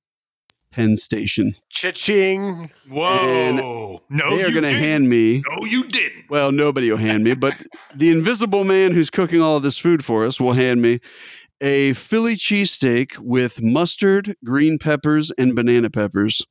Penn 0.76 0.94
Station. 0.98 1.54
Cha-ching. 1.70 2.70
Whoa! 2.86 4.02
no, 4.10 4.36
they 4.36 4.42
are 4.42 4.50
going 4.50 4.62
to 4.62 4.68
didn't. 4.68 4.74
hand 4.74 5.08
me. 5.08 5.42
No, 5.48 5.64
you 5.64 5.84
didn't. 5.84 6.26
Well, 6.28 6.52
nobody 6.52 6.90
will 6.90 6.98
hand 6.98 7.24
me, 7.24 7.32
but 7.34 7.54
the 7.94 8.10
invisible 8.10 8.62
man 8.62 8.92
who's 8.92 9.08
cooking 9.08 9.40
all 9.40 9.56
of 9.56 9.62
this 9.62 9.78
food 9.78 10.04
for 10.04 10.26
us 10.26 10.38
will 10.38 10.52
hand 10.52 10.82
me 10.82 11.00
a 11.62 11.94
Philly 11.94 12.36
cheesesteak 12.36 13.16
with 13.16 13.62
mustard, 13.62 14.36
green 14.44 14.78
peppers, 14.78 15.32
and 15.38 15.54
banana 15.56 15.88
peppers. 15.88 16.44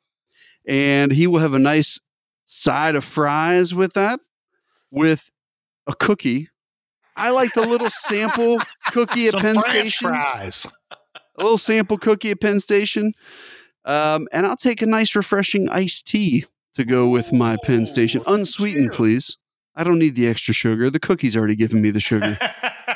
And 0.67 1.11
he 1.11 1.27
will 1.27 1.39
have 1.39 1.53
a 1.53 1.59
nice 1.59 1.99
side 2.47 2.95
of 2.95 3.03
fries 3.03 3.75
with 3.75 3.93
that, 3.93 4.19
with 4.89 5.29
a 5.85 5.93
cookie. 5.93 6.49
I 7.15 7.29
like 7.29 7.53
the 7.53 7.61
little 7.61 7.91
sample 7.91 8.57
cookie 8.91 9.27
at 9.27 9.33
Some 9.33 9.41
Penn 9.41 9.61
French 9.61 9.69
Station. 9.69 10.09
fries. 10.09 10.65
A 11.37 11.43
little 11.43 11.59
sample 11.59 11.99
cookie 11.99 12.31
at 12.31 12.41
Penn 12.41 12.59
Station. 12.59 13.13
Um, 13.85 14.27
and 14.31 14.45
I'll 14.45 14.57
take 14.57 14.81
a 14.81 14.85
nice, 14.87 15.15
refreshing 15.15 15.69
iced 15.69 16.07
tea 16.07 16.45
to 16.73 16.83
go 16.83 17.09
with 17.09 17.31
my 17.31 17.57
Penn 17.63 17.85
Station. 17.85 18.21
Ooh, 18.21 18.23
look 18.23 18.29
at 18.29 18.39
Unsweetened, 18.39 18.91
please. 18.91 19.37
I 19.75 19.83
don't 19.83 19.99
need 19.99 20.15
the 20.15 20.27
extra 20.27 20.53
sugar. 20.53 20.89
The 20.89 20.99
cookie's 20.99 21.35
already 21.37 21.55
given 21.55 21.81
me 21.81 21.91
the 21.91 21.99
sugar. 21.99 22.37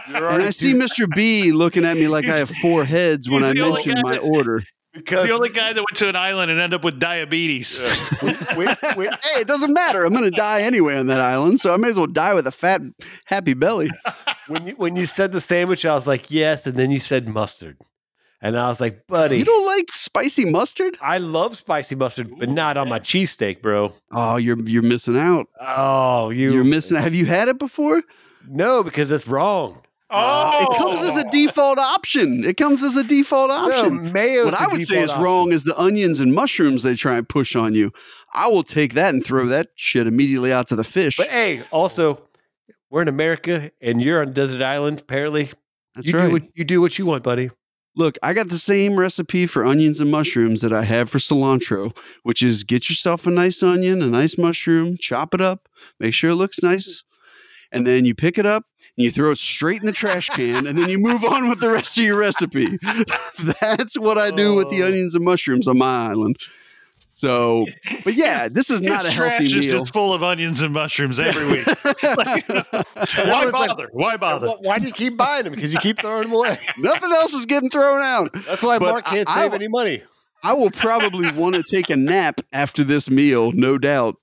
And 0.05 0.17
already 0.17 0.45
I 0.45 0.49
see 0.51 0.73
Mr. 0.73 1.07
B 1.15 1.51
looking 1.51 1.85
at 1.85 1.95
me 1.95 2.07
like 2.07 2.25
I 2.27 2.37
have 2.37 2.49
four 2.49 2.83
heads 2.83 3.29
when 3.29 3.43
I 3.43 3.53
the 3.53 3.61
only 3.61 3.85
mention 3.85 4.01
my 4.03 4.13
that- 4.13 4.21
order. 4.21 4.59
He's 4.59 5.03
because 5.03 5.27
the 5.27 5.33
only 5.33 5.49
guy 5.49 5.71
that 5.71 5.75
went 5.77 5.95
to 5.97 6.09
an 6.09 6.15
island 6.15 6.49
and 6.49 6.59
ended 6.59 6.79
up 6.79 6.83
with 6.83 6.99
diabetes. 6.99 7.79
we, 8.23 8.29
we, 8.57 8.65
we, 8.97 9.05
Hey, 9.23 9.41
it 9.41 9.47
doesn't 9.47 9.71
matter. 9.71 10.03
I'm 10.03 10.11
going 10.13 10.23
to 10.23 10.31
die 10.31 10.61
anyway 10.61 10.97
on 10.97 11.05
that 11.07 11.21
island, 11.21 11.59
so 11.59 11.71
I 11.73 11.77
may 11.77 11.89
as 11.89 11.97
well 11.97 12.07
die 12.07 12.33
with 12.33 12.47
a 12.47 12.51
fat, 12.51 12.81
happy 13.25 13.53
belly. 13.53 13.91
when 14.47 14.65
you 14.67 14.73
when 14.77 14.95
you 14.95 15.05
said 15.05 15.31
the 15.31 15.41
sandwich, 15.41 15.85
I 15.85 15.93
was 15.93 16.07
like, 16.07 16.31
yes, 16.31 16.65
and 16.65 16.75
then 16.75 16.89
you 16.89 16.97
said 16.99 17.27
mustard, 17.27 17.77
and 18.41 18.57
I 18.57 18.69
was 18.69 18.79
like, 18.81 19.05
buddy, 19.07 19.37
You 19.39 19.45
don't 19.45 19.65
like 19.65 19.91
spicy 19.91 20.45
mustard? 20.45 20.97
I 21.01 21.17
love 21.17 21.57
spicy 21.57 21.95
mustard, 21.95 22.31
but 22.37 22.49
not 22.49 22.77
on 22.77 22.87
my 22.89 22.99
cheesesteak, 22.99 23.61
bro. 23.61 23.93
Oh, 24.11 24.37
you're 24.37 24.59
you're 24.67 24.83
missing 24.83 25.17
out. 25.17 25.47
Oh, 25.59 26.29
you 26.29 26.51
You're 26.53 26.63
missing. 26.63 26.97
out. 26.97 27.03
Have 27.03 27.15
you 27.15 27.25
had 27.25 27.47
it 27.47 27.59
before? 27.59 28.01
no, 28.47 28.83
because 28.83 29.11
it's 29.11 29.27
wrong. 29.27 29.81
Oh, 30.11 30.67
It 30.71 30.77
comes 30.79 31.03
as 31.03 31.17
a 31.17 31.29
default 31.29 31.77
option. 31.77 32.43
It 32.43 32.57
comes 32.57 32.81
as 32.81 32.95
a 32.95 33.03
default 33.03 33.51
option. 33.51 34.05
No, 34.05 34.11
mayo's 34.11 34.45
what 34.45 34.55
I 34.55 34.65
would 34.67 34.81
say 34.87 35.01
is 35.03 35.11
option. 35.11 35.23
wrong 35.23 35.51
is 35.51 35.65
the 35.65 35.79
onions 35.79 36.19
and 36.19 36.33
mushrooms 36.33 36.81
they 36.81 36.95
try 36.95 37.17
and 37.17 37.29
push 37.29 37.55
on 37.55 37.75
you. 37.75 37.91
I 38.33 38.47
will 38.47 38.63
take 38.63 38.95
that 38.95 39.13
and 39.13 39.23
throw 39.23 39.45
that 39.47 39.67
shit 39.75 40.07
immediately 40.07 40.51
out 40.51 40.65
to 40.69 40.75
the 40.75 40.83
fish. 40.83 41.17
But 41.17 41.27
hey, 41.27 41.61
also, 41.69 42.23
we're 42.89 43.03
in 43.03 43.07
America 43.07 43.69
and 43.81 44.01
you're 44.01 44.21
on 44.23 44.33
desert 44.33 44.63
island. 44.63 45.01
Apparently, 45.01 45.51
That's 45.93 46.07
you 46.07 46.17
right. 46.17 46.25
do 46.27 46.31
what 46.33 46.43
you 46.55 46.63
do 46.63 46.81
what 46.81 46.97
you 46.97 47.05
want, 47.05 47.23
buddy. 47.23 47.51
Look, 47.99 48.17
I 48.23 48.31
got 48.31 48.47
the 48.47 48.57
same 48.57 48.97
recipe 48.97 49.45
for 49.45 49.65
onions 49.65 49.99
and 49.99 50.09
mushrooms 50.09 50.61
that 50.61 50.71
I 50.71 50.83
have 50.83 51.09
for 51.09 51.17
cilantro, 51.17 51.93
which 52.23 52.41
is 52.41 52.63
get 52.63 52.89
yourself 52.89 53.27
a 53.27 53.29
nice 53.29 53.61
onion, 53.61 54.01
a 54.01 54.07
nice 54.07 54.37
mushroom, 54.37 54.95
chop 55.01 55.33
it 55.33 55.41
up, 55.41 55.67
make 55.99 56.13
sure 56.13 56.29
it 56.29 56.35
looks 56.35 56.63
nice, 56.63 57.03
and 57.73 57.85
then 57.85 58.05
you 58.05 58.15
pick 58.15 58.37
it 58.37 58.45
up 58.45 58.63
and 58.97 59.03
you 59.03 59.11
throw 59.11 59.31
it 59.31 59.37
straight 59.37 59.81
in 59.81 59.85
the 59.85 59.91
trash 59.91 60.29
can, 60.29 60.65
and 60.65 60.77
then 60.77 60.87
you 60.87 60.97
move 60.97 61.25
on 61.25 61.49
with 61.49 61.59
the 61.59 61.69
rest 61.69 61.97
of 61.97 62.05
your 62.05 62.17
recipe. 62.17 62.77
That's 63.61 63.99
what 63.99 64.17
I 64.17 64.31
do 64.31 64.55
with 64.55 64.69
the 64.69 64.81
Oh. 64.83 64.87
onions 64.87 65.13
and 65.13 65.25
mushrooms 65.25 65.67
on 65.67 65.77
my 65.77 66.07
island. 66.07 66.37
So, 67.19 67.65
but 68.05 68.13
yeah, 68.13 68.47
this 68.49 68.69
is 68.69 68.81
not 68.81 69.05
a 69.05 69.11
trash 69.11 69.31
healthy 69.39 69.45
is 69.47 69.67
meal. 69.67 69.79
just 69.79 69.91
full 69.91 70.13
of 70.13 70.23
onions 70.23 70.61
and 70.61 70.73
mushrooms 70.73 71.19
every 71.19 71.45
week. 71.51 71.65
Why 72.15 72.41
it's 72.47 73.19
like- 73.19 73.51
bother? 73.51 73.89
Why 73.91 74.15
bother? 74.15 74.47
Why, 74.47 74.55
why 74.61 74.79
do 74.79 74.85
you 74.87 74.93
keep 74.93 75.17
buying 75.17 75.43
them? 75.43 75.53
Because 75.53 75.73
you 75.73 75.79
keep 75.81 75.99
throwing 75.99 76.29
them 76.29 76.33
away. 76.37 76.57
Nothing 76.77 77.11
else 77.11 77.33
is 77.33 77.45
getting 77.45 77.69
thrown 77.69 78.01
out. 78.01 78.31
That's 78.47 78.63
why 78.63 78.79
But 78.79 78.91
Mark 78.91 79.05
can't 79.05 79.27
I- 79.29 79.31
I 79.33 79.35
save 79.35 79.51
w- 79.51 79.55
any 79.65 79.67
money. 79.67 80.01
I 80.43 80.53
will 80.53 80.71
probably 80.71 81.29
want 81.31 81.55
to 81.55 81.63
take 81.63 81.89
a 81.89 81.97
nap 81.97 82.39
after 82.53 82.85
this 82.85 83.09
meal, 83.09 83.51
no 83.51 83.77
doubt. 83.77 84.15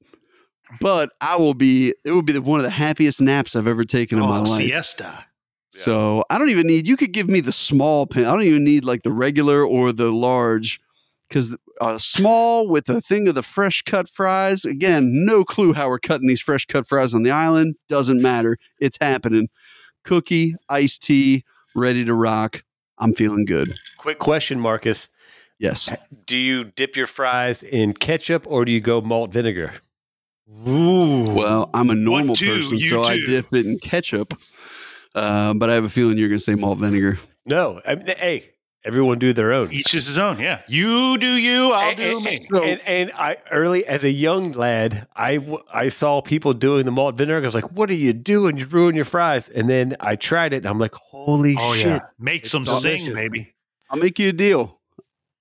But 0.80 1.10
I 1.20 1.36
will 1.36 1.52
be, 1.52 1.92
it 2.02 2.12
will 2.12 2.22
be 2.22 2.32
the, 2.32 2.40
one 2.40 2.58
of 2.58 2.64
the 2.64 2.70
happiest 2.70 3.20
naps 3.20 3.54
I've 3.54 3.66
ever 3.66 3.84
taken 3.84 4.16
in 4.18 4.24
oh, 4.24 4.28
my 4.28 4.38
Oh, 4.38 4.42
life. 4.44 4.62
siesta. 4.62 5.26
So 5.72 6.24
I 6.30 6.38
don't 6.38 6.48
even 6.48 6.66
need, 6.66 6.88
you 6.88 6.96
could 6.96 7.12
give 7.12 7.28
me 7.28 7.40
the 7.40 7.52
small 7.52 8.06
pen. 8.06 8.24
I 8.24 8.30
don't 8.30 8.42
even 8.44 8.64
need 8.64 8.86
like 8.86 9.02
the 9.02 9.12
regular 9.12 9.62
or 9.62 9.92
the 9.92 10.10
large 10.10 10.80
because 11.28 11.54
a 11.80 11.98
small 11.98 12.68
with 12.68 12.88
a 12.88 13.00
thing 13.00 13.28
of 13.28 13.34
the 13.34 13.42
fresh 13.42 13.82
cut 13.82 14.08
fries. 14.08 14.64
Again, 14.64 15.24
no 15.24 15.44
clue 15.44 15.72
how 15.72 15.88
we're 15.88 15.98
cutting 15.98 16.28
these 16.28 16.40
fresh 16.40 16.64
cut 16.66 16.86
fries 16.86 17.14
on 17.14 17.22
the 17.22 17.30
island. 17.30 17.76
Doesn't 17.88 18.20
matter. 18.20 18.56
It's 18.80 18.98
happening. 19.00 19.48
Cookie, 20.04 20.54
iced 20.68 21.02
tea, 21.02 21.44
ready 21.74 22.04
to 22.04 22.14
rock. 22.14 22.62
I'm 22.98 23.14
feeling 23.14 23.44
good. 23.44 23.78
Quick 23.98 24.18
question, 24.18 24.58
Marcus. 24.58 25.10
Yes. 25.58 25.90
Do 26.26 26.36
you 26.36 26.64
dip 26.64 26.96
your 26.96 27.06
fries 27.06 27.62
in 27.62 27.94
ketchup 27.94 28.46
or 28.46 28.64
do 28.64 28.72
you 28.72 28.80
go 28.80 29.00
malt 29.00 29.32
vinegar? 29.32 29.74
Ooh. 30.68 31.24
Well, 31.24 31.70
I'm 31.74 31.90
a 31.90 31.94
normal 31.94 32.34
do 32.34 32.46
person, 32.46 32.78
you 32.78 32.88
so 32.88 33.02
I 33.02 33.18
dip 33.18 33.52
it 33.52 33.66
in 33.66 33.78
ketchup. 33.78 34.34
Uh, 35.14 35.54
but 35.54 35.70
I 35.70 35.74
have 35.74 35.84
a 35.84 35.88
feeling 35.88 36.18
you're 36.18 36.28
going 36.28 36.38
to 36.38 36.44
say 36.44 36.54
malt 36.54 36.78
vinegar. 36.78 37.18
No. 37.46 37.80
I 37.86 37.94
mean, 37.94 38.06
hey, 38.06 38.50
everyone 38.86 39.18
do 39.18 39.32
their 39.32 39.52
own. 39.52 39.72
Each 39.72 39.92
is 39.94 40.06
his 40.06 40.16
own. 40.16 40.38
Yeah. 40.38 40.62
You 40.68 41.18
do 41.18 41.26
you. 41.36 41.72
I'll 41.72 41.88
and, 41.90 41.96
do 41.98 42.16
and, 42.16 42.24
me. 42.24 42.40
So- 42.50 42.62
and, 42.64 42.80
and 42.86 43.10
I 43.14 43.36
early 43.50 43.84
as 43.86 44.04
a 44.04 44.10
young 44.10 44.52
lad, 44.52 45.06
I 45.16 45.44
I 45.72 45.88
saw 45.90 46.22
people 46.22 46.54
doing 46.54 46.84
the 46.86 46.92
malt 46.92 47.16
vinegar. 47.16 47.42
I 47.42 47.46
was 47.46 47.54
like, 47.54 47.70
"What 47.72 47.90
are 47.90 47.94
you 47.94 48.12
doing? 48.12 48.56
You 48.56 48.66
ruin 48.66 48.94
your 48.94 49.04
fries." 49.04 49.48
And 49.48 49.68
then 49.68 49.96
I 50.00 50.16
tried 50.16 50.52
it, 50.52 50.58
and 50.58 50.66
I'm 50.66 50.78
like, 50.78 50.94
"Holy 50.94 51.56
Oh 51.58 51.74
shit!" 51.74 51.86
yeah. 51.86 52.00
Make 52.18 52.42
It's 52.42 52.50
some 52.50 52.64
delicious. 52.64 53.06
sing, 53.06 53.14
baby. 53.14 53.54
I'll 53.90 53.98
make 53.98 54.18
you 54.18 54.30
a 54.30 54.32
deal. 54.32 54.80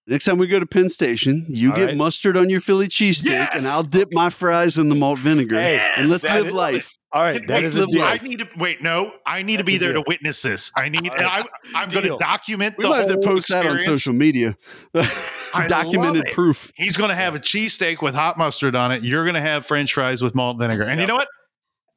Next 0.08 0.26
time 0.26 0.38
we 0.38 0.46
go 0.46 0.60
to 0.60 0.68
Penn 0.68 0.90
Station, 0.90 1.48
you 1.50 1.72
All 1.72 1.76
get 1.76 1.86
right. 1.88 1.98
mustard 1.98 2.38
on 2.38 2.48
your 2.48 2.62
Philly 2.62 2.88
cheesesteak, 2.88 3.30
Yes! 3.32 3.50
and 3.56 3.66
I'll 3.68 3.82
dip 3.82 4.10
my 4.14 4.30
fries 4.30 4.78
in 4.78 4.90
the 4.90 4.96
malt 4.96 5.18
vinegar. 5.18 5.56
Hey, 5.60 5.84
and 5.98 6.10
let's 6.12 6.24
live 6.24 6.48
is- 6.48 6.54
life. 6.54 6.96
All 7.16 7.22
right, 7.22 7.38
Can 7.38 7.46
that 7.48 7.62
we 7.62 7.68
is 7.70 7.76
a 7.78 7.88
deal. 7.88 8.04
I 8.04 8.18
need 8.18 8.40
to 8.40 8.50
wait. 8.58 8.84
No, 8.84 9.14
I 9.26 9.42
need 9.42 9.58
to 9.58 9.64
be 9.64 9.78
a 9.78 9.80
there 9.80 9.94
to 9.94 10.04
witness 10.06 10.42
this. 10.42 10.70
I 10.76 10.90
need, 10.90 11.10
All 11.10 11.16
and 11.16 11.26
I, 11.26 11.44
I'm 11.74 11.88
going 11.88 12.04
to 12.04 12.18
document 12.18 12.76
We 12.78 12.84
the 12.84 12.90
might 12.90 12.98
have 12.98 13.08
to 13.08 13.14
whole 13.14 13.36
post 13.36 13.48
that 13.48 13.66
on 13.66 13.80
social 13.80 14.12
media. 14.12 14.58
Documented 15.68 16.26
proof. 16.34 16.74
He's 16.76 16.98
going 16.98 17.12
to 17.12 17.16
have 17.16 17.34
a 17.34 17.40
cheesesteak 17.40 18.02
with 18.02 18.16
hot 18.16 18.38
mustard 18.38 18.76
on 18.76 18.92
it. 18.92 19.02
You're 19.02 19.24
going 19.24 19.36
to 19.36 19.42
have 19.42 19.66
French 19.66 19.94
fries 19.94 20.22
with 20.22 20.36
malt 20.36 20.60
vinegar, 20.60 20.84
and 20.84 21.00
you 21.00 21.08
know 21.08 21.16
what? 21.16 21.30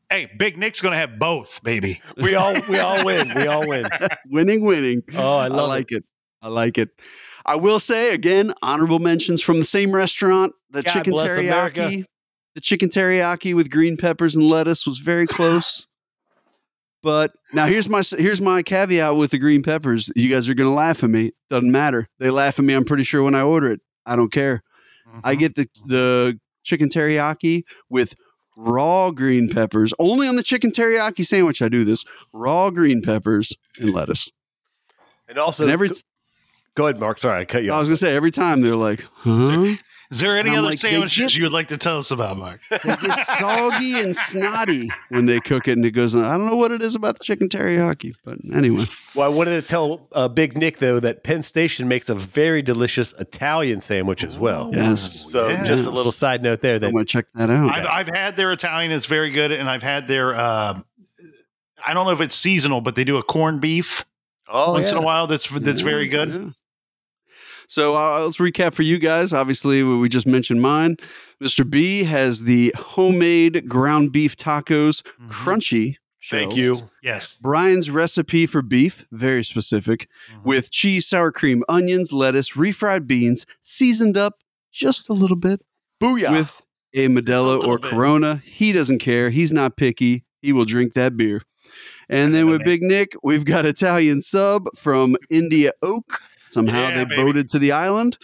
Hey, 0.08 0.30
Big 0.38 0.56
Nick's 0.56 0.80
going 0.80 0.92
to 0.92 0.98
have 0.98 1.18
both, 1.18 1.64
baby. 1.64 2.00
We 2.16 2.36
all 2.36 2.54
we 2.68 2.78
all 2.78 3.04
win. 3.04 3.32
We 3.34 3.48
all 3.48 3.66
win. 3.66 3.86
Winning, 4.30 4.64
winning. 4.64 5.02
Oh, 5.16 5.38
I 5.38 5.46
I, 5.46 5.48
like 5.48 5.90
it. 5.90 6.04
I 6.40 6.46
like 6.48 6.78
it. 6.78 6.90
I 7.44 7.56
will 7.56 7.80
say 7.80 8.14
again, 8.14 8.54
honorable 8.62 9.00
mentions 9.00 9.42
from 9.42 9.58
the 9.58 9.64
same 9.64 9.90
restaurant. 9.90 10.52
The 10.70 10.84
God 10.84 10.92
chicken 10.92 11.12
bless 11.12 11.36
America. 11.36 12.04
The 12.58 12.62
chicken 12.62 12.88
teriyaki 12.88 13.54
with 13.54 13.70
green 13.70 13.96
peppers 13.96 14.34
and 14.34 14.44
lettuce 14.50 14.84
was 14.84 14.98
very 14.98 15.28
close. 15.28 15.86
But 17.04 17.30
now 17.52 17.66
here's 17.66 17.88
my 17.88 18.02
here's 18.18 18.40
my 18.40 18.64
caveat 18.64 19.14
with 19.14 19.30
the 19.30 19.38
green 19.38 19.62
peppers. 19.62 20.10
You 20.16 20.28
guys 20.28 20.48
are 20.48 20.54
gonna 20.54 20.74
laugh 20.74 21.04
at 21.04 21.10
me. 21.10 21.30
Doesn't 21.48 21.70
matter. 21.70 22.08
They 22.18 22.30
laugh 22.30 22.58
at 22.58 22.64
me. 22.64 22.74
I'm 22.74 22.84
pretty 22.84 23.04
sure 23.04 23.22
when 23.22 23.36
I 23.36 23.42
order 23.42 23.70
it. 23.70 23.80
I 24.04 24.16
don't 24.16 24.32
care. 24.32 24.62
I 25.22 25.34
Mm-hmm. 25.34 25.38
get 25.38 25.54
the 25.54 25.68
the 25.86 26.40
chicken 26.64 26.88
teriyaki 26.88 27.62
with 27.88 28.14
raw 28.56 29.12
green 29.12 29.48
peppers. 29.48 29.94
Only 30.00 30.26
on 30.26 30.34
the 30.34 30.42
chicken 30.42 30.72
teriyaki 30.72 31.24
sandwich 31.24 31.62
I 31.62 31.68
do 31.68 31.84
this. 31.84 32.04
Raw 32.32 32.70
green 32.70 33.00
peppers 33.02 33.52
and 33.80 33.90
lettuce. 33.94 34.30
And 35.28 35.38
also, 35.38 35.62
And 35.62 35.70
every 35.72 35.90
go 36.74 36.86
ahead, 36.88 36.98
Mark. 36.98 37.18
Sorry, 37.18 37.40
I 37.40 37.44
cut 37.44 37.62
you 37.62 37.70
I 37.70 37.74
off. 37.76 37.80
was 37.82 37.88
gonna 37.88 37.96
say 37.98 38.16
every 38.16 38.32
time 38.32 38.60
they're 38.60 38.74
like, 38.74 39.04
huh? 39.18 39.76
Is 40.10 40.20
there 40.20 40.38
any 40.38 40.56
other 40.56 40.68
like, 40.68 40.78
sandwiches 40.78 41.18
get- 41.18 41.36
you 41.36 41.42
would 41.42 41.52
like 41.52 41.68
to 41.68 41.76
tell 41.76 41.98
us 41.98 42.10
about, 42.10 42.38
Mark? 42.38 42.60
They 42.70 42.78
get 42.78 43.18
soggy 43.38 44.00
and 44.00 44.16
snotty 44.16 44.88
when 45.10 45.26
they 45.26 45.38
cook 45.38 45.68
it, 45.68 45.72
and 45.72 45.84
it 45.84 45.90
goes. 45.90 46.14
I 46.16 46.36
don't 46.38 46.46
know 46.46 46.56
what 46.56 46.70
it 46.70 46.80
is 46.80 46.94
about 46.94 47.18
the 47.18 47.24
chicken 47.24 47.48
teriyaki, 47.50 48.14
but 48.24 48.38
anyway, 48.54 48.86
Well, 49.14 49.26
I 49.30 49.34
wanted 49.34 49.60
to 49.62 49.68
tell 49.68 50.08
uh, 50.12 50.26
Big 50.28 50.56
Nick 50.56 50.78
though 50.78 50.98
that 51.00 51.24
Penn 51.24 51.42
Station 51.42 51.88
makes 51.88 52.08
a 52.08 52.14
very 52.14 52.62
delicious 52.62 53.12
Italian 53.18 53.82
sandwich 53.82 54.24
as 54.24 54.38
well. 54.38 54.70
yes. 54.72 55.30
So 55.30 55.48
Yes. 55.48 55.66
just 55.66 55.84
a 55.84 55.90
little 55.90 56.12
side 56.12 56.42
note 56.42 56.60
there 56.62 56.76
I'm 56.76 56.80
gonna 56.92 57.04
check 57.04 57.26
that 57.34 57.50
out. 57.50 57.70
I've, 57.70 57.86
I've 58.08 58.08
had 58.16 58.36
their 58.36 58.50
Italian; 58.52 58.92
it's 58.92 59.04
very 59.06 59.28
good, 59.30 59.52
and 59.52 59.68
I've 59.68 59.82
had 59.82 60.08
their. 60.08 60.34
Uh, 60.34 60.80
I 61.86 61.92
don't 61.94 62.06
know 62.06 62.12
if 62.12 62.20
it's 62.22 62.34
seasonal, 62.36 62.80
but 62.80 62.94
they 62.94 63.04
do 63.04 63.18
a 63.18 63.22
corned 63.22 63.60
beef 63.60 64.04
oh 64.48 64.72
once 64.72 64.90
in 64.90 64.96
a 64.96 65.02
while. 65.02 65.26
That's 65.26 65.48
that's 65.48 65.80
Yeah, 65.80 65.84
very 65.84 66.08
good. 66.08 66.54
So 67.70 67.94
uh, 67.94 68.20
let's 68.24 68.38
recap 68.38 68.72
for 68.72 68.82
you 68.82 68.98
guys. 68.98 69.32
Obviously, 69.34 69.82
we 69.82 70.08
just 70.08 70.26
mentioned 70.26 70.60
mine. 70.62 70.96
Mr. 71.40 71.68
B 71.68 72.02
has 72.04 72.44
the 72.44 72.74
homemade 72.76 73.68
ground 73.68 74.10
beef 74.10 74.36
tacos, 74.36 75.02
Mhm. 75.20 75.28
crunchy. 75.28 75.96
Thank 76.30 76.56
you. 76.56 76.76
Yes. 77.02 77.38
Brian's 77.40 77.90
recipe 77.90 78.46
for 78.46 78.60
beef, 78.62 79.04
very 79.12 79.44
specific, 79.44 80.08
Mhm. 80.32 80.44
with 80.44 80.70
cheese, 80.70 81.06
sour 81.06 81.30
cream, 81.30 81.62
onions, 81.68 82.10
lettuce, 82.12 82.52
refried 82.52 83.06
beans, 83.06 83.46
seasoned 83.60 84.16
up 84.16 84.40
just 84.72 85.08
a 85.08 85.12
little 85.12 85.36
bit 85.36 85.60
Booyah. 86.02 86.30
with 86.30 86.62
a 86.94 87.08
Modelo 87.08 87.58
little 87.58 87.66
or 87.66 87.78
bit. 87.78 87.90
Corona. 87.90 88.42
He 88.46 88.72
doesn't 88.72 88.98
care. 88.98 89.28
He's 89.30 89.52
not 89.52 89.76
picky. 89.76 90.24
He 90.40 90.52
will 90.54 90.64
drink 90.64 90.94
that 90.94 91.16
beer. 91.18 91.42
And 92.08 92.34
then 92.34 92.48
with 92.48 92.64
Big 92.64 92.82
Nick, 92.82 93.12
we've 93.22 93.44
got 93.44 93.66
Italian 93.66 94.22
sub 94.22 94.68
from 94.74 95.16
India 95.28 95.72
Oak. 95.82 96.22
Somehow 96.48 96.88
Yeah, 96.88 96.94
they 96.96 97.04
baby. 97.04 97.16
boated 97.22 97.48
to 97.50 97.58
the 97.58 97.72
island. 97.72 98.18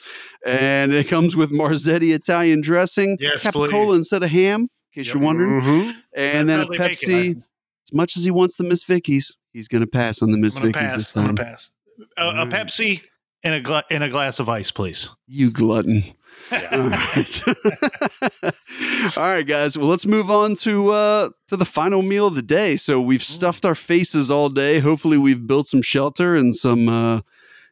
And 0.47 0.93
it 0.93 1.09
comes 1.09 1.37
with 1.37 1.51
Marzetti 1.53 2.15
Italian 2.15 2.61
dressing, 2.61 3.17
Yes, 3.21 3.47
capicola 3.47 3.89
please. 3.89 3.97
instead 3.99 4.23
of 4.23 4.31
ham, 4.31 4.63
in 4.63 4.69
case 4.95 5.07
Yep. 5.07 5.15
you're 5.15 5.23
wondering. 5.23 5.61
Mhm. 5.61 5.95
And 6.17 6.49
then 6.49 6.61
a 6.61 6.63
how 6.65 6.69
they 6.71 6.79
make 6.79 7.03
it. 7.03 7.09
Pepsi. 7.09 7.37
As 7.37 7.93
much 7.93 8.17
as 8.17 8.25
he 8.25 8.31
wants 8.31 8.57
the 8.57 8.65
Miss 8.65 8.83
Vickie's, 8.85 9.37
he's 9.53 9.69
going 9.69 9.83
to 9.83 9.87
pass 9.87 10.23
on 10.23 10.31
the 10.33 10.39
Miss 10.39 10.55
gonna 10.59 10.67
Vickies 10.73 10.97
this 10.97 11.13
pass. 11.13 11.17
I'm 11.17 11.27
time. 11.27 11.35
gonna 11.35 11.49
pass. 11.51 11.71
A, 12.17 12.29
a 12.29 12.47
Mm. 12.47 12.51
Pepsi 12.51 13.03
and 13.43 13.55
a 13.55 13.61
gla- 13.61 13.85
and 13.91 14.03
a 14.03 14.09
glass 14.09 14.39
of 14.41 14.49
ice, 14.49 14.71
please. 14.71 15.11
You 15.29 15.51
glutton. 15.51 16.03
Yeah. 16.51 16.69
All 16.73 16.89
right. 16.89 17.43
All 19.17 19.23
right, 19.23 19.47
guys. 19.47 19.79
Well, 19.79 19.89
let's 19.89 20.07
move 20.07 20.31
on 20.31 20.55
to 20.57 20.91
uh 20.91 21.29
to 21.49 21.57
the 21.57 21.65
final 21.65 22.03
meal 22.03 22.27
of 22.27 22.35
the 22.35 22.43
day. 22.43 22.77
So 22.77 23.01
we've 23.01 23.23
stuffed 23.23 23.65
our 23.65 23.75
faces 23.77 24.31
all 24.31 24.49
day. 24.49 24.81
Hopefully, 24.81 25.17
we've 25.19 25.47
built 25.47 25.69
some 25.69 25.83
shelter 25.83 26.35
and 26.35 26.55
some 26.55 26.89
uh 26.89 27.21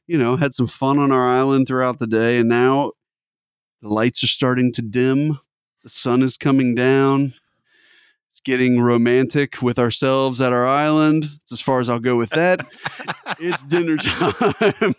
you 0.06 0.18
know, 0.18 0.36
had 0.36 0.54
some 0.54 0.66
fun 0.66 0.98
on 0.98 1.12
our 1.12 1.28
island 1.28 1.66
throughout 1.66 1.98
the 1.98 2.06
day 2.06 2.38
and 2.38 2.48
now 2.48 2.92
the 3.80 3.88
lights 3.88 4.22
are 4.22 4.28
starting 4.28 4.72
to 4.72 4.82
dim. 4.82 5.40
The 5.82 5.88
sun 5.88 6.22
is 6.22 6.36
coming 6.36 6.74
down. 6.74 7.34
It's 8.30 8.40
getting 8.40 8.80
romantic 8.80 9.60
with 9.60 9.78
ourselves 9.78 10.40
at 10.40 10.52
our 10.52 10.66
island. 10.66 11.26
It's 11.42 11.52
as 11.52 11.60
far 11.60 11.80
as 11.80 11.90
I'll 11.90 12.00
go 12.00 12.16
with 12.16 12.30
that. 12.30 12.64
it's 13.40 13.62
dinner 13.64 13.96
time. 13.96 14.94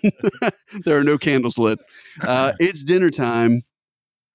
there 0.85 0.99
are 0.99 1.03
no 1.03 1.17
candles 1.17 1.57
lit. 1.57 1.79
Uh, 2.21 2.51
it's 2.59 2.83
dinner 2.83 3.09
time. 3.09 3.63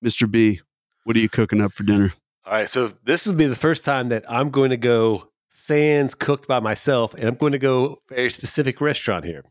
Mr. 0.04 0.30
B, 0.30 0.60
what 1.04 1.16
are 1.16 1.20
you 1.20 1.28
cooking 1.28 1.60
up 1.60 1.72
for 1.72 1.82
dinner? 1.82 2.12
All 2.46 2.54
right, 2.54 2.68
so 2.68 2.92
this 3.04 3.26
will 3.26 3.34
be 3.34 3.46
the 3.46 3.54
first 3.54 3.84
time 3.84 4.08
that 4.08 4.24
I'm 4.28 4.50
going 4.50 4.70
to 4.70 4.76
go 4.76 5.28
sans 5.50 6.14
cooked 6.14 6.48
by 6.48 6.60
myself, 6.60 7.12
and 7.14 7.24
I'm 7.24 7.34
going 7.34 7.52
to 7.52 7.58
go 7.58 8.00
very 8.08 8.30
specific 8.30 8.80
restaurant 8.80 9.24
here. 9.24 9.44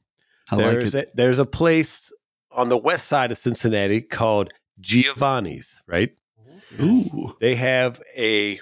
I 0.51 0.55
like 0.55 0.65
there's 0.65 0.95
it. 0.95 1.09
a, 1.09 1.15
there's 1.15 1.39
a 1.39 1.45
place 1.45 2.11
on 2.51 2.69
the 2.69 2.77
west 2.77 3.07
side 3.07 3.31
of 3.31 3.37
Cincinnati 3.37 4.01
called 4.01 4.51
Giovanni's. 4.79 5.81
Right, 5.87 6.11
Ooh. 6.81 7.35
they 7.39 7.55
have 7.55 8.01
a 8.15 8.59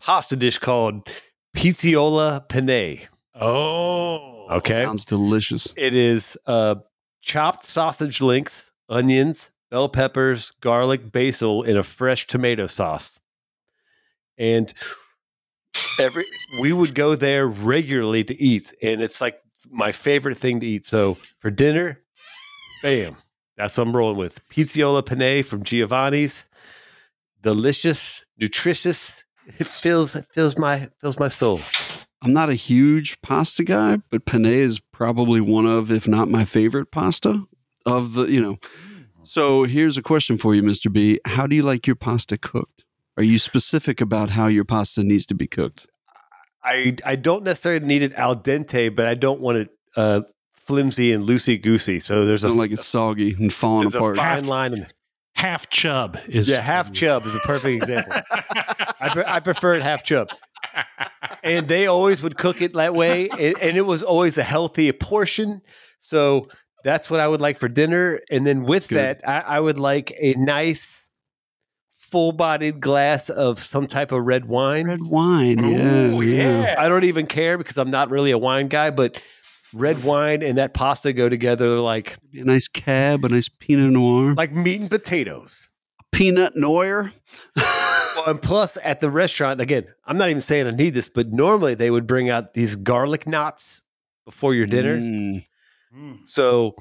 pasta 0.00 0.36
dish 0.36 0.58
called 0.58 1.08
pizziola 1.56 2.48
penne. 2.48 3.00
Oh, 3.40 4.46
Okay, 4.50 4.74
Sounds 4.84 5.04
delicious. 5.04 5.72
it 5.76 5.94
is 5.94 6.36
uh, 6.46 6.76
chopped 7.20 7.64
sausage 7.64 8.20
links, 8.22 8.72
onions, 8.88 9.50
bell 9.70 9.88
peppers, 9.90 10.52
garlic, 10.62 11.12
basil 11.12 11.62
in 11.62 11.76
a 11.76 11.82
fresh 11.82 12.26
tomato 12.26 12.66
sauce. 12.66 13.20
And 14.38 14.72
every 16.00 16.24
we 16.60 16.72
would 16.72 16.94
go 16.94 17.14
there 17.14 17.46
regularly 17.46 18.24
to 18.24 18.40
eat, 18.42 18.72
and 18.82 19.02
it's 19.02 19.20
like 19.20 19.38
my 19.70 19.92
favorite 19.92 20.36
thing 20.36 20.60
to 20.60 20.66
eat. 20.66 20.84
So 20.84 21.16
for 21.40 21.50
dinner, 21.50 22.00
bam, 22.82 23.16
that's 23.56 23.76
what 23.76 23.86
I'm 23.86 23.96
rolling 23.96 24.18
with. 24.18 24.40
Pizziola 24.48 25.04
penne 25.04 25.42
from 25.42 25.62
Giovanni's, 25.62 26.48
delicious, 27.42 28.24
nutritious. 28.38 29.24
It 29.46 29.66
fills 29.66 30.14
it 30.14 30.26
fills 30.26 30.58
my 30.58 30.88
fills 31.00 31.18
my 31.18 31.28
soul. 31.28 31.60
I'm 32.20 32.32
not 32.32 32.50
a 32.50 32.54
huge 32.54 33.20
pasta 33.22 33.62
guy, 33.62 33.98
but 34.10 34.24
penne 34.26 34.46
is 34.46 34.80
probably 34.80 35.40
one 35.40 35.66
of, 35.66 35.90
if 35.90 36.08
not 36.08 36.28
my 36.28 36.44
favorite 36.44 36.90
pasta 36.90 37.44
of 37.86 38.14
the, 38.14 38.24
you 38.26 38.40
know. 38.40 38.58
So 39.22 39.64
here's 39.64 39.96
a 39.96 40.02
question 40.02 40.36
for 40.38 40.54
you, 40.54 40.62
Mr. 40.62 40.92
B. 40.92 41.20
How 41.24 41.46
do 41.46 41.54
you 41.54 41.62
like 41.62 41.86
your 41.86 41.96
pasta 41.96 42.36
cooked? 42.36 42.84
Are 43.16 43.22
you 43.22 43.38
specific 43.38 44.00
about 44.00 44.30
how 44.30 44.46
your 44.46 44.64
pasta 44.64 45.04
needs 45.04 45.26
to 45.26 45.34
be 45.34 45.46
cooked? 45.46 45.86
I 46.62 46.96
I 47.04 47.16
don't 47.16 47.44
necessarily 47.44 47.86
need 47.86 48.02
it 48.02 48.12
al 48.14 48.36
dente, 48.36 48.94
but 48.94 49.06
I 49.06 49.14
don't 49.14 49.40
want 49.40 49.58
it 49.58 49.68
uh, 49.96 50.22
flimsy 50.54 51.12
and 51.12 51.24
loosey 51.24 51.60
goosey. 51.60 52.00
So 52.00 52.24
there's 52.24 52.44
I 52.44 52.48
a 52.48 52.50
don't 52.50 52.58
like 52.58 52.72
it's 52.72 52.86
soggy 52.86 53.34
and 53.34 53.52
falling 53.52 53.84
there's 53.90 53.94
a 53.94 53.98
apart. 53.98 54.16
fine 54.16 54.46
line. 54.46 54.72
And, 54.74 54.94
half 55.34 55.70
chub 55.70 56.18
is 56.28 56.48
yeah, 56.48 56.60
half 56.60 56.92
chub 56.92 57.22
is 57.22 57.34
a 57.36 57.38
perfect 57.46 57.82
example. 57.82 58.12
I, 59.00 59.08
pre- 59.08 59.24
I 59.24 59.38
prefer 59.38 59.74
it 59.74 59.84
half 59.84 60.02
chub. 60.02 60.30
And 61.44 61.68
they 61.68 61.86
always 61.86 62.22
would 62.24 62.36
cook 62.36 62.60
it 62.60 62.72
that 62.72 62.94
way, 62.94 63.28
and, 63.28 63.56
and 63.60 63.76
it 63.76 63.86
was 63.86 64.02
always 64.02 64.36
a 64.36 64.42
healthy 64.42 64.90
portion. 64.90 65.60
So 66.00 66.42
that's 66.82 67.08
what 67.08 67.20
I 67.20 67.28
would 67.28 67.40
like 67.40 67.56
for 67.56 67.68
dinner. 67.68 68.20
And 68.30 68.44
then 68.44 68.64
with 68.64 68.88
that, 68.88 69.20
I, 69.26 69.40
I 69.40 69.60
would 69.60 69.78
like 69.78 70.12
a 70.18 70.34
nice, 70.34 71.07
full-bodied 72.10 72.80
glass 72.80 73.28
of 73.30 73.62
some 73.62 73.86
type 73.86 74.12
of 74.12 74.24
red 74.24 74.46
wine. 74.46 74.86
Red 74.86 75.04
wine. 75.04 75.58
Yeah. 75.58 76.06
Ooh, 76.10 76.20
yeah. 76.22 76.62
yeah. 76.62 76.74
I 76.78 76.88
don't 76.88 77.04
even 77.04 77.26
care 77.26 77.58
because 77.58 77.76
I'm 77.78 77.90
not 77.90 78.10
really 78.10 78.30
a 78.30 78.38
wine 78.38 78.68
guy, 78.68 78.90
but 78.90 79.20
red 79.74 80.02
wine 80.02 80.42
and 80.42 80.56
that 80.58 80.72
pasta 80.74 81.12
go 81.12 81.28
together 81.28 81.78
like 81.80 82.16
A 82.34 82.44
nice 82.44 82.68
cab, 82.68 83.24
a 83.24 83.28
nice 83.28 83.48
Pinot 83.48 83.92
Noir. 83.92 84.34
like 84.34 84.52
meat 84.52 84.80
and 84.80 84.90
potatoes. 84.90 85.68
Peanut 86.12 86.56
Noir. 86.56 87.12
Well, 87.56 88.30
and 88.30 88.42
plus 88.42 88.78
at 88.82 89.00
the 89.00 89.10
restaurant, 89.10 89.60
again, 89.60 89.84
I'm 90.06 90.16
not 90.18 90.30
even 90.30 90.40
saying 90.40 90.66
I 90.66 90.70
need 90.70 90.94
this, 90.94 91.08
but 91.08 91.30
normally 91.30 91.74
they 91.74 91.90
would 91.90 92.06
bring 92.06 92.30
out 92.30 92.54
these 92.54 92.74
garlic 92.74 93.26
knots 93.26 93.82
before 94.24 94.54
your 94.54 94.66
dinner. 94.66 94.96
Mm. 94.96 95.44
Mm. 95.96 96.18
So 96.26 96.74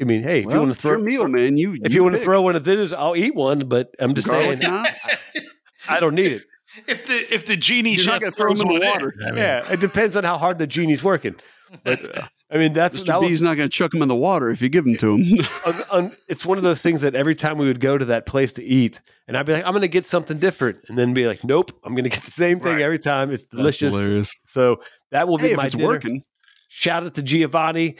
I 0.00 0.04
mean, 0.04 0.22
hey, 0.22 0.40
if 0.40 0.46
Well, 0.46 0.54
you 0.56 0.60
want 0.60 0.72
to 0.72 0.76
it's 0.76 0.84
your 0.84 0.96
throw 0.96 1.04
meal, 1.04 1.28
man. 1.28 1.56
You 1.56 1.76
if 1.84 1.94
you 1.94 2.02
want 2.02 2.16
to 2.16 2.20
throw 2.20 2.42
one 2.42 2.56
of 2.56 2.64
those, 2.64 2.92
I'll 2.92 3.16
eat 3.16 3.34
one. 3.34 3.68
But 3.68 3.88
I'm 4.00 4.14
just 4.14 4.26
Garlic 4.26 4.58
saying, 4.60 4.72
knots? 4.72 5.06
I 5.88 6.00
don't 6.00 6.14
need 6.14 6.32
it. 6.32 6.42
If 6.88 7.06
the 7.06 7.32
if 7.34 7.46
the 7.46 7.56
genie 7.56 7.90
You're 7.90 7.98
chef 8.04 8.12
not 8.14 8.20
gonna 8.22 8.32
throw 8.32 8.50
'em 8.50 8.56
throws 8.56 8.60
in 8.62 8.80
the 8.80 8.86
one 8.86 8.90
water. 8.92 9.14
I 9.22 9.30
mean, 9.30 9.36
Yeah, 9.38 9.72
it 9.72 9.80
depends 9.80 10.16
on 10.16 10.24
how 10.24 10.36
hard 10.38 10.58
the 10.58 10.66
genie's 10.66 11.04
working. 11.04 11.36
But 11.84 12.28
I 12.50 12.58
mean, 12.58 12.72
that's 12.72 13.00
Mr. 13.02 13.06
that 13.06 13.20
was, 13.20 13.30
B's 13.30 13.42
not 13.42 13.56
going 13.56 13.68
to 13.68 13.72
chuck 13.76 13.90
them 13.90 14.02
in 14.02 14.08
the 14.08 14.14
water 14.14 14.50
if 14.50 14.60
you 14.62 14.68
give 14.68 14.84
them 14.84 14.96
to 14.96 15.16
him. 15.16 15.38
un, 15.66 15.74
un, 15.90 16.12
it's 16.28 16.44
one 16.46 16.56
of 16.58 16.62
those 16.64 16.82
things 16.82 17.00
that 17.02 17.14
every 17.14 17.34
time 17.34 17.58
we 17.58 17.66
would 17.66 17.80
go 17.80 17.96
to 17.98 18.04
that 18.06 18.26
place 18.26 18.52
to 18.54 18.62
eat, 18.64 19.00
and 19.26 19.36
I'd 19.36 19.46
be 19.46 19.52
like, 19.54 19.64
I'm 19.64 19.72
going 19.72 19.82
to 19.82 19.88
get 19.88 20.06
something 20.06 20.38
different, 20.38 20.78
and 20.88 20.96
then 20.98 21.14
be 21.14 21.26
like, 21.26 21.42
Nope, 21.42 21.72
I'm 21.84 21.94
going 21.94 22.04
to 22.04 22.10
get 22.10 22.22
the 22.22 22.30
same 22.30 22.60
thing 22.60 22.74
Right. 22.74 22.82
every 22.82 22.98
time. 22.98 23.30
It's 23.32 23.46
delicious. 23.46 24.32
So 24.46 24.80
that 25.10 25.26
will 25.26 25.38
be 25.38 25.44
Hey, 25.46 25.50
if 25.52 25.56
my 25.56 25.66
it's 25.66 25.74
dinner. 25.74 25.86
working, 25.88 26.22
Shout 26.68 27.04
out 27.04 27.14
to 27.14 27.22
Giovanni. 27.22 27.96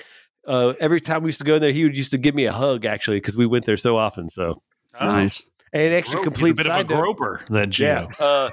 Uh, 0.47 0.75
every 0.81 1.01
time 1.01 1.23
we 1.23 1.29
used 1.29 1.39
to 1.39 1.45
go 1.45 1.55
in 1.57 1.63
there, 1.63 1.73
he 1.73 1.85
would 1.85 1.97
used 1.97 2.11
to 2.13 2.19
give 2.19 2.35
me 2.35 2.45
a 2.45 2.53
hug 2.53 2.85
actually 2.85 3.19
because 3.19 3.37
we 3.37 3.47
went 3.47 3.65
there 3.65 3.77
so 3.77 3.97
often. 3.97 4.29
So 4.29 4.63
oh. 5.01 5.07
nice. 5.07 5.47
and 5.73 5.95
actually, 5.95 6.17
Grope. 6.17 6.25
complete 6.25 6.51
He's 6.51 6.61
a 6.61 6.63
bit 6.65 6.67
side 6.67 6.85
of 6.85 6.91
a 6.91 6.95
note, 6.95 7.03
groper, 7.17 7.41
that 7.51 7.79
yeah, 7.79 8.07
uh, 8.21 8.51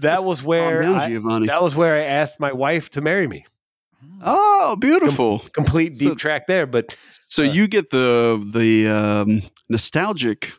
that 0.00 0.24
was 0.24 0.42
where 0.50 0.82
Calm 0.82 0.92
down, 0.92 1.02
I, 1.02 1.08
Giovanni. 1.08 1.46
that 1.48 1.62
was 1.62 1.74
where 1.76 1.94
I 1.94 2.04
asked 2.04 2.40
my 2.40 2.52
wife 2.52 2.90
to 2.90 3.00
marry 3.00 3.26
me. 3.26 3.44
Oh, 4.22 4.76
beautiful. 4.80 5.40
Complete 5.52 5.94
deep 5.98 6.08
So- 6.10 6.14
track 6.14 6.46
there, 6.46 6.66
but 6.66 6.94
So 7.28 7.42
Uh, 7.42 7.52
you 7.52 7.68
get 7.68 7.90
the 7.90 8.42
the 8.54 8.88
um, 8.88 9.42
nostalgic 9.68 10.52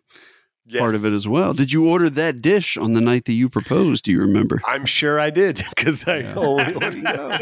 part 0.78 0.96
of 0.96 1.06
it 1.06 1.14
as 1.14 1.28
well. 1.28 1.54
Did 1.54 1.72
you 1.72 1.90
order 1.90 2.10
that 2.10 2.42
dish 2.42 2.76
on 2.78 2.94
the 2.94 3.00
night 3.02 3.24
that 3.26 3.34
you 3.34 3.48
proposed? 3.50 4.04
Do 4.04 4.12
you 4.12 4.20
remember? 4.20 4.62
I'm 4.68 4.86
sure 4.86 5.18
I 5.20 5.30
did 5.30 5.64
because 5.76 6.08
I 6.08 6.20
Yeah. 6.20 6.34
only 6.36 6.74
There. 6.74 7.40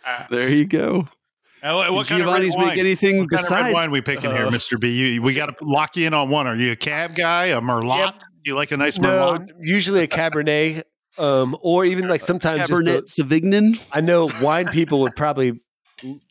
There 0.30 0.48
you 0.48 0.66
go. 0.66 1.08
Uh, 1.62 1.74
what- 1.74 1.84
Did 1.86 1.94
what 1.94 2.08
kind 2.08 2.22
of 2.22 2.26
red 2.28 2.32
Giovanni's 2.34 2.56
wine? 2.56 2.66
make 2.68 2.78
anything 2.78 3.18
What 3.20 3.30
kind 3.30 3.44
of 3.44 3.50
red 3.50 3.58
besides? 3.58 3.74
wine 3.74 3.90
we 3.92 4.00
picking 4.00 4.30
here, 4.30 4.46
Uh, 4.46 4.50
Mister 4.50 4.78
B? 4.78 4.90
You, 5.14 5.22
we 5.22 5.32
got 5.34 5.46
to 5.56 5.64
lock 5.64 5.96
you 5.96 6.06
in 6.06 6.14
on 6.14 6.28
one. 6.28 6.46
Are 6.46 6.56
you 6.56 6.72
a 6.72 6.76
cab 6.76 7.14
guy, 7.14 7.46
a 7.46 7.60
Merlot? 7.60 7.98
Yep. 7.98 8.18
Do 8.20 8.50
you 8.50 8.54
like 8.56 8.72
a 8.72 8.76
nice 8.76 8.98
no, 8.98 9.08
Merlot? 9.08 9.48
usually 9.60 10.02
a 10.02 10.08
Cabernet, 10.08 10.82
um, 11.18 11.56
or 11.60 11.84
even 11.84 12.08
like 12.08 12.20
sometimes 12.20 12.60
just 12.62 12.72
Cabernet 12.72 13.14
the, 13.14 13.22
Sauvignon. 13.22 13.80
I 13.92 14.00
know 14.00 14.28
wine 14.42 14.66
people 14.68 15.00
would 15.02 15.14
probably 15.14 15.60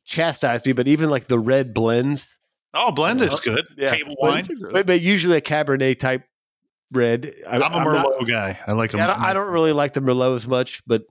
chastise 0.05 0.65
me, 0.65 0.73
but 0.73 0.87
even 0.87 1.09
like 1.09 1.27
the 1.27 1.39
red 1.39 1.73
blends, 1.73 2.37
Oh, 2.73 2.91
blended's 2.91 3.33
Uh, 3.33 3.37
good. 3.43 3.65
yeah. 3.77 3.91
Table 3.95 4.15
wine. 4.19 4.43
but, 4.71 4.85
but 4.85 5.01
usually 5.01 5.37
a 5.37 5.41
Cabernet 5.41 5.99
type 5.99 6.23
red. 6.91 7.33
I, 7.47 7.55
I'm 7.55 7.61
a 7.61 7.65
I'm 7.65 7.87
Merlot 7.87 8.19
not- 8.19 8.27
guy. 8.27 8.59
I 8.67 8.71
like 8.73 8.93
a 8.93 8.97
yeah, 8.97 9.03
I, 9.05 9.07
don't, 9.07 9.21
I 9.27 9.33
don't 9.33 9.51
really 9.51 9.71
like 9.73 9.93
the 9.93 10.01
Merlot 10.01 10.35
as 10.35 10.47
much, 10.47 10.81
but 10.85 11.03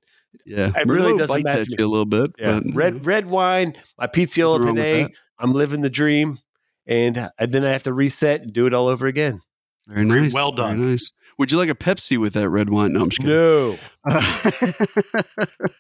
Yeah, 0.47 0.73
It 0.77 0.87
really 0.87 1.17
doesn't 1.19 1.35
bites 1.35 1.45
match 1.45 1.57
at 1.59 1.69
me. 1.69 1.77
you 1.79 1.87
a 1.87 1.89
little 1.89 2.07
bit. 2.07 2.31
yeah, 2.39 2.61
but, 2.65 2.75
red 2.75 3.07
red 3.07 3.27
wine, 3.27 3.75
my 3.99 4.07
Pizziola 4.07 4.59
Nothing 4.61 4.67
wrong 4.67 4.75
with 4.77 4.85
penne. 4.85 5.03
that. 5.05 5.11
I'm 5.39 5.53
living 5.53 5.81
the 5.81 5.91
dream, 5.91 6.39
and, 6.87 7.31
and 7.39 7.53
then 7.53 7.65
I 7.65 7.71
have 7.71 7.83
to 7.85 7.93
reset 7.93 8.43
and 8.43 8.53
do 8.53 8.67
it 8.67 8.75
all 8.75 8.89
over 8.89 9.07
again. 9.07 9.41
Very 9.89 10.07
Very 10.07 10.21
nice. 10.23 10.35
well 10.35 10.53
Very 10.53 10.71
done. 10.77 10.91
nice. 10.91 11.13
Would 11.39 11.51
you 11.53 11.59
like 11.59 11.71
a 11.71 11.75
Pepsi 11.75 12.19
with 12.19 12.35
that 12.35 12.49
red 12.51 12.69
wine? 12.71 12.93
No, 12.93 13.01
I'm 13.03 13.11
just 13.11 13.21
kidding. 13.23 13.35
No, 13.35 13.77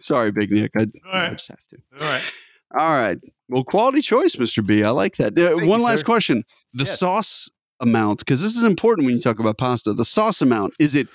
Sorry, 0.00 0.32
Big 0.32 0.50
Nick. 0.50 0.72
I, 0.76 0.82
All 0.82 1.12
I 1.12 1.30
just 1.30 1.48
have 1.48 1.66
to. 1.70 1.76
All 2.00 2.06
right. 2.06 2.32
All 2.78 3.00
right. 3.00 3.18
Well, 3.48 3.64
quality 3.64 4.00
choice, 4.00 4.36
Mr. 4.36 4.64
B. 4.66 4.82
I 4.84 4.90
like 4.90 5.16
that. 5.16 5.38
Uh, 5.38 5.56
one 5.66 5.80
you, 5.80 5.86
last 5.86 6.00
sir. 6.00 6.04
question. 6.04 6.44
The 6.74 6.84
Yes. 6.84 6.98
sauce 6.98 7.48
amount, 7.80 8.20
because 8.20 8.42
this 8.42 8.56
is 8.56 8.64
important 8.64 9.06
when 9.06 9.14
you 9.16 9.20
talk 9.20 9.38
about 9.38 9.58
pasta. 9.58 9.92
The 9.92 10.04
sauce 10.04 10.42
amount, 10.42 10.74
is 10.78 10.94
it 10.94 11.08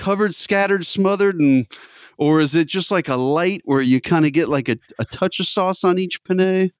covered, 0.00 0.34
scattered, 0.34 0.84
smothered, 0.86 1.38
and 1.38 1.66
or 2.18 2.40
is 2.40 2.54
it 2.54 2.66
just 2.68 2.90
like 2.90 3.08
a 3.08 3.16
light 3.16 3.62
where 3.64 3.80
you 3.80 4.00
kind 4.00 4.26
of 4.26 4.32
get 4.32 4.48
like 4.48 4.68
a, 4.68 4.76
a 4.98 5.04
touch 5.04 5.40
of 5.40 5.46
sauce 5.46 5.84
on 5.84 5.98
each 5.98 6.22
penne? 6.24 6.70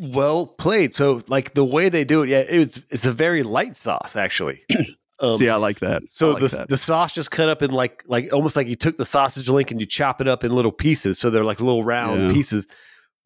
well 0.00 0.46
played. 0.46 0.94
So 0.94 1.22
like 1.28 1.54
the 1.54 1.64
way 1.64 1.88
they 1.88 2.04
do 2.04 2.22
it, 2.22 2.30
yeah, 2.30 2.38
it's 2.38 2.82
it's 2.90 3.06
a 3.06 3.12
very 3.12 3.42
light 3.42 3.76
sauce 3.76 4.16
actually. 4.16 4.62
Um, 5.20 5.34
See, 5.34 5.48
I 5.48 5.54
like 5.54 5.78
that. 5.78 6.02
So 6.08 6.32
like 6.32 6.40
the 6.42 6.48
that. 6.48 6.68
the 6.68 6.76
sauce 6.76 7.14
just 7.14 7.30
cut 7.30 7.48
up 7.48 7.62
in 7.62 7.70
like 7.70 8.02
like 8.08 8.32
almost 8.32 8.56
like 8.56 8.66
you 8.66 8.74
took 8.74 8.96
the 8.96 9.04
sausage 9.04 9.48
link 9.48 9.70
and 9.70 9.78
you 9.78 9.86
chop 9.86 10.20
it 10.20 10.26
up 10.26 10.42
in 10.42 10.50
little 10.50 10.72
pieces, 10.72 11.16
so 11.16 11.30
they're 11.30 11.44
like 11.44 11.60
little 11.60 11.84
round 11.84 12.20
Yeah. 12.22 12.32
pieces. 12.32 12.66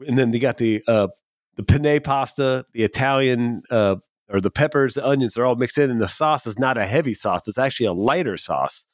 And 0.06 0.18
then 0.18 0.30
you 0.34 0.38
got 0.38 0.58
the 0.58 0.82
uh 0.86 1.08
the 1.56 1.62
penne 1.62 2.00
pasta, 2.02 2.66
the 2.74 2.82
Italian 2.82 3.62
uh 3.70 3.96
or 4.28 4.42
the 4.42 4.50
peppers, 4.50 4.92
the 4.92 5.06
onions, 5.08 5.32
they're 5.34 5.46
all 5.46 5.56
mixed 5.56 5.78
in, 5.78 5.90
and 5.90 5.98
the 5.98 6.06
sauce 6.08 6.46
is 6.46 6.58
not 6.58 6.76
a 6.76 6.84
heavy 6.84 7.14
sauce; 7.14 7.48
it's 7.48 7.56
actually 7.56 7.86
a 7.86 7.94
lighter 7.94 8.36
sauce, 8.36 8.84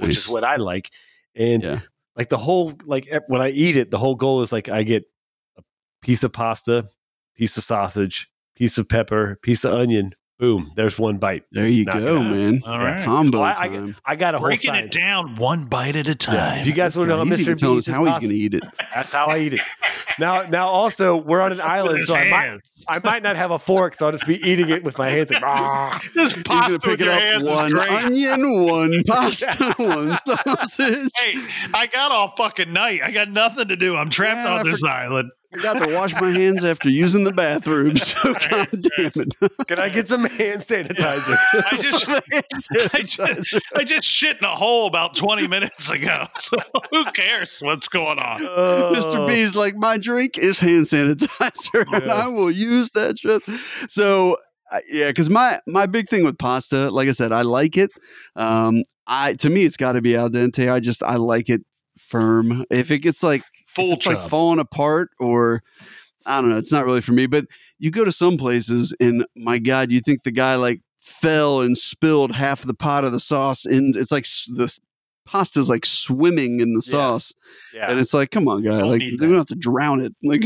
which 0.00 0.16
is 0.16 0.28
what 0.28 0.44
I 0.44 0.56
like. 0.56 0.90
And 1.34 1.64
Yeah. 1.64 1.80
like 2.16 2.28
the 2.28 2.38
whole 2.38 2.74
like 2.84 3.08
when 3.28 3.40
I 3.42 3.50
eat 3.50 3.76
it, 3.76 3.90
the 3.90 3.98
whole 3.98 4.14
goal 4.14 4.42
is 4.42 4.52
like 4.52 4.68
I 4.68 4.82
get 4.82 5.04
a 5.58 5.62
piece 6.02 6.22
of 6.24 6.32
pasta, 6.32 6.88
piece 7.36 7.56
of 7.56 7.64
sausage, 7.64 8.28
piece 8.56 8.78
of 8.78 8.88
pepper, 8.88 9.38
piece 9.42 9.64
of 9.64 9.74
onion. 9.74 10.14
Boom! 10.38 10.72
There's 10.74 10.98
one 10.98 11.18
bite. 11.18 11.44
There 11.52 11.68
you 11.68 11.84
Knock 11.84 12.00
go, 12.00 12.20
man. 12.20 12.62
All 12.66 12.76
right. 12.78 13.04
Combo 13.04 13.38
Oh, 13.38 13.42
I, 13.42 13.50
I, 13.52 13.68
time. 13.68 13.96
I 14.04 14.16
got 14.16 14.34
a 14.34 14.38
whole 14.38 14.48
Breaking 14.48 14.74
it 14.74 14.90
down 14.90 15.36
one 15.36 15.66
bite 15.66 15.94
at 15.94 16.06
a 16.06 16.10
Yeah. 16.10 16.14
time. 16.14 16.58
If 16.58 16.66
you 16.66 16.72
guys 16.72 16.96
want 16.96 17.08
to 17.10 17.12
know 17.14 17.18
how 17.18 17.24
he's 17.26 17.38
even 17.40 17.54
Mr. 17.54 17.58
telling 17.60 17.76
Beast 17.76 17.88
us 17.88 17.92
is 17.92 17.94
how 17.96 18.04
he's 18.06 18.18
going 18.18 18.30
to 18.30 18.36
eat 18.36 18.54
it. 18.54 18.64
That's 18.92 19.12
how 19.12 19.26
I 19.26 19.38
eat 19.38 19.54
it. 19.54 19.60
Now, 20.18 20.42
now 20.42 20.68
also 20.68 21.16
we're 21.16 21.40
on 21.40 21.52
an 21.52 21.60
island, 21.60 22.04
so 22.04 22.14
I 22.16 22.30
might. 22.30 22.60
I 22.88 23.00
might 23.02 23.22
not 23.22 23.36
have 23.36 23.50
a 23.50 23.58
fork, 23.58 23.94
so 23.94 24.06
I'll 24.06 24.12
just 24.12 24.26
be 24.26 24.36
eating 24.48 24.68
it 24.70 24.82
with 24.82 24.98
my 24.98 25.08
hands. 25.08 25.30
Like, 25.30 25.42
"Ah." 25.44 26.00
This 26.14 26.32
pasta 26.42 26.78
pick 26.80 26.90
with 26.90 27.00
it 27.00 27.04
your 27.04 27.14
up 27.14 27.20
hands 27.20 27.44
one 27.44 27.66
is 27.66 27.72
great. 27.74 27.90
onion, 28.04 28.66
one 28.66 29.02
pasta, 29.06 29.74
one 29.76 30.16
sausage. 30.26 31.10
Hey, 31.16 31.34
I 31.72 31.86
got 31.86 32.10
all 32.12 32.28
fucking 32.28 32.72
night. 32.72 33.00
I 33.02 33.10
got 33.10 33.28
nothing 33.30 33.68
to 33.68 33.76
do. 33.76 33.96
I'm 33.96 34.10
trapped 34.10 34.36
Yeah, 34.38 34.54
I 34.54 34.58
on 34.60 34.66
this 34.66 34.82
island. 34.84 35.30
I 35.54 35.62
got 35.62 35.78
to 35.80 35.94
wash 35.94 36.14
my 36.14 36.30
hands 36.30 36.64
after 36.64 36.88
using 36.88 37.24
the 37.24 37.32
bathroom, 37.32 37.96
so 37.96 38.34
god 38.50 38.68
damn 38.70 39.12
it. 39.14 39.66
Can 39.66 39.78
I 39.78 39.88
get 39.88 40.08
some 40.08 40.24
hand 40.24 40.62
sanitizer? 40.62 41.36
I 41.72 41.76
just, 41.76 42.08
I 42.94 43.02
just, 43.02 43.66
I 43.74 43.84
just 43.84 44.08
shit 44.08 44.38
in 44.38 44.44
a 44.44 44.54
hole 44.54 44.86
about 44.86 45.14
20 45.14 45.48
minutes 45.48 45.90
ago. 45.90 46.26
So 46.36 46.56
who 46.90 47.04
cares 47.12 47.60
what's 47.60 47.88
going 47.88 48.18
on? 48.18 48.42
Oh. 48.42 48.92
Mr. 48.94 49.26
B's 49.26 49.54
like, 49.54 49.74
my 49.76 49.98
drink 49.98 50.38
is 50.38 50.60
hand 50.60 50.86
sanitizer, 50.86 51.84
and 51.92 52.10
I 52.10 52.28
will 52.28 52.50
use 52.50 52.92
that 52.92 53.18
shit. 53.18 53.42
So, 53.90 54.38
uh, 54.70 54.78
yeah, 54.90 55.08
because 55.08 55.28
my 55.28 55.60
my 55.66 55.86
big 55.86 56.08
thing 56.08 56.24
with 56.24 56.38
pasta, 56.38 56.90
like 56.90 57.08
I 57.08 57.12
said, 57.12 57.32
I 57.32 57.42
like 57.42 57.76
it. 57.76 57.90
Um, 58.36 58.82
I 59.06 59.34
to 59.34 59.50
me, 59.50 59.64
it's 59.64 59.76
got 59.76 59.92
to 59.92 60.00
be 60.00 60.16
al 60.16 60.30
dente. 60.30 60.72
I 60.72 60.80
just 60.80 61.02
I 61.02 61.16
like 61.16 61.50
it 61.50 61.62
firm. 61.98 62.64
If 62.70 62.90
it 62.90 63.00
gets 63.00 63.22
like 63.22 63.42
Full 63.74 63.92
it's 63.94 64.06
like 64.06 64.22
falling 64.28 64.58
apart 64.58 65.10
or 65.20 65.62
I 66.26 66.40
don't 66.40 66.50
know, 66.50 66.58
it's 66.58 66.72
not 66.72 66.84
really 66.84 67.00
for 67.00 67.12
me. 67.12 67.26
But 67.26 67.46
you 67.78 67.90
go 67.90 68.04
to 68.04 68.12
some 68.12 68.36
places 68.36 68.94
and 69.00 69.24
my 69.36 69.58
God, 69.58 69.90
you 69.90 70.00
think 70.00 70.22
the 70.22 70.30
guy 70.30 70.54
like 70.56 70.80
fell 71.00 71.60
and 71.60 71.76
spilled 71.76 72.32
half 72.32 72.62
the 72.62 72.74
pot 72.74 73.04
of 73.04 73.12
the 73.12 73.18
sauce 73.20 73.64
and 73.64 73.96
it's 73.96 74.12
like 74.12 74.24
the 74.56 74.72
pasta's 75.26 75.68
like 75.68 75.84
swimming 75.86 76.60
in 76.60 76.74
the 76.74 76.82
Yeah. 76.84 76.90
sauce. 76.90 77.32
yeah. 77.74 77.90
And 77.90 77.98
it's 77.98 78.12
like, 78.14 78.30
come 78.30 78.46
on, 78.48 78.62
guy, 78.62 78.82
like 78.82 79.00
they 79.00 79.26
don't 79.26 79.36
have 79.36 79.46
to 79.46 79.54
drown 79.54 80.00
it. 80.00 80.14
Like 80.22 80.44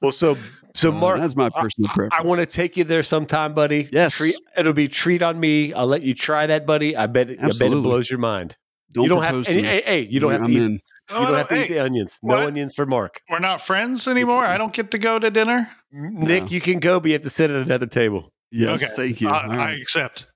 Well, 0.00 0.12
so 0.12 0.36
so 0.74 0.88
uh, 0.90 0.92
Mark, 0.92 1.20
that's 1.20 1.36
my 1.36 1.50
personal 1.50 1.88
preference. 1.88 2.12
I, 2.14 2.16
preference. 2.22 2.28
want 2.28 2.40
to 2.40 2.46
take 2.46 2.76
you 2.78 2.84
there 2.84 3.02
sometime, 3.02 3.52
buddy. 3.52 3.88
Yes. 3.92 4.16
treat, 4.16 4.36
it'll 4.56 4.72
be 4.72 4.88
treat 4.88 5.22
on 5.22 5.38
me. 5.38 5.74
I'll 5.74 5.86
let 5.86 6.02
you 6.02 6.14
try 6.14 6.46
that, 6.46 6.64
buddy. 6.66 6.96
I 6.96 7.06
bet. 7.06 7.28
it- 7.30 7.38
I 7.42 7.48
bet 7.48 7.60
it 7.72 7.82
blows 7.82 8.08
your 8.08 8.18
mind. 8.20 8.56
don't 8.92 9.04
you 9.04 9.10
don't 9.10 9.22
have. 9.22 9.44
To, 9.44 9.52
hey, 9.52 9.82
hey, 9.84 10.00
you 10.10 10.20
don't 10.20 10.32
have 10.32 10.40
to 10.40 10.46
I'm 10.46 10.52
eat. 10.52 10.62
in. 10.62 10.80
You 11.10 11.16
Oh, 11.16 11.26
don't 11.26 11.36
have 11.38 11.48
to 11.48 11.54
hey, 11.56 11.64
eat 11.64 11.68
the 11.68 11.80
onions. 11.80 12.18
No 12.22 12.36
what? 12.36 12.46
onions 12.46 12.74
for 12.74 12.86
Mark. 12.86 13.20
We're 13.28 13.38
not 13.40 13.60
friends 13.60 14.06
anymore. 14.08 14.44
I 14.46 14.56
don't 14.56 14.72
get 14.72 14.90
to 14.92 14.98
go 14.98 15.18
to 15.18 15.30
dinner. 15.30 15.68
Nick, 15.90 16.50
you 16.50 16.60
can 16.60 16.78
go, 16.78 17.00
but 17.00 17.08
you 17.08 17.12
have 17.14 17.22
to 17.22 17.30
sit 17.30 17.50
at 17.50 17.66
another 17.66 17.86
table. 17.86 18.32
Yes, 18.50 18.82
Okay. 18.82 18.92
thank 18.94 19.20
you. 19.20 19.28
I, 19.28 19.44
All 19.44 19.50
I 19.52 19.70
accept. 19.72 20.26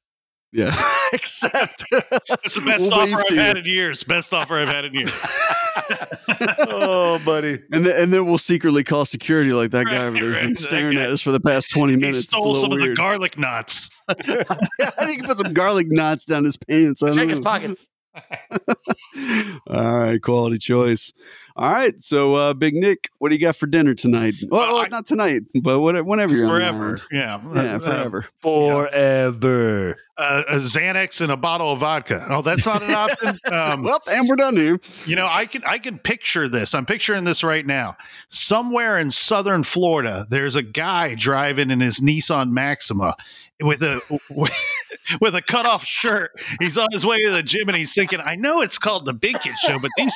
yeah. 0.53 0.75
Accept. 1.13 1.85
It's 1.93 2.55
the 2.57 2.63
best 2.63 2.83
We'll 2.83 2.95
offer 2.95 3.17
I've 3.17 3.25
to 3.27 3.35
you. 3.35 3.41
had 3.41 3.57
in 3.59 3.65
years. 3.65 4.03
Best 4.03 4.35
offer 4.35 4.57
I've 4.59 4.69
had 4.69 4.85
in 4.87 4.95
years. 4.95 5.11
oh, 6.69 7.21
buddy. 7.25 7.63
And 7.73 7.85
then, 7.87 8.03
and 8.03 8.13
then 8.13 8.27
we'll 8.27 8.39
secretly 8.39 8.83
call 8.85 9.05
security 9.05 9.53
like 9.53 9.71
that 9.71 9.87
guy 9.87 9.93
Right, 9.99 10.05
over 10.07 10.19
there 10.19 10.31
right. 10.31 10.43
been 10.47 10.55
staring 10.55 10.97
at 10.99 11.11
us 11.11 11.21
for 11.23 11.31
the 11.31 11.41
past 11.41 11.71
20 11.73 11.93
he 11.93 11.99
minutes. 11.99 12.19
It's 12.19 12.27
a 12.27 12.31
stole 12.31 12.53
little 12.53 12.63
some 12.63 12.73
of 12.73 12.81
the 12.81 12.95
garlic 12.95 13.39
knots. 13.39 13.91
I 14.09 14.15
think 15.05 15.23
he 15.23 15.27
put 15.27 15.39
some 15.39 15.53
garlic 15.53 15.87
knots 15.91 16.25
down 16.25 16.45
his 16.45 16.57
pants. 16.57 17.03
I 17.03 17.07
don't 17.09 17.17
Check 17.17 17.29
his 17.29 17.41
pockets. 17.41 17.87
All 19.69 19.99
right, 19.99 20.21
quality 20.23 20.59
choice. 20.59 21.13
All 21.57 21.71
right, 21.73 22.01
so 22.01 22.35
uh, 22.35 22.55
Big 22.55 22.75
Nick, 22.75 23.09
what 23.19 23.31
do 23.31 23.35
you 23.35 23.41
got 23.41 23.57
for 23.57 23.67
dinner 23.67 23.95
tonight? 23.95 24.35
Well, 24.49 24.61
Uh, 24.63 24.73
well, 24.75 24.85
I- 24.85 24.89
not 24.89 25.07
tonight, 25.07 25.43
but 25.63 25.81
whatever, 25.81 26.05
whenever 26.05 26.35
you're 26.35 26.47
on 26.47 26.53
the 26.53 26.59
Forever. 26.59 27.01
Yeah. 27.11 27.41
Yeah, 27.55 27.77
Uh, 27.77 27.79
forever. 27.79 28.27
Forever. 28.41 29.97
Uh, 30.19 30.43
a 30.49 30.55
Xanax 30.57 31.21
and 31.21 31.31
a 31.31 31.37
bottle 31.37 31.71
of 31.73 31.81
vodka. 31.81 32.25
Oh, 32.31 32.41
that's 32.41 32.65
not 32.65 32.83
an 32.83 32.91
option. 32.93 33.39
Um, 33.53 33.83
well, 33.83 34.01
and 34.11 34.29
we're 34.29 34.37
done 34.37 34.57
here. 34.57 34.81
You 35.05 35.15
know, 35.17 35.27
I 35.31 35.47
can 35.47 35.63
I 35.65 35.79
can 35.79 35.99
picture 35.99 36.49
this. 36.49 36.75
I'm 36.75 36.87
picturing 36.87 37.25
this 37.25 37.45
right 37.45 37.65
now. 37.65 37.97
Somewhere 38.29 38.99
in 38.99 39.11
southern 39.11 39.63
Florida, 39.63 40.27
there's 40.31 40.57
a 40.57 40.63
guy 40.63 41.15
driving 41.15 41.71
in 41.71 41.81
his 41.81 42.01
Nissan 42.01 42.51
Maxima 42.51 43.15
with 43.61 43.83
a 43.83 44.01
with 45.21 45.35
a 45.35 45.43
cut 45.43 45.67
off 45.67 45.85
shirt. 45.85 46.33
He's 46.61 46.77
on 46.79 46.89
his 46.93 47.05
way 47.07 47.23
to 47.23 47.31
the 47.31 47.43
gym 47.43 47.69
and 47.69 47.77
he's 47.77 47.95
thinking, 47.95 48.21
I 48.21 48.35
know 48.37 48.63
it's 48.63 48.79
called 48.79 49.05
the 49.07 49.15
Big 49.15 49.39
Kid 49.41 49.57
Show, 49.59 49.79
but 49.79 49.91
these 49.97 50.15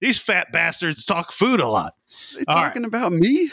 these 0.00 0.18
fat 0.18 0.52
bastards 0.52 1.04
talk 1.04 1.32
food 1.32 1.60
a 1.60 1.68
lot. 1.68 1.94
They 2.36 2.44
All 2.48 2.56
right. 2.56 2.64
talking 2.66 2.84
about 2.84 3.12
me? 3.12 3.50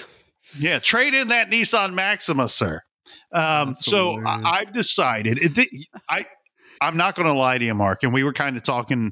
Yeah, 0.60 0.80
trade 0.80 1.14
in 1.14 1.28
that 1.30 1.50
Nissan 1.50 1.94
Maxima, 1.94 2.48
sir. 2.48 2.82
Um, 3.34 3.74
so 3.74 4.18
hilarious. 4.18 4.46
I, 4.46 4.50
I've 4.60 4.74
decided. 4.74 5.40
It, 5.42 5.88
I 6.10 6.26
I'm 6.82 6.98
not 6.98 7.16
going 7.16 7.28
to 7.28 7.34
lie 7.34 7.58
to 7.58 7.66
you, 7.66 7.74
Mark. 7.74 8.04
And 8.04 8.14
we 8.14 8.24
were 8.24 8.34
kind 8.34 8.56
of 8.56 8.64
talking 8.64 9.12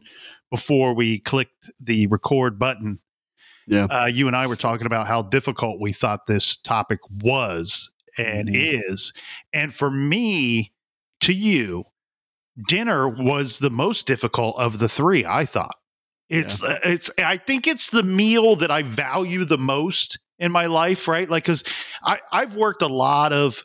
before 0.51 0.93
we 0.93 1.20
clicked 1.20 1.70
the 1.80 2.07
record 2.07 2.59
button. 2.59 2.99
Yeah. 3.68 3.86
Uh, 3.86 4.05
you 4.05 4.28
and 4.28 4.36
I 4.36 4.45
were 4.47 4.55
talking 4.55 4.86
about 4.86 5.07
how 5.07 5.24
difficult 5.24 5.80
we 5.82 5.91
thought 5.91 6.28
this 6.28 6.55
topic 6.57 6.99
was 7.09 7.89
and 8.18 8.47
Mhm. 8.47 8.84
is. 8.91 9.11
And 9.51 9.74
for 9.74 9.89
me, 9.89 10.72
to 11.22 11.34
you, 11.34 11.86
dinner 12.68 13.09
was 13.09 13.59
the 13.59 13.72
most 13.72 14.05
difficult 14.05 14.57
of 14.59 14.78
the 14.80 14.88
three. 14.88 15.26
I 15.26 15.45
thought 15.45 15.76
it's 16.30 16.63
uh, 16.63 16.80
it's. 16.84 17.09
I 17.18 17.38
think 17.38 17.68
it's 17.68 17.89
the 17.89 18.03
meal 18.03 18.55
that 18.57 18.70
I 18.72 18.84
value 18.84 19.45
the 19.45 19.57
most 19.57 20.20
in 20.39 20.51
my 20.51 20.68
life. 20.68 21.07
Right, 21.07 21.30
like 21.30 21.43
because 21.43 21.63
I 22.03 22.20
I've 22.32 22.55
worked 22.55 22.82
a 22.84 22.88
lot 22.88 23.34
of 23.34 23.63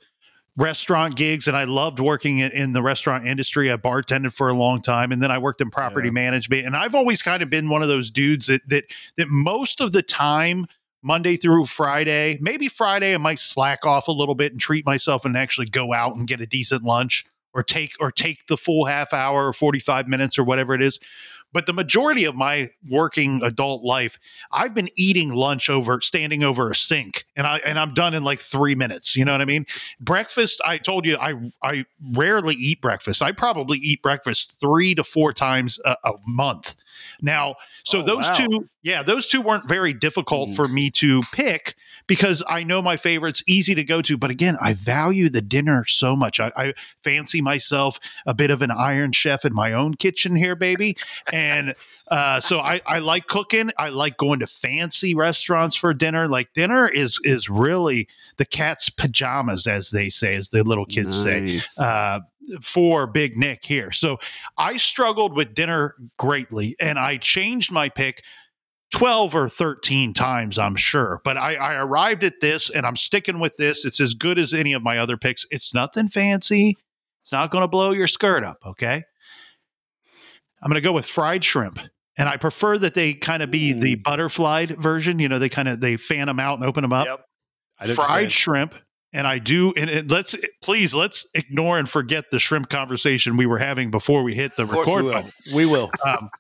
restaurant 0.57 1.17
gigs 1.17 1.49
and 1.49 1.57
I 1.57 1.65
loved 1.65 2.01
working 2.01 2.39
in, 2.39 2.51
in 2.53 2.73
the 2.73 2.83
restaurant 2.83 3.27
industry. 3.27 3.71
I 3.73 3.77
bartended 3.77 4.33
for 4.35 4.49
a 4.49 4.55
long 4.55 4.81
time 4.81 5.13
and 5.13 5.23
then 5.23 5.31
I 5.31 5.39
worked 5.39 5.61
in 5.61 5.71
property 5.71 6.09
Yeah. 6.09 6.13
management. 6.13 6.67
And 6.67 6.77
I've 6.77 6.95
always 6.95 7.23
kind 7.23 7.43
of 7.43 7.49
been 7.51 7.69
one 7.69 7.83
of 7.83 7.89
those 7.89 8.11
dudes 8.11 8.47
that 8.47 8.63
that 8.69 8.85
that 9.17 9.29
most 9.29 9.81
of 9.81 9.93
the 9.93 10.03
time, 10.03 10.67
Monday 11.03 11.37
through 11.37 11.65
Friday, 11.67 12.37
maybe 12.43 12.69
Friday, 12.69 13.15
I 13.15 13.19
might 13.19 13.39
slack 13.39 13.87
off 13.87 14.09
a 14.09 14.13
little 14.13 14.35
bit 14.35 14.53
and 14.53 14.61
treat 14.61 14.85
myself 14.85 15.25
and 15.25 15.37
actually 15.37 15.67
go 15.67 15.95
out 15.95 16.15
and 16.17 16.27
get 16.27 16.41
a 16.43 16.47
decent 16.47 16.83
lunch 16.83 17.25
or 17.55 17.63
take 17.63 17.93
or 17.99 18.13
take 18.13 18.47
the 18.47 18.57
full 18.57 18.85
half 18.85 19.13
hour 19.15 19.47
or 19.49 19.53
45 19.53 20.09
minutes 20.09 20.39
or 20.39 20.45
whatever 20.45 20.75
it 20.75 20.83
is. 20.83 20.99
But 21.53 21.67
the 21.67 21.73
majority 21.73 22.25
of 22.25 22.35
my 22.37 22.71
working 22.89 23.41
adult 23.43 23.83
life, 23.83 24.19
I've 24.53 24.73
been 24.75 24.89
eating 24.97 25.35
lunch 25.35 25.69
over 25.69 26.01
standing 26.01 26.43
over 26.45 26.71
a 26.71 26.75
sink 26.75 27.25
and 27.35 27.47
I 27.47 27.59
and 27.65 27.79
I'm 27.79 27.93
done 27.95 28.15
in 28.15 28.23
like 28.23 28.39
3 28.39 28.75
minutes, 28.77 29.17
you 29.17 29.25
know 29.25 29.33
what 29.33 29.41
I 29.41 29.45
mean? 29.47 29.67
Breakfast, 30.01 30.61
I 30.65 30.79
told 30.79 31.07
you 31.07 31.17
I 31.19 31.35
I 31.63 31.85
rarely 32.13 32.55
eat 32.55 32.81
breakfast. 32.81 33.21
I 33.23 33.33
probably 33.33 33.79
eat 33.79 34.01
breakfast 34.03 34.61
3 34.61 34.95
to 34.95 35.05
4 35.05 35.33
times 35.33 35.81
a, 35.85 35.97
a 36.05 36.13
month. 36.27 36.77
Now, 37.21 37.57
so 37.85 37.99
Oh, 37.99 38.03
those 38.03 38.27
wow. 38.29 38.35
two, 38.35 38.69
yeah, 38.83 39.03
those 39.03 39.27
two 39.29 39.41
weren't 39.41 39.67
very 39.69 39.93
difficult 39.93 40.51
Mm. 40.51 40.57
for 40.57 40.69
me 40.69 40.91
to 40.91 41.23
pick 41.33 41.75
because 42.11 42.43
I 42.49 42.65
know 42.65 42.83
my 42.83 42.97
favorites, 42.97 43.45
easy 43.47 43.73
to 43.77 43.85
go 43.85 44.03
to. 44.03 44.19
But 44.19 44.33
again, 44.33 44.59
I 44.61 44.75
value 44.75 45.29
the 45.29 45.41
dinner 45.41 45.85
so 45.85 46.17
much. 46.17 46.41
I, 46.41 46.51
I 46.57 46.75
fancy 46.99 47.41
myself 47.41 48.01
a 48.27 48.35
bit 48.35 48.51
of 48.51 48.63
an 48.63 48.73
iron 48.73 49.13
chef 49.13 49.45
in 49.45 49.55
my 49.55 49.73
own 49.73 49.95
kitchen 49.95 50.35
here, 50.35 50.57
baby. 50.57 50.97
And 51.33 51.73
uh, 52.11 52.41
so 52.41 52.59
I, 52.59 52.81
I 52.85 52.99
like 52.99 53.29
cooking. 53.29 53.71
I 53.79 53.91
like 53.91 54.17
going 54.17 54.41
to 54.41 54.49
fancy 54.49 55.15
restaurants 55.15 55.77
for 55.77 55.95
dinner. 55.95 56.27
Like 56.27 56.53
dinner 56.53 56.89
is 56.89 57.21
is 57.23 57.49
really 57.49 58.09
the 58.39 58.45
cat's 58.45 58.91
pajamas, 58.91 59.69
as 59.69 59.91
they 59.91 60.09
say, 60.09 60.35
as 60.35 60.49
the 60.49 60.65
little 60.65 60.87
kids 60.87 61.17
say 61.23 61.61
uh, 61.79 62.19
for 62.61 63.07
Big 63.07 63.37
Nick 63.37 63.65
here. 63.65 63.93
So 63.93 64.19
I 64.59 64.79
struggled 64.79 65.37
with 65.37 65.55
dinner 65.55 65.95
greatly, 66.17 66.75
and 66.81 66.99
I 66.99 67.19
changed 67.19 67.71
my 67.71 67.89
pick 67.89 68.25
12 68.93 69.37
or 69.37 69.49
13 69.49 70.13
times, 70.13 70.59
I'm 70.59 70.77
sure. 70.77 71.21
But 71.25 71.37
I, 71.37 71.55
I 71.55 71.75
arrived 71.75 72.25
at 72.25 72.41
this, 72.41 72.71
and 72.71 72.87
I'm 72.87 72.97
sticking 72.97 73.39
with 73.39 73.57
this. 73.57 73.85
It's 73.85 74.01
as 74.01 74.15
good 74.15 74.39
as 74.39 74.53
any 74.53 74.73
of 74.73 74.83
my 74.83 74.99
other 74.99 75.17
picks. 75.17 75.47
It's 75.51 75.73
nothing 75.73 76.09
fancy. 76.09 76.77
It's 77.23 77.33
not 77.33 77.51
going 77.51 77.63
to 77.63 77.69
blow 77.69 77.93
your 77.93 78.07
skirt 78.07 78.43
up, 78.45 78.59
okay? 78.67 79.03
I'm 80.63 80.69
going 80.69 80.75
to 80.75 80.81
go 80.81 80.93
with 80.93 81.07
fried 81.07 81.45
shrimp. 81.45 81.79
And 82.17 82.29
I 82.29 82.37
prefer 82.37 82.77
that 82.79 82.95
they 82.95 83.15
kind 83.15 83.43
of 83.43 83.51
be 83.51 83.73
the 83.73 83.95
butterflied 83.95 84.81
version. 84.81 85.19
You 85.21 85.29
know, 85.29 85.39
they 85.39 85.49
kind 85.49 85.69
of 85.69 85.81
they 85.81 85.97
fan 85.97 86.27
them 86.27 86.39
out 86.41 86.59
and 86.59 86.69
open 86.69 86.83
them 86.83 86.93
up 86.93 87.07
Yep. 87.07 87.25
Fried 87.97 88.31
shrimp 88.33 88.75
and 89.13 89.27
i 89.27 89.39
do 89.39 89.73
and 89.77 89.91
it, 89.91 90.11
let's 90.11 90.37
please 90.63 90.95
let's 90.95 91.27
ignore 91.35 91.79
and 91.79 91.89
forget 91.89 92.27
the 92.31 92.39
shrimp 92.39 92.69
conversation 92.69 93.37
we 93.37 93.47
were 93.47 93.59
having 93.59 93.91
before 93.91 94.23
we 94.23 94.35
hit 94.35 94.55
the 94.57 94.63
Of 94.63 94.71
course 94.71 94.87
record 94.87 95.03
we 95.05 95.09
will. 95.09 95.13
button 95.15 95.31
We 95.55 95.67
will. 95.67 95.91
um, 96.07 96.31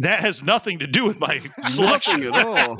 that 0.00 0.20
has 0.20 0.42
nothing 0.42 0.78
to 0.80 0.86
do 0.86 1.06
with 1.06 1.18
my 1.20 1.40
selection 1.68 2.22
at 2.24 2.36
all. 2.46 2.76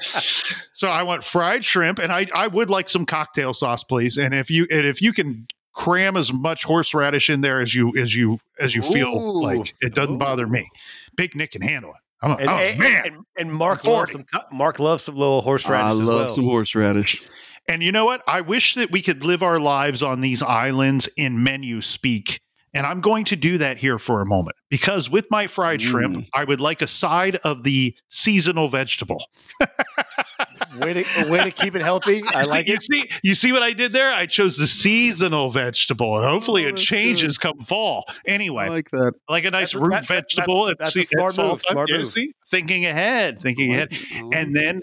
so 0.00 0.88
i 0.88 1.02
want 1.02 1.24
fried 1.24 1.64
shrimp 1.64 1.98
and 1.98 2.12
i 2.12 2.26
i 2.34 2.46
would 2.46 2.70
like 2.70 2.88
some 2.88 3.06
cocktail 3.06 3.54
sauce 3.54 3.84
please 3.84 4.16
and 4.18 4.34
if 4.34 4.50
you 4.50 4.66
and 4.70 4.86
if 4.86 5.00
you 5.02 5.12
can 5.12 5.46
cram 5.72 6.16
as 6.16 6.32
much 6.32 6.64
horseradish 6.64 7.28
in 7.28 7.40
there 7.40 7.60
as 7.60 7.74
you 7.74 7.92
as 7.98 8.14
you 8.14 8.38
as 8.60 8.74
you 8.74 8.82
feel 8.82 9.42
like 9.42 9.74
it 9.80 9.94
doesn't 9.94 10.18
bother 10.18 10.46
me 10.46 10.68
big 11.16 11.34
nick 11.34 11.52
can 11.52 11.62
handle 11.62 11.90
it 11.90 11.96
I'm 12.22 12.30
a, 12.30 12.34
And, 12.36 12.48
oh 12.48 12.54
and, 12.54 12.78
man 12.78 13.02
and, 13.06 13.16
and 13.36 13.52
Mark 13.52 13.86
I'm 13.86 13.92
loves 13.92 14.12
some. 14.12 14.24
Mark 14.52 14.78
loves 14.78 15.02
some 15.04 15.16
little 15.16 15.42
horseradish 15.42 15.84
I 15.84 15.90
as 15.90 15.98
love 16.02 16.26
well. 16.26 16.32
some 16.32 16.44
horseradish. 16.44 17.22
And 17.68 17.82
you 17.82 17.92
know 17.92 18.04
what? 18.04 18.22
I 18.28 18.40
wish 18.42 18.74
that 18.74 18.90
we 18.90 19.00
could 19.02 19.24
live 19.24 19.42
our 19.42 19.58
lives 19.58 20.02
on 20.02 20.20
these 20.20 20.42
islands 20.42 21.08
in 21.16 21.42
menu 21.42 21.80
speak. 21.80 22.40
And 22.76 22.84
I'm 22.86 23.00
going 23.00 23.24
to 23.26 23.36
do 23.36 23.58
that 23.58 23.78
here 23.78 24.00
for 24.00 24.20
a 24.20 24.26
moment 24.26 24.56
because 24.68 25.08
with 25.08 25.30
my 25.30 25.46
fried 25.46 25.80
shrimp, 25.80 26.16
Mm. 26.16 26.28
I 26.34 26.42
would 26.42 26.60
like 26.60 26.82
a 26.82 26.88
side 26.88 27.36
of 27.36 27.62
the 27.62 27.94
seasonal 28.08 28.66
vegetable. 28.66 29.24
way 30.80 30.92
to 30.92 31.30
way 31.30 31.44
to 31.44 31.50
keep 31.52 31.74
it 31.76 31.82
healthy. 31.82 32.22
I 32.26 32.42
like 32.48 32.66
you 32.66 32.74
it. 32.74 32.82
see, 32.82 33.08
you 33.22 33.36
see 33.36 33.52
what 33.52 33.62
I 33.62 33.72
did 33.72 33.92
there? 33.92 34.12
I 34.12 34.26
chose 34.26 34.56
the 34.56 34.66
seasonal 34.66 35.50
vegetable, 35.50 36.16
and 36.16 36.24
hopefully 36.28 36.64
Oh, 36.64 36.68
it 36.68 36.72
that's 36.72 36.82
changes 36.84 37.38
come 37.38 37.60
fall. 37.60 38.04
Anyway, 38.26 38.64
I 38.64 38.68
like, 38.68 38.90
that. 38.90 39.12
like 39.28 39.44
a 39.44 39.50
nice 39.52 39.72
That's 39.72 39.74
root 39.82 39.90
that- 39.92 40.08
that- 40.08 40.24
vegetable. 40.24 40.68
at 40.68 40.78
that's 40.78 40.96
a 40.96 41.02
se- 41.02 41.02
at 41.02 41.08
smart 41.10 41.38
move, 41.38 41.62
smart 41.62 41.90
Yeah, 41.90 41.98
move. 41.98 42.06
see? 42.06 42.32
thinking 42.50 42.86
ahead, 42.86 43.40
thinking 43.40 43.72
ahead, 43.72 43.92
like 43.92 44.00
it. 44.02 44.16
I 44.16 44.22
like 44.22 44.34
and 44.36 44.56
then 44.56 44.82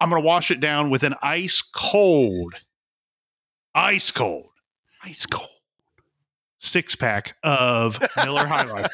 I'm 0.00 0.10
going 0.10 0.20
to 0.22 0.26
wash 0.26 0.50
it 0.50 0.60
down 0.60 0.90
with 0.90 1.02
an 1.02 1.14
ice 1.22 1.62
cold, 1.62 2.54
ice 3.74 4.10
cold 4.10 4.46
ice 5.06 5.24
cold. 5.26 5.48
six 6.58 6.96
pack 6.96 7.36
of 7.44 8.00
Miller 8.16 8.44
High 8.46 8.64
Life. 8.64 8.90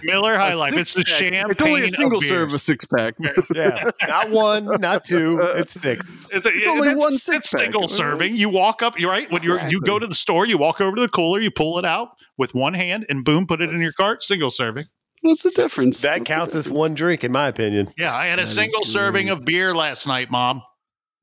Miller 0.04 0.36
High 0.36 0.52
A 0.52 0.56
Life. 0.56 0.76
It's 0.76 0.94
the 0.94 1.00
six-pack. 1.04 1.32
champagne. 1.32 1.50
It's 1.50 1.60
only 1.60 1.84
a 1.84 1.88
single 1.88 2.20
beer. 2.20 2.28
serve 2.28 2.52
of 2.54 2.60
six 2.60 2.84
pack. 2.86 3.14
yeah, 3.54 3.88
not 4.08 4.30
one, 4.30 4.64
not 4.80 5.04
two. 5.04 5.40
It's 5.54 5.72
six. 5.72 6.18
It's, 6.32 6.46
a, 6.46 6.50
It's 6.50 6.66
only 6.66 6.88
that's- 6.88 7.00
one 7.00 7.12
it's 7.14 7.22
six-pack. 7.22 7.60
single 7.60 7.82
mm-hmm. 7.82 7.94
serving. 7.96 8.36
You 8.36 8.48
walk 8.48 8.82
up, 8.82 8.98
you're 8.98 9.10
right. 9.10 9.30
When 9.30 9.42
you're 9.42 9.60
you 9.68 9.80
go 9.80 9.98
to 9.98 10.06
the 10.06 10.14
store, 10.14 10.46
you 10.46 10.58
walk 10.58 10.80
over 10.80 10.96
to 10.96 11.02
the 11.02 11.08
cooler, 11.08 11.38
you 11.40 11.50
pull 11.50 11.78
it 11.78 11.84
out 11.84 12.08
with 12.36 12.54
one 12.54 12.74
hand, 12.74 13.06
and 13.08 13.24
boom, 13.24 13.46
put 13.46 13.60
it 13.60 13.70
in 13.70 13.80
your 13.80 13.92
cart. 13.92 14.22
Single 14.22 14.50
serving. 14.50 14.86
What's 15.24 15.42
the 15.42 15.50
difference? 15.52 16.02
That 16.02 16.18
What's 16.20 16.28
the 16.28 16.34
counts 16.34 16.54
as 16.54 16.68
one 16.68 16.92
drink, 16.94 17.24
in 17.24 17.32
my 17.32 17.48
opinion. 17.48 17.90
Yeah, 17.96 18.14
I 18.14 18.26
had 18.26 18.38
a 18.38 18.42
That 18.42 18.48
is 18.48 18.54
single 18.54 18.84
serving 18.84 19.30
of 19.30 19.44
beer 19.44 19.74
last 19.74 20.06
night, 20.06 20.30
Mom. 20.30 20.62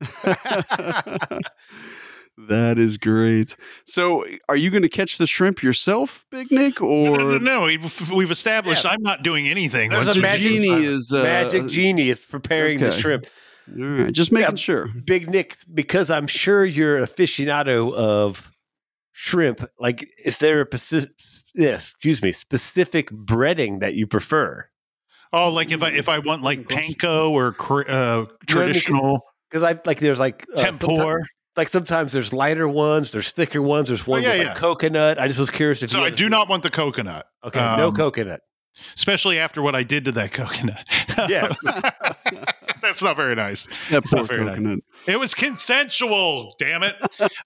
that 2.48 2.74
is 2.78 2.96
great. 2.98 3.56
So, 3.86 4.24
are 4.48 4.56
you 4.56 4.70
going 4.70 4.82
to 4.82 4.88
catch 4.88 5.18
the 5.18 5.26
shrimp 5.26 5.62
yourself, 5.62 6.24
Big 6.30 6.50
Nick, 6.50 6.80
or 6.80 7.16
no, 7.18 7.28
no, 7.32 7.38
no. 7.38 7.62
We've, 7.62 8.10
we've 8.10 8.30
established 8.30 8.84
I'm 8.86 9.02
not 9.02 9.22
doing 9.22 9.48
anything. 9.48 9.90
There's 9.90 10.06
Once 10.06 10.18
a 10.18 10.22
magic- 10.22 10.42
genie 10.42 10.84
is 10.84 11.12
uh, 11.12 11.22
Magic 11.22 11.66
Genie 11.68 12.08
is 12.08 12.24
preparing 12.26 12.78
the 12.78 12.90
shrimp. 12.90 13.26
All 13.78 13.84
right, 13.84 14.12
just 14.12 14.32
making 14.32 14.52
Yeah. 14.52 14.56
sure. 14.56 14.88
Big 14.88 15.30
Nick, 15.30 15.56
because 15.72 16.10
I'm 16.10 16.26
sure 16.26 16.64
you're 16.64 16.98
an 16.98 17.04
aficionado 17.04 17.92
of 17.94 18.50
shrimp. 19.12 19.64
Like, 19.78 20.08
is 20.24 20.38
there 20.38 20.62
a 20.62 20.66
specific, 20.66 21.10
yes, 21.54 21.90
excuse 21.90 22.22
me, 22.22 22.32
specific 22.32 23.10
breading 23.10 23.80
that 23.80 23.94
you 23.94 24.06
prefer? 24.06 24.68
Oh, 25.32 25.50
like 25.50 25.70
if 25.70 25.82
I 25.82 25.90
if 25.90 26.08
I 26.08 26.18
want 26.18 26.42
like 26.42 26.68
panko 26.68 27.30
or 27.30 27.54
uh, 27.88 28.26
traditional 28.46 29.20
Because 29.50 29.62
I 29.62 29.80
like 29.86 29.98
there's 29.98 30.20
like 30.20 30.46
uh, 30.56 30.62
tempura. 30.62 31.22
like 31.56 31.68
sometimes 31.68 32.12
there's 32.12 32.32
lighter 32.34 32.68
ones, 32.68 33.12
there's 33.12 33.32
thicker 33.32 33.62
ones, 33.62 33.88
there's 33.88 34.06
one 34.06 34.20
Oh, 34.20 34.22
yeah, 34.22 34.32
with 34.32 34.42
yeah. 34.42 34.48
like 34.48 34.56
coconut. 34.56 35.18
I 35.18 35.28
just 35.28 35.40
was 35.40 35.48
curious 35.50 35.82
if 35.82 35.90
So 35.90 35.98
you 36.00 36.04
I 36.04 36.10
do 36.10 36.28
not 36.28 36.48
want 36.50 36.62
the 36.62 36.70
coconut. 36.70 37.26
Okay, 37.44 37.60
no 37.78 37.88
um, 37.88 37.96
coconut. 37.96 38.40
especially 38.94 39.38
after 39.38 39.62
what 39.62 39.74
I 39.74 39.82
did 39.84 40.04
to 40.06 40.12
that 40.12 40.32
coconut. 40.32 40.86
Yes. 41.28 41.56
That's 42.82 43.02
not 43.02 43.16
very 43.16 43.34
nice. 43.34 43.68
That 43.90 44.04
poor 44.04 44.24
very 44.24 44.44
nice. 44.44 44.78
It 45.06 45.18
was 45.18 45.34
consensual, 45.34 46.54
damn 46.58 46.82
it. 46.82 46.96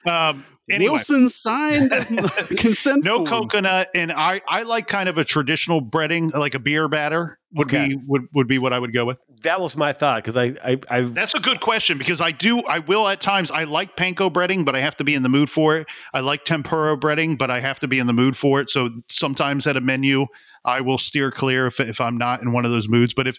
Um, 0.07 0.45
anyway, 0.70 0.91
Wilson 0.93 1.28
signed 1.28 1.91
consent. 2.59 3.05
no 3.05 3.18
form. 3.18 3.26
coconut, 3.49 3.89
and 3.95 4.12
I 4.12 4.41
I 4.49 4.62
like 4.62 4.89
kind 4.89 5.09
of 5.09 5.18
a 5.18 5.24
traditional 5.24 5.80
breading, 5.82 6.32
like 6.34 6.55
a 6.55 6.59
beer 6.59 6.89
batter 6.89 7.39
would 7.53 7.68
Okay. 7.68 7.89
be 7.89 7.99
would, 8.07 8.22
would 8.34 8.47
be 8.47 8.59
what 8.59 8.72
I 8.72 8.78
would 8.78 8.93
go 8.93 9.05
with. 9.05 9.18
That 9.43 9.61
was 9.61 9.76
my 9.76 9.93
thought 9.93 10.22
because 10.24 10.37
I 10.37 10.55
I, 10.64 10.78
I 10.91 11.01
That's 11.03 11.34
a 11.34 11.41
good 11.41 11.61
question 11.61 11.99
because 11.99 12.20
I 12.20 12.30
do 12.30 12.62
I 12.62 12.80
will 12.80 13.07
at 13.09 13.20
times 13.20 13.51
I 13.51 13.64
like 13.64 13.97
panko 13.97 14.30
breading, 14.30 14.64
but 14.64 14.74
I 14.74 14.80
have 14.80 14.97
to 14.97 15.05
be 15.05 15.14
in 15.14 15.22
the 15.22 15.28
mood 15.28 15.49
for 15.51 15.76
it. 15.76 15.87
I 16.12 16.20
like 16.20 16.45
tempura 16.45 16.97
breading, 16.97 17.39
but 17.39 17.51
I 17.51 17.61
have 17.61 17.80
to 17.80 17.89
be 17.89 17.99
in 17.99 18.07
the 18.07 18.12
mood 18.12 18.37
for 18.37 18.61
it. 18.61 18.70
So 18.70 18.89
sometimes 19.11 19.66
at 19.66 19.76
a 19.76 19.80
menu, 19.80 20.26
I 20.67 20.81
will 20.81 20.99
steer 20.99 21.31
clear 21.31 21.67
if, 21.67 21.81
if 21.81 22.01
I'm 22.01 22.19
not 22.19 22.43
in 22.43 22.53
one 22.53 22.64
of 22.64 22.71
those 22.73 22.89
moods. 22.89 23.14
But 23.14 23.27
if 23.27 23.39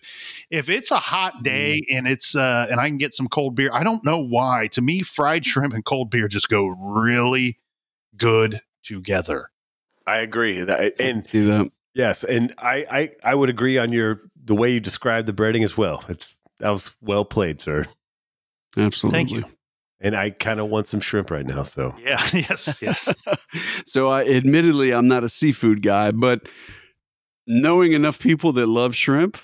if 0.49 0.69
it's 0.69 0.89
a 0.89 0.97
hot 0.97 1.36
mm-hmm. 1.36 1.43
day 1.43 1.86
and 1.91 2.07
it's 2.07 2.36
uh, 2.36 2.67
and 2.71 2.80
I 2.80 2.88
can 2.88 2.97
get 2.97 3.13
some 3.13 3.28
cold 3.28 3.55
beer, 3.55 3.69
I 3.71 3.84
don't 3.84 4.03
know 4.03 4.19
why. 4.19 4.67
To 4.71 4.82
me, 4.82 5.01
fried 5.01 5.43
mm-hmm. 5.43 5.49
shrimp 5.49 5.73
and 5.73 5.86
cold 5.86 6.09
beer 6.09 6.28
just 6.28 6.49
go 6.49 6.65
really 6.65 7.59
good 8.15 8.61
together. 8.84 9.51
I 10.07 10.19
agree. 10.19 10.61
That, 10.61 10.80
I 10.80 10.91
and 11.03 11.25
see 11.25 11.45
that. 11.45 11.69
yes, 11.93 12.23
and 12.23 12.53
I, 12.57 12.86
I 12.89 13.11
I 13.32 13.36
would 13.36 13.49
agree 13.49 13.78
on 13.78 13.91
your 13.91 14.21
the 14.43 14.55
way 14.55 14.71
you 14.71 14.80
described 14.80 15.28
the 15.28 15.34
breading 15.34 15.63
as 15.63 15.78
well. 15.78 16.03
It's 16.07 16.36
that 16.59 16.69
was 16.69 16.95
well 17.01 17.25
played, 17.25 17.59
sir. 17.61 17.86
Absolutely. 18.78 19.17
Thank 19.17 19.32
you. 19.32 19.43
And 19.99 20.15
I 20.15 20.30
kind 20.30 20.59
of 20.59 20.69
want 20.69 20.86
some 20.86 20.99
shrimp 20.99 21.32
right 21.32 21.45
now. 21.45 21.63
So 21.63 21.95
Yeah. 21.99 22.23
Yes. 22.34 22.82
Yes. 22.82 23.13
so 23.86 24.07
I 24.07 24.25
admittedly 24.25 24.93
I'm 24.93 25.07
not 25.07 25.23
a 25.23 25.30
seafood 25.30 25.82
guy, 25.82 26.11
but 26.11 26.47
knowing 27.47 27.93
enough 27.93 28.19
people 28.19 28.51
that 28.53 28.67
love 28.67 28.93
shrimp 28.95 29.37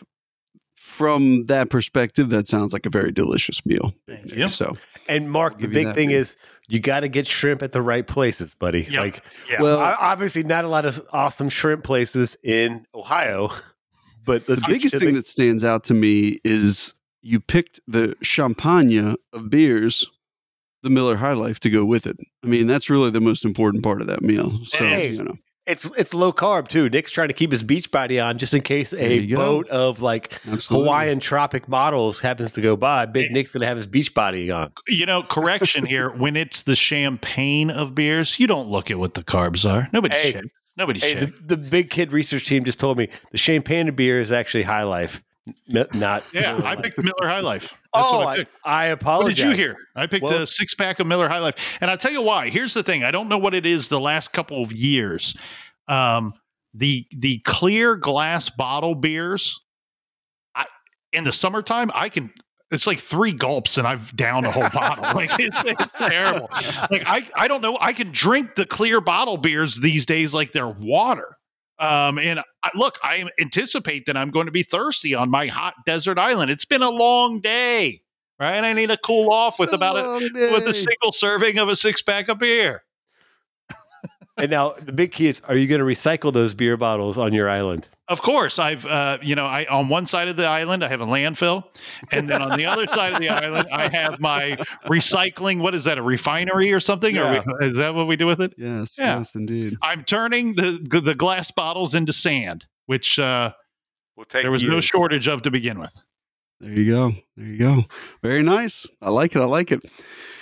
from 0.75 1.45
that 1.45 1.69
perspective, 1.69 2.29
that 2.29 2.47
sounds 2.47 2.73
like 2.73 2.85
a 2.85 2.89
very 2.89 3.11
delicious 3.11 3.65
meal. 3.65 3.93
Thank 4.07 4.31
you. 4.33 4.47
So 4.47 4.75
And 5.07 5.31
Mark, 5.31 5.59
the 5.59 5.67
big 5.67 5.93
thing 5.95 6.09
man. 6.09 6.17
is 6.17 6.35
you 6.67 6.79
got 6.79 7.01
to 7.01 7.07
get 7.07 7.25
shrimp 7.25 7.61
at 7.63 7.71
the 7.71 7.81
right 7.81 8.05
places, 8.05 8.53
buddy. 8.55 8.83
Yep. 8.83 8.99
Like, 9.01 9.23
Yeah. 9.49 9.61
well 9.61 9.79
obviously, 9.99 10.43
not 10.43 10.65
a 10.65 10.67
lot 10.67 10.85
of 10.85 11.01
awesome 11.11 11.49
shrimp 11.49 11.83
places 11.83 12.37
in 12.43 12.85
Ohio, 12.93 13.49
but 14.25 14.45
the 14.45 14.61
biggest 14.67 14.97
thing 14.99 15.15
that 15.15 15.27
stands 15.27 15.63
out 15.63 15.83
to 15.85 15.93
me 15.93 16.39
is 16.43 16.93
you 17.21 17.39
picked 17.39 17.79
the 17.87 18.15
champagne 18.21 19.15
of 19.31 19.49
beers, 19.49 20.09
the 20.83 20.89
Miller 20.89 21.15
High 21.15 21.33
Life, 21.33 21.59
to 21.61 21.69
go 21.69 21.85
with 21.85 22.05
it. 22.05 22.17
I 22.43 22.47
mean, 22.47 22.67
that's 22.67 22.89
really 22.89 23.09
the 23.09 23.21
most 23.21 23.45
important 23.45 23.83
part 23.83 24.01
of 24.01 24.07
that 24.07 24.21
meal. 24.21 24.59
So 24.65 24.85
Hey. 24.85 25.11
you 25.11 25.23
know, 25.23 25.35
it's 25.65 25.89
it's 25.97 26.13
low 26.13 26.33
carb 26.33 26.67
too. 26.67 26.89
Nick's 26.89 27.11
trying 27.11 27.29
to 27.29 27.33
keep 27.33 27.51
his 27.51 27.63
beach 27.63 27.89
body 27.91 28.19
on 28.19 28.37
just 28.37 28.53
in 28.53 28.61
case 28.61 28.93
a 28.93 29.15
you 29.17 29.35
go. 29.37 29.41
boat 29.63 29.67
of 29.69 30.01
like 30.01 30.33
absolutely. 30.47 30.85
Hawaiian 30.87 31.19
tropic 31.19 31.67
models 31.67 32.19
happens 32.19 32.51
to 32.53 32.61
go 32.61 32.75
by. 32.75 33.05
Big 33.05 33.31
Nick's 33.31 33.51
gonna 33.51 33.65
have 33.67 33.77
his 33.77 33.87
beach 33.87 34.13
body 34.13 34.51
on. 34.51 34.71
you 34.87 35.05
know, 35.05 35.23
correction 35.23 35.85
here. 35.85 36.09
When 36.23 36.35
it's 36.35 36.63
the 36.63 36.75
champagne 36.75 37.69
of 37.69 37.95
beers, 37.95 38.39
you 38.39 38.47
don't 38.47 38.69
look 38.69 38.89
at 38.91 38.99
what 38.99 39.13
the 39.13 39.23
carbs 39.23 39.69
are. 39.69 39.89
Nobody 39.93 40.15
Hey. 40.15 40.31
checks. 40.33 40.47
Nobody 40.75 40.99
Hey, 40.99 41.13
checks. 41.13 41.39
the, 41.39 41.55
the 41.55 41.57
big 41.69 41.89
kid 41.91 42.11
research 42.11 42.47
team 42.47 42.63
just 42.65 42.79
told 42.79 42.97
me 42.97 43.07
the 43.31 43.37
champagne 43.37 43.87
of 43.89 43.95
beer 43.95 44.19
is 44.21 44.31
actually 44.31 44.63
High 44.63 44.83
Life, 44.83 45.23
n- 45.47 45.87
not. 45.93 46.23
Yeah, 46.33 46.59
I 46.63 46.75
picked 46.75 46.97
Miller 46.97 47.27
High 47.27 47.39
Life. 47.41 47.73
That's 47.93 48.05
oh, 48.09 48.19
what 48.19 48.27
I 48.27 48.31
I, 48.31 48.37
picked. 48.37 48.51
I 48.63 48.87
What 48.89 48.93
apologize. 49.01 49.35
did 49.37 49.45
you 49.45 49.51
hear? 49.51 49.75
I 49.95 50.07
picked 50.07 50.23
Well- 50.23 50.41
a 50.41 50.47
six 50.47 50.73
pack 50.73 50.99
of 50.99 51.07
Miller 51.07 51.27
High 51.29 51.39
Life. 51.39 51.77
And 51.81 51.89
I'll 51.91 51.97
tell 51.97 52.11
you 52.11 52.21
why. 52.21 52.49
Here's 52.49 52.73
the 52.73 52.83
thing 52.83 53.03
I 53.03 53.11
don't 53.11 53.29
know 53.29 53.37
what 53.37 53.53
it 53.53 53.65
is 53.65 53.87
the 53.89 53.99
last 53.99 54.33
couple 54.33 54.61
of 54.61 54.71
years. 54.73 55.35
Um, 55.87 56.33
the 56.73 57.05
the 57.11 57.39
clear 57.39 57.95
glass 57.95 58.49
bottle 58.49 58.95
beers, 58.95 59.59
I, 60.55 60.65
in 61.11 61.23
the 61.23 61.31
summertime, 61.31 61.91
I 61.93 62.09
can. 62.09 62.31
It's 62.71 62.87
like 62.87 62.97
three 62.97 63.33
gulps 63.33 63.77
and 63.77 63.85
I've 63.85 64.15
downed 64.15 64.47
a 64.47 64.51
whole 64.51 64.67
bottle. 64.73 65.03
Like 65.13 65.29
it's, 65.39 65.63
it's 65.63 65.91
terrible. 65.95 66.49
Like 66.89 67.03
I, 67.05 67.23
I 67.35 67.47
don't 67.47 67.61
know. 67.61 67.77
I 67.79 67.93
can 67.93 68.09
drink 68.11 68.55
the 68.55 68.65
clear 68.65 68.99
bottle 68.99 69.37
beers 69.37 69.75
these 69.75 70.07
days 70.07 70.33
like 70.33 70.53
they're 70.53 70.67
water. 70.67 71.37
Um, 71.79 72.17
and 72.19 72.39
I, 72.61 72.69
look, 72.75 72.97
I 73.03 73.25
anticipate 73.39 74.05
that 74.05 74.15
I'm 74.15 74.29
going 74.29 74.45
to 74.45 74.51
be 74.51 74.63
thirsty 74.63 75.15
on 75.15 75.29
my 75.29 75.47
hot 75.47 75.73
desert 75.85 76.17
island. 76.17 76.51
It's 76.51 76.65
been 76.65 76.83
a 76.83 76.89
long 76.89 77.41
day, 77.41 78.01
right? 78.39 78.63
I 78.63 78.73
need 78.73 78.87
to 78.87 78.97
cool 78.97 79.31
off 79.31 79.59
with 79.59 79.73
about 79.73 79.95
a, 79.97 80.29
with 80.53 80.67
a 80.67 80.73
single 80.73 81.11
serving 81.11 81.57
of 81.57 81.69
a 81.69 81.75
six 81.75 82.01
pack 82.01 82.29
of 82.29 82.39
beer. 82.39 82.83
And 84.35 84.49
now 84.49 84.73
the 84.81 84.91
big 84.93 85.11
key 85.11 85.27
is: 85.27 85.41
Are 85.47 85.55
you 85.55 85.67
going 85.67 85.79
to 85.79 85.85
recycle 85.85 86.33
those 86.33 86.53
beer 86.55 86.75
bottles 86.75 87.17
on 87.19 87.33
your 87.33 87.49
island? 87.49 87.87
Of 88.07 88.21
course, 88.21 88.57
I've 88.57 88.85
uh, 88.85 89.19
you 89.21 89.35
know, 89.35 89.45
I 89.45 89.65
on 89.65 89.89
one 89.89 90.05
side 90.07 90.27
of 90.27 90.37
the 90.37 90.45
island 90.47 90.83
I 90.83 90.87
have 90.87 91.01
a 91.01 91.05
landfill, 91.05 91.63
and 92.11 92.27
then 92.27 92.41
on 92.41 92.57
the 92.57 92.65
other 92.65 92.87
side 92.87 93.13
of 93.13 93.19
the 93.19 93.29
island 93.29 93.67
I 93.71 93.89
have 93.89 94.19
my 94.19 94.57
recycling. 94.87 95.59
What 95.61 95.75
is 95.75 95.83
that? 95.83 95.97
A 95.97 96.01
refinery 96.01 96.73
or 96.73 96.79
something? 96.79 97.15
Yeah. 97.15 97.43
Or 97.45 97.57
we, 97.59 97.67
is 97.67 97.77
that 97.77 97.93
what 97.93 98.07
we 98.07 98.15
do 98.15 98.25
with 98.25 98.41
it? 98.41 98.53
Yes, 98.57 98.97
Yeah. 98.99 99.17
yes, 99.19 99.35
indeed. 99.35 99.75
I'm 99.83 100.03
turning 100.03 100.55
the 100.55 100.79
the 101.03 101.13
glass 101.15 101.51
bottles 101.51 101.93
into 101.93 102.11
sand, 102.11 102.65
which 102.87 103.19
uh, 103.19 103.53
We'll 104.15 104.25
take 104.25 104.41
there 104.41 104.51
was 104.51 104.63
no 104.63 104.79
shortage 104.79 105.27
of 105.27 105.43
to 105.43 105.51
begin 105.51 105.79
with. 105.79 105.93
There 106.59 106.71
you 106.71 106.91
go. 106.91 107.11
There 107.35 107.45
you 107.45 107.57
go. 107.57 107.83
Very 108.21 108.41
nice. 108.43 108.89
I 109.01 109.09
like 109.09 109.35
it. 109.35 109.41
I 109.41 109.45
like 109.45 109.71
it. 109.71 109.83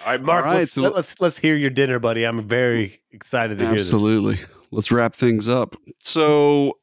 All 0.06 0.12
right, 0.12 0.22
Mark. 0.22 0.46
All 0.46 0.52
right, 0.52 0.60
let's, 0.60 0.74
so- 0.74 0.82
let, 0.82 0.94
us 0.94 1.16
let's 1.20 1.38
hear 1.38 1.56
your 1.56 1.70
dinner, 1.70 2.00
buddy. 2.00 2.24
I'm 2.24 2.42
very 2.42 3.02
excited 3.12 3.60
to 3.60 3.66
hear 3.66 3.74
this. 3.76 3.94
Absolutely. 3.94 4.40
Let's 4.72 4.92
wrap 4.92 5.14
things 5.14 5.48
up. 5.48 5.76
So, 6.00 6.78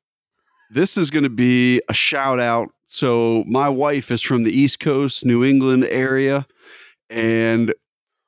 this 0.71 0.97
is 0.97 1.11
going 1.11 1.25
to 1.25 1.31
be 1.31 1.81
a 1.89 1.95
shout 1.95 2.39
out. 2.39 2.69
So, 2.87 3.45
my 3.47 3.69
wife 3.69 4.11
is 4.11 4.23
from 4.23 4.43
the 4.45 4.53
East 4.53 4.81
Coast, 4.81 5.25
New 5.25 5.43
England 5.43 5.85
area. 5.85 6.47
And 7.11 7.73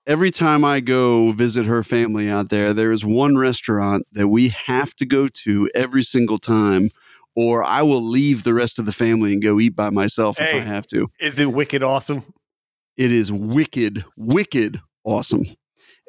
every 0.06 0.30
time 0.30 0.64
I 0.64 0.80
go 0.80 1.32
visit 1.32 1.66
her 1.66 1.82
family 1.82 2.30
out 2.30 2.48
there, 2.48 2.72
there 2.72 2.90
is 2.90 3.04
one 3.04 3.36
restaurant 3.36 4.06
that 4.12 4.28
we 4.28 4.48
have 4.48 4.94
to 4.96 5.06
go 5.06 5.28
to 5.28 5.70
every 5.74 6.02
single 6.02 6.38
time, 6.38 6.88
or 7.36 7.62
I 7.62 7.82
will 7.82 8.02
leave 8.02 8.42
the 8.42 8.54
rest 8.54 8.78
of 8.78 8.86
the 8.86 8.92
family 8.92 9.34
and 9.34 9.42
go 9.42 9.60
eat 9.60 9.76
by 9.76 9.90
myself 9.90 10.40
if 10.40 10.54
I 10.54 10.60
have 10.60 10.86
to. 10.88 11.10
Is 11.20 11.38
it 11.38 11.52
wicked 11.52 11.82
awesome? 11.82 12.24
It 13.00 13.10
is 13.12 13.32
wicked, 13.32 14.04
wicked 14.18 14.80
awesome. 15.04 15.46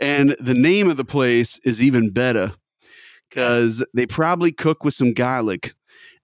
And 0.02 0.36
the 0.40 0.54
name 0.54 0.90
of 0.90 0.98
the 0.98 1.06
place 1.06 1.58
is 1.64 1.82
even 1.82 2.10
better 2.10 2.52
because 3.30 3.82
they 3.94 4.06
probably 4.06 4.52
cook 4.52 4.84
with 4.84 4.94
some 4.94 5.14
garlic. 5.14 5.74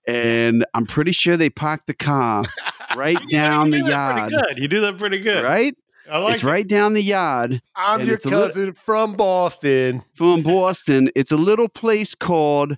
And 0.08 0.66
I'm 0.74 0.86
pretty 0.86 1.14
sure 1.14 1.38
they 1.38 1.50
park 1.50 1.86
the 1.86 1.94
car 1.94 2.44
right 2.98 3.18
down 3.32 3.72
the 3.72 3.78
You 3.78 3.84
do 3.84 3.90
that 3.92 4.18
yard. 4.30 4.32
good. 4.32 4.58
You 4.58 4.68
do 4.68 4.82
that 4.82 4.98
pretty 4.98 5.20
good. 5.20 5.44
Right? 5.44 5.74
I 6.12 6.18
like 6.20 6.34
it's 6.36 6.44
right 6.44 6.68
down 6.68 6.94
the 6.94 7.02
yard 7.02 7.62
I'm 7.76 8.06
your 8.06 8.16
it's 8.16 8.26
a 8.26 8.30
little- 8.30 8.46
cousin 8.48 8.74
from 8.74 9.14
Boston. 9.14 10.04
from 10.16 10.42
Boston. 10.42 11.10
It's 11.16 11.32
a 11.32 11.38
little 11.38 11.70
place 11.70 12.14
called 12.16 12.78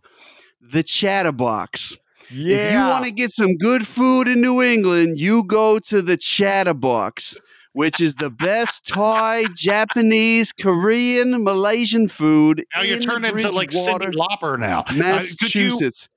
the 0.61 0.83
Chatterbox. 0.83 1.97
Yeah. 2.31 2.55
If 2.57 2.73
you 2.73 2.79
want 2.79 3.05
to 3.05 3.11
get 3.11 3.31
some 3.31 3.55
good 3.57 3.87
food 3.87 4.27
in 4.27 4.41
New 4.41 4.61
England, 4.61 5.19
you 5.19 5.43
go 5.43 5.79
to 5.79 6.01
the 6.01 6.17
Chatterbox, 6.17 7.35
which 7.80 8.01
is 8.01 8.15
the 8.15 8.30
best 8.30 8.86
Thai, 8.88 9.45
Japanese, 9.55 10.51
Korean, 10.51 11.43
Malaysian 11.45 12.09
food. 12.09 12.65
Now 12.75 12.82
you're 12.82 12.97
in 12.97 13.01
turning 13.01 13.32
into 13.38 13.51
like 13.51 13.69
Bridgewater, 13.71 14.09
Cyndi 14.11 14.15
Lauper 14.15 14.59
now. 14.59 14.82
Uh, 14.82 14.84
could 14.84 14.95
you- 14.95 15.01
Massachusetts. 15.03 16.09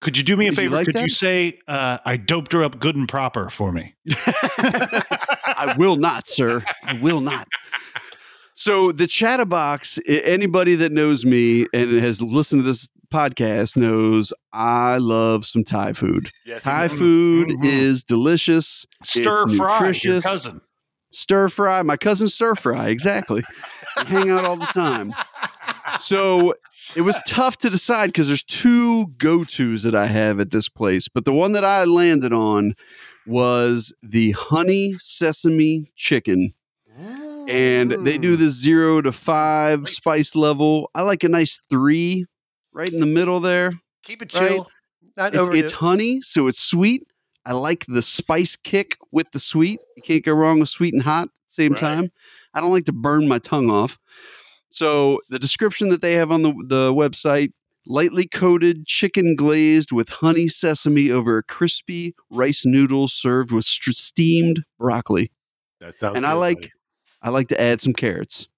Could 0.00 0.16
you 0.16 0.22
do 0.24 0.36
me 0.36 0.46
a 0.46 0.50
Did 0.50 0.56
you 0.58 0.62
favor? 0.64 0.76
like 0.76 0.86
Could 0.86 0.96
you 1.02 1.08
say 1.08 1.58
uh, 1.68 1.98
I 2.04 2.16
doped 2.16 2.52
her 2.52 2.62
up 2.62 2.78
good 2.78 2.96
and 2.96 3.06
proper 3.08 3.48
for 3.50 3.72
me? 3.72 3.94
I 4.58 5.74
will 5.78 5.96
not, 5.96 6.26
sir. 6.28 6.62
I 6.82 6.94
will 6.94 7.20
not. 7.20 7.46
So 8.54 8.92
the 8.92 9.06
Chatterbox, 9.06 9.98
i- 10.08 10.12
anybody 10.24 10.74
that 10.76 10.92
knows 10.92 11.24
me 11.24 11.66
and 11.74 11.90
has 12.00 12.22
listened 12.22 12.62
to 12.62 12.66
this 12.66 12.88
podcast 13.12 13.76
knows 13.76 14.32
I 14.52 14.96
love 14.98 15.44
some 15.46 15.62
Thai 15.64 15.92
food. 15.92 16.30
Yes, 16.44 16.62
Thai 16.62 16.88
mhm. 16.88 16.98
food 16.98 17.48
Mhm. 17.48 17.64
is 17.64 18.04
delicious. 18.04 18.86
Stir 19.02 19.46
fry, 19.48 19.56
your 19.56 19.68
nutritious. 19.78 20.24
cousin. 20.24 20.60
Stir 21.16 21.48
fry, 21.48 21.80
my 21.80 21.96
cousin 21.96 22.28
stir 22.28 22.54
fry, 22.54 22.88
exactly. 22.88 23.42
hang 23.96 24.28
out 24.28 24.44
all 24.44 24.56
the 24.56 24.66
time. 24.66 25.14
So 25.98 26.54
it 26.94 27.00
was 27.00 27.18
tough 27.26 27.56
to 27.58 27.70
decide 27.70 28.08
because 28.08 28.26
there's 28.26 28.42
two 28.42 29.06
go 29.16 29.42
tos 29.42 29.84
that 29.84 29.94
I 29.94 30.08
have 30.08 30.40
at 30.40 30.50
this 30.50 30.68
place, 30.68 31.08
but 31.08 31.24
the 31.24 31.32
one 31.32 31.52
that 31.52 31.64
I 31.64 31.84
landed 31.84 32.34
on 32.34 32.74
was 33.26 33.94
the 34.02 34.32
honey 34.32 34.92
sesame 34.98 35.86
chicken. 35.96 36.52
And 37.48 37.92
they 38.06 38.18
do 38.18 38.34
oh. 38.34 38.36
the 38.36 38.50
zero 38.50 39.00
to 39.00 39.10
five 39.10 39.88
spice 39.88 40.36
level. 40.36 40.90
I 40.94 41.00
like 41.00 41.24
a 41.24 41.30
nice 41.30 41.58
three 41.70 42.26
right 42.74 42.92
in 42.92 43.00
the 43.00 43.06
middle 43.06 43.40
there. 43.40 43.72
Keep 44.02 44.20
it 44.20 44.34
Right. 44.34 44.50
chill. 44.50 44.68
Not 45.16 45.34
It's, 45.34 45.54
it's 45.54 45.72
honey, 45.72 46.20
so 46.20 46.46
it's 46.46 46.60
sweet. 46.60 47.06
I 47.46 47.52
like 47.52 47.86
the 47.86 48.02
spice 48.02 48.56
kick 48.56 48.96
with 49.12 49.30
the 49.30 49.38
sweet. 49.38 49.78
You 49.96 50.02
can't 50.02 50.24
go 50.24 50.32
wrong 50.32 50.58
with 50.60 50.68
sweet 50.68 50.92
and 50.92 51.02
hot 51.04 51.24
at 51.28 51.30
the 51.48 51.52
same 51.52 51.72
Right. 51.72 51.80
time. 51.80 52.12
I 52.52 52.60
don't 52.60 52.72
like 52.72 52.84
to 52.86 52.92
burn 52.92 53.28
my 53.28 53.38
tongue 53.38 53.70
off. 53.70 53.98
So 54.70 55.20
the 55.30 55.38
description 55.38 55.88
that 55.90 56.02
they 56.02 56.14
have 56.14 56.30
on 56.32 56.42
the, 56.42 56.52
the 56.66 56.92
website 56.92 57.52
lightly 57.86 58.26
coated 58.26 58.84
chicken 58.86 59.36
glazed 59.36 59.92
with 59.92 60.08
honey 60.08 60.48
sesame 60.48 61.10
over 61.10 61.38
a 61.38 61.42
crispy 61.44 62.14
rice 62.30 62.66
noodle 62.66 63.06
served 63.08 63.52
with 63.52 63.64
st- 63.64 63.96
steamed 63.96 64.64
broccoli. 64.78 65.30
That 65.80 65.94
sounds. 65.94 66.16
and 66.16 66.26
I 66.26 66.32
like 66.32 66.56
buddy. 66.56 66.72
I 67.22 67.30
like 67.30 67.48
to 67.48 67.60
add 67.60 67.80
some 67.80 67.92
carrots 67.92 68.48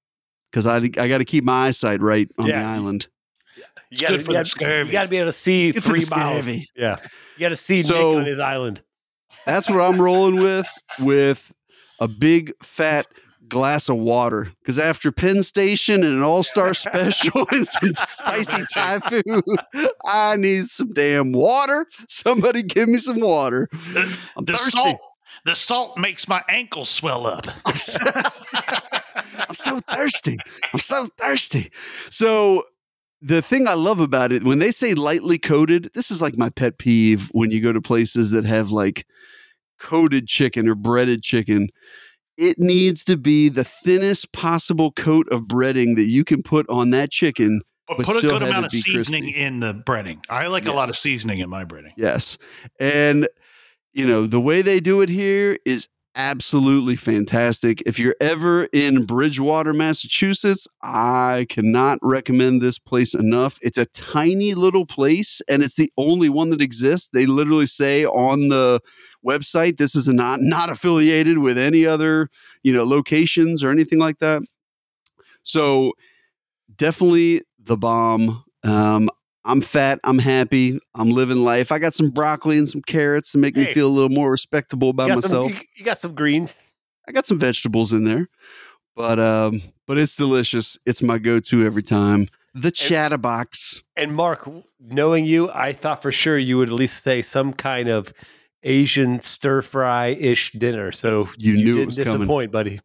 because 0.51 0.67
I 0.67 0.77
I 0.77 1.09
got 1.09 1.19
to 1.19 1.25
keep 1.27 1.45
my 1.45 1.67
eyesight 1.67 2.01
right 2.01 2.29
on 2.39 2.47
Yeah. 2.47 2.61
the 2.63 2.67
island. 2.69 3.09
You 3.91 3.95
It's 3.95 4.01
gotta, 4.03 4.17
good 4.19 4.25
for 4.25 4.31
you 4.33 4.35
the 4.35 4.39
gotta- 4.41 4.51
scurvy. 4.51 4.87
You 4.89 4.93
got 4.93 5.03
to 5.05 5.09
be 5.09 5.17
able 5.19 5.29
to 5.33 5.39
see 5.39 5.73
Good 5.73 5.83
three 5.83 6.01
the 6.01 6.15
miles. 6.17 6.47
Yeah, 6.77 6.97
you 7.37 7.41
got 7.41 7.49
to 7.51 7.57
see 7.57 7.83
So- 7.83 8.13
Nick 8.13 8.21
on 8.21 8.27
his 8.27 8.39
island. 8.39 8.83
That's 9.47 9.69
what 9.71 9.81
I'm 9.81 10.01
rolling 10.01 10.37
with 10.37 10.67
with 10.99 11.53
a 12.01 12.07
big 12.09 12.53
fat 12.63 13.07
glass 13.49 13.89
of 13.89 13.97
water 13.97 14.53
because 14.61 14.79
after 14.79 15.11
Penn 15.11 15.43
Station 15.43 16.05
and 16.05 16.17
an 16.17 16.23
All 16.23 16.43
Star 16.43 16.75
special 16.75 17.47
and 17.51 17.67
some 17.67 17.95
spicy 18.09 18.63
Thai 18.75 18.99
food, 18.99 19.43
I 20.05 20.37
need 20.37 20.67
some 20.67 20.93
damn 20.93 21.33
water. 21.33 21.87
Somebody 22.09 22.63
give 22.63 22.91
me 22.91 22.99
some 22.99 23.21
water. 23.21 23.69
I'm 24.37 24.45
The 24.45 24.53
thirsty. 24.53 24.71
salt, 24.71 24.97
the 25.47 25.57
salt 25.57 25.97
makes 25.97 26.29
my 26.29 26.43
ankles 26.51 26.91
swell 26.91 27.27
up. 27.27 27.47
I'm 27.65 27.75
so, 27.77 28.01
I'm 29.49 29.55
so 29.55 29.81
thirsty. 29.91 30.37
I'm 30.75 30.79
so 30.81 31.07
thirsty. 31.17 31.71
So 32.11 32.65
the 33.21 33.43
thing 33.43 33.67
I 33.67 33.75
love 33.75 34.01
about 34.01 34.33
it, 34.33 34.45
when 34.45 34.59
they 34.59 34.71
say 34.71 34.95
lightly 34.95 35.39
coated, 35.39 35.91
this 35.95 36.11
is 36.11 36.23
like 36.23 36.39
my 36.39 36.51
pet 36.51 36.79
peeve 36.79 37.29
when 37.33 37.51
you 37.51 37.61
go 37.61 37.73
to 37.73 37.81
places 37.81 38.31
that 38.31 38.45
have 38.45 38.71
like 38.71 39.07
coated 39.79 40.27
chicken 40.29 40.69
or 40.69 40.75
breaded 40.75 41.23
chicken. 41.23 41.69
it 42.39 42.57
needs 42.59 43.03
to 43.05 43.17
be 43.17 43.49
the 43.49 43.65
thinnest 43.65 44.33
possible 44.33 44.93
coat 44.93 45.29
of 45.31 45.43
breading 45.43 45.97
that 45.97 46.05
you 46.05 46.25
can 46.25 46.41
put 46.43 46.65
on 46.71 46.91
that 46.91 47.11
chicken. 47.11 47.61
But, 47.89 47.99
but 47.99 48.07
put 48.07 48.19
a 48.19 48.21
good 48.21 48.43
amount 48.43 48.67
of 48.67 48.71
seasoning 48.71 49.25
crispy. 49.25 49.41
in 49.41 49.61
the 49.61 49.75
breading. 49.75 50.21
I 50.31 50.47
like 50.47 50.67
a 50.67 50.73
lot 50.73 50.89
of 50.89 50.97
seasoning 50.97 51.39
in 51.39 51.51
my 51.51 51.65
breading. 51.65 51.93
Yes. 51.97 52.39
And, 52.79 53.29
you 53.93 54.07
know, 54.07 54.27
the 54.27 54.41
way 54.41 54.63
they 54.63 54.79
do 54.79 55.01
it 55.01 55.09
here 55.09 55.59
is 55.65 55.89
absolutely 56.15 56.97
fantastic. 56.97 57.83
If 57.87 57.99
you're 57.99 58.17
ever 58.21 58.65
in 58.73 59.05
Bridgewater, 59.07 59.73
Massachusetts, 59.73 60.67
I 60.83 61.47
cannot 61.49 61.99
recommend 62.03 62.61
this 62.61 62.79
place 62.79 63.15
enough. 63.15 63.59
It's 63.63 63.79
a 63.79 63.87
tiny 63.87 64.55
little 64.55 64.85
place 64.87 65.41
and 65.49 65.63
it's 65.63 65.77
the 65.77 65.93
only 65.97 66.29
one 66.29 66.51
that 66.51 66.61
exists. 66.61 67.09
They 67.13 67.27
literally 67.27 67.67
say 67.67 68.05
on 68.05 68.49
the 68.49 68.81
website 69.27 69.77
this 69.77 69.95
is 69.95 70.09
not 70.09 70.41
not 70.41 70.71
affiliated 70.71 71.39
with 71.39 71.57
any 71.59 71.87
other, 71.87 72.29
you 72.63 72.73
know, 72.73 72.85
locations 72.85 73.63
or 73.63 73.71
anything 73.71 73.99
like 73.99 74.19
that. 74.19 74.43
So, 75.43 75.93
definitely 76.77 77.43
the 77.59 77.77
bomb. 77.77 78.45
Um 78.65 79.11
I'm 79.45 79.61
fat. 79.61 79.99
I'm 80.05 80.19
happy. 80.19 80.79
I'm 80.95 81.09
living 81.11 81.39
life. 81.39 81.73
I 81.73 81.79
got 81.79 81.95
some 81.95 82.11
broccoli 82.11 82.59
and 82.59 82.69
some 82.69 82.83
carrots 82.83 83.33
to 83.33 83.39
make 83.39 83.57
me 83.57 83.65
feel 83.65 83.89
a 83.89 83.91
little 83.91 84.11
more 84.11 84.31
respectable 84.31 84.91
about 84.91 85.09
you, 85.09 85.15
got 85.15 85.23
some, 85.25 85.31
myself. 85.45 85.53
you, 85.53 85.67
you 85.77 85.85
got 85.85 85.99
some 85.99 86.15
greens. 86.15 86.59
I 87.09 87.13
got 87.13 87.27
some 87.27 87.39
vegetables 87.39 87.93
in 87.93 88.05
there, 88.05 88.29
but 88.95 89.19
um, 89.19 89.63
but 89.87 89.97
it's 89.97 90.17
delicious. 90.17 90.79
It's 90.85 91.01
my 91.03 91.19
go-to 91.19 91.65
every 91.65 91.83
time. 91.83 92.29
The 92.55 92.71
Chatterbox. 92.71 93.83
And 93.97 94.15
Mark, 94.15 94.49
knowing 94.81 95.25
you, 95.25 95.51
I 95.53 95.73
thought 95.73 96.03
for 96.03 96.13
sure 96.13 96.37
you 96.37 96.59
would 96.59 96.69
at 96.69 96.75
least 96.75 97.03
say 97.03 97.23
some 97.23 97.53
kind 97.55 97.89
of 97.89 98.13
Asian 98.63 99.21
stir 99.21 99.63
fry 99.63 100.09
ish 100.09 100.53
dinner. 100.53 100.93
So 100.93 101.29
You 101.39 101.55
knew 101.57 101.75
it 101.75 101.91
didn't 101.91 101.97
was 102.09 102.27
coming. 102.27 102.51
buddy. 102.51 102.81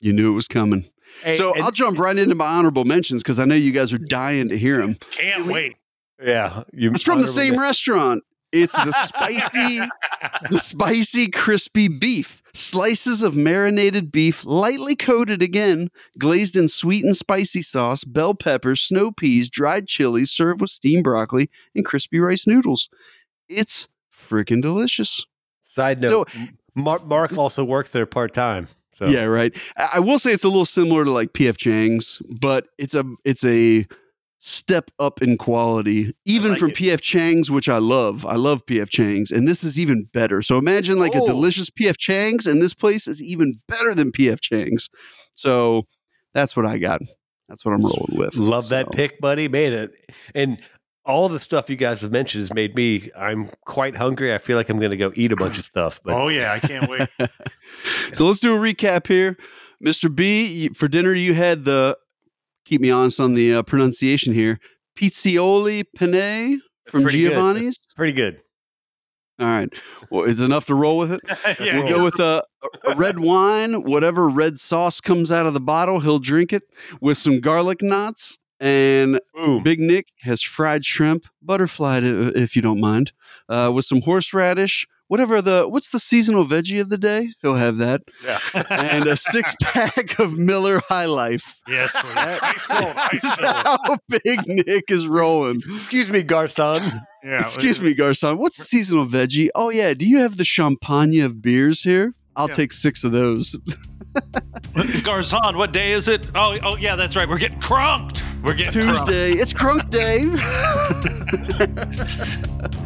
You 0.00 0.12
knew 0.12 0.32
it 0.32 0.36
was 0.36 0.46
coming. 0.48 0.84
Hey, 1.22 1.34
so 1.34 1.52
and- 1.54 1.62
I'll 1.64 1.72
jump 1.72 1.98
right 1.98 2.16
into 2.16 2.34
my 2.36 2.46
honorable 2.46 2.84
mentions 2.84 3.22
because 3.22 3.38
I 3.40 3.44
know 3.44 3.54
you 3.56 3.72
guys 3.72 3.92
are 3.92 3.98
dying 3.98 4.48
to 4.50 4.56
hear 4.58 4.76
them. 4.78 4.96
Can't 5.10 5.46
wait. 5.46 5.76
Yeah, 6.22 6.64
you 6.72 6.90
It's 6.90 7.02
from 7.02 7.20
the 7.20 7.26
same 7.28 7.52
men- 7.52 7.60
restaurant. 7.60 8.24
It's 8.50 8.74
the 8.74 8.92
spicy, 9.04 9.80
the 10.50 10.58
spicy 10.58 11.28
crispy 11.30 11.86
beef. 11.88 12.42
Slices 12.54 13.22
of 13.22 13.36
marinated 13.36 14.10
beef, 14.10 14.44
lightly 14.44 14.96
coated 14.96 15.42
again, 15.42 15.90
glazed 16.18 16.56
in 16.56 16.66
sweet 16.68 17.04
and 17.04 17.14
spicy 17.14 17.60
sauce, 17.62 18.04
bell 18.04 18.34
peppers, 18.34 18.80
snow 18.80 19.12
peas, 19.12 19.50
dried 19.50 19.86
chilies, 19.86 20.30
served 20.30 20.62
with 20.62 20.70
steamed 20.70 21.04
broccoli 21.04 21.50
and 21.74 21.84
crispy 21.84 22.18
rice 22.18 22.46
noodles. 22.46 22.88
It's 23.48 23.88
freaking 24.12 24.62
delicious. 24.62 25.26
Side 25.60 26.00
note: 26.00 26.34
Mark, 26.74 27.04
Mark 27.04 27.36
also 27.36 27.64
works 27.64 27.92
there 27.92 28.06
part 28.06 28.32
time. 28.32 28.68
So 28.92 29.06
Yeah, 29.06 29.24
right. 29.24 29.54
I 29.76 29.88
I 29.96 29.98
will 30.00 30.18
say 30.18 30.32
it's 30.32 30.42
a 30.44 30.48
little 30.48 30.64
similar 30.64 31.04
to 31.04 31.10
like 31.10 31.32
PF 31.34 31.56
Chang's, 31.58 32.20
but 32.40 32.66
it's 32.78 32.94
a 32.94 33.04
it's 33.24 33.44
a 33.44 33.86
step 34.38 34.90
up 34.98 35.20
in 35.20 35.36
quality, 35.36 36.14
even 36.24 36.52
like 36.52 36.60
from 36.60 36.70
it. 36.70 36.76
PF 36.76 37.00
Chang's, 37.00 37.50
which 37.50 37.68
I 37.68 37.78
love. 37.78 38.24
I 38.24 38.36
love 38.36 38.64
PF 38.66 38.88
Chang's, 38.88 39.30
and 39.30 39.48
this 39.48 39.64
is 39.64 39.78
even 39.78 40.04
better. 40.12 40.42
So 40.42 40.58
imagine 40.58 40.98
like 40.98 41.14
a 41.14 41.20
Oh. 41.22 41.26
delicious 41.26 41.70
PF 41.70 41.96
Chang's, 41.96 42.46
and 42.46 42.62
this 42.62 42.74
place 42.74 43.08
is 43.08 43.22
even 43.22 43.58
better 43.66 43.94
than 43.94 44.12
PF 44.12 44.40
Chang's. 44.40 44.88
So 45.34 45.86
that's 46.34 46.56
what 46.56 46.66
I 46.66 46.78
got. 46.78 47.00
That's 47.48 47.64
what 47.64 47.72
I'm 47.74 47.82
rolling 47.82 48.16
with. 48.16 48.36
love 48.36 48.68
that 48.68 48.92
pick, 48.92 49.20
buddy. 49.20 49.48
Made 49.48 49.72
it 49.72 49.92
and 50.34 50.58
all 51.04 51.30
the 51.30 51.38
stuff 51.38 51.70
you 51.70 51.76
guys 51.76 52.02
have 52.02 52.12
mentioned 52.12 52.42
has 52.42 52.52
made 52.52 52.74
me. 52.76 53.10
I'm 53.16 53.48
quite 53.64 53.96
hungry. 53.96 54.34
I 54.34 54.38
feel 54.38 54.58
like 54.58 54.68
I'm 54.68 54.78
going 54.78 54.90
to 54.90 54.96
go 54.98 55.10
eat 55.16 55.32
a 55.32 55.36
bunch 55.36 55.58
of 55.58 55.64
stuff. 55.64 56.00
But 56.04 56.12
oh 56.14 56.28
yeah, 56.28 56.52
I 56.52 56.58
can't 56.58 56.86
wait. 56.88 57.08
so 58.14 58.26
let's 58.26 58.40
do 58.40 58.54
a 58.54 58.58
recap 58.58 59.06
here, 59.06 59.38
Mr. 59.82 60.14
B. 60.14 60.68
For 60.68 60.86
dinner, 60.86 61.14
you 61.14 61.32
had 61.32 61.64
the 61.64 61.96
keep 62.68 62.80
me 62.80 62.90
honest 62.90 63.18
on 63.18 63.34
the 63.34 63.54
uh, 63.54 63.62
pronunciation 63.62 64.34
here. 64.34 64.60
Pizzioli 64.96 65.84
penne 65.96 66.60
from 66.86 67.02
pretty 67.02 67.22
good. 67.22 67.30
Giovanni's. 67.30 67.80
pretty 67.96 68.12
good. 68.12 68.40
All 69.40 69.46
right. 69.46 69.68
Well, 70.10 70.24
it's 70.24 70.40
enough 70.40 70.66
to 70.66 70.74
roll 70.74 70.98
with 70.98 71.12
it. 71.12 71.20
yeah, 71.60 71.78
We'll 71.78 71.88
go 71.88 72.04
with 72.04 72.18
a, 72.18 72.42
a 72.84 72.96
red 72.96 73.20
wine, 73.20 73.84
whatever 73.84 74.28
red 74.28 74.58
sauce 74.58 75.00
comes 75.00 75.30
out 75.30 75.46
of 75.46 75.54
the 75.54 75.60
bottle, 75.60 76.00
he'll 76.00 76.18
drink 76.18 76.52
it 76.52 76.64
with 77.00 77.18
some 77.18 77.40
garlic 77.40 77.80
knots. 77.80 78.38
And 78.60 79.20
Boom. 79.34 79.62
Big 79.62 79.78
Nick 79.78 80.08
has 80.22 80.42
fried 80.42 80.84
shrimp, 80.84 81.26
butterfly, 81.40 82.00
if 82.02 82.56
you 82.56 82.62
don't 82.62 82.80
mind, 82.80 83.12
uh, 83.48 83.70
with 83.72 83.84
some 83.84 84.00
horseradish. 84.02 84.84
Whatever 85.08 85.40
the 85.42 85.66
what's 85.68 85.88
the 85.90 85.98
seasonal 85.98 86.44
veggie 86.44 86.80
of 86.80 86.90
the 86.90 86.98
day? 86.98 87.30
He'll 87.42 87.54
have 87.56 87.78
that, 87.78 88.02
Yeah. 88.24 88.38
and 88.70 89.06
a 89.06 89.16
six 89.16 89.54
pack 89.62 90.18
of 90.18 90.36
Miller 90.38 90.80
High 90.88 91.06
Life. 91.06 91.58
yes, 91.66 91.92
please. 91.92 92.14
ice 92.14 92.66
cold, 92.66 92.92
ice 92.96 93.36
That's 93.36 93.36
cold. 93.62 93.78
how 93.84 93.96
Big 94.08 94.40
Nick 94.46 94.84
is 94.90 95.06
rolling. 95.08 95.62
Excuse 95.76 96.10
me, 96.10 96.22
Garcon. 96.22 96.82
Yeah, 97.24 97.40
Excuse 97.40 97.80
me, 97.80 97.94
Garcon. 97.94 98.36
What's 98.38 98.58
the 98.58 98.64
seasonal 98.64 99.06
veggie? 99.06 99.48
Oh 99.54 99.70
yeah, 99.70 99.94
do 99.94 100.06
you 100.06 100.18
have 100.18 100.36
the 100.36 100.44
champagne 100.44 101.20
of 101.22 101.40
beers 101.42 101.82
here? 101.82 102.14
I'll 102.36 102.48
Yeah. 102.50 102.54
take 102.56 102.72
six 102.72 103.02
of 103.02 103.12
those. 103.12 103.56
Garzon, 104.74 105.56
what 105.56 105.72
day 105.72 105.92
is 105.92 106.06
it? 106.08 106.28
Oh, 106.34 106.56
oh 106.62 106.76
yeah, 106.76 106.96
that's 106.96 107.16
right. 107.16 107.28
We're 107.28 107.38
getting 107.38 107.60
crunked. 107.60 108.22
We're 108.44 108.54
getting 108.54 108.72
crunked. 108.84 109.06
Tuesday. 109.06 109.32
It's 109.32 109.52
Crunk 109.52 109.90
Day. 109.90 110.26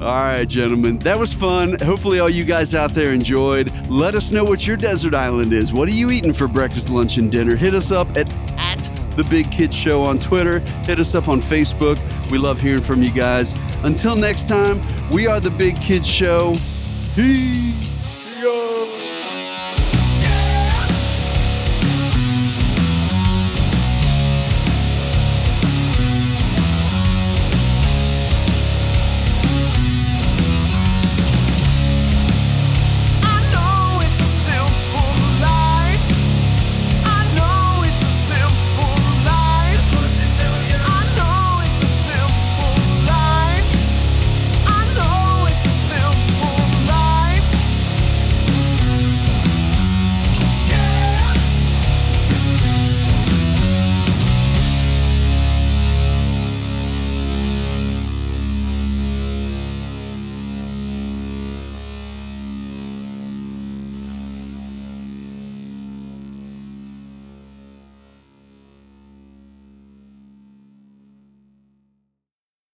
all 0.00 0.22
right, 0.22 0.48
gentlemen. 0.48 0.98
That 1.00 1.18
was 1.18 1.34
fun. 1.34 1.76
Hopefully, 1.80 2.20
all 2.20 2.30
you 2.30 2.44
guys 2.44 2.74
out 2.74 2.94
there 2.94 3.12
enjoyed. 3.12 3.72
Let 3.88 4.14
us 4.14 4.30
know 4.30 4.44
what 4.44 4.66
your 4.66 4.76
desert 4.76 5.14
island 5.14 5.52
is. 5.52 5.72
What 5.72 5.88
are 5.88 5.92
you 5.92 6.10
eating 6.10 6.32
for 6.32 6.46
breakfast, 6.46 6.88
lunch, 6.88 7.18
and 7.18 7.32
dinner? 7.32 7.56
Hit 7.56 7.74
us 7.74 7.90
up 7.90 8.08
at, 8.16 8.32
at 8.58 8.90
the 9.16 9.24
Big 9.24 9.50
Kid 9.50 9.74
Show 9.74 10.02
on 10.04 10.18
Twitter. 10.18 10.60
Hit 10.84 11.00
us 11.00 11.14
up 11.14 11.28
on 11.28 11.40
Facebook. 11.40 11.98
We 12.30 12.38
love 12.38 12.60
hearing 12.60 12.82
from 12.82 13.02
you 13.02 13.10
guys. 13.10 13.54
Until 13.82 14.14
next 14.14 14.48
time, 14.48 14.80
we 15.10 15.26
are 15.26 15.40
the 15.40 15.50
Big 15.50 15.80
Kid 15.80 16.06
Show. 16.06 16.56
Peace. 17.14 17.88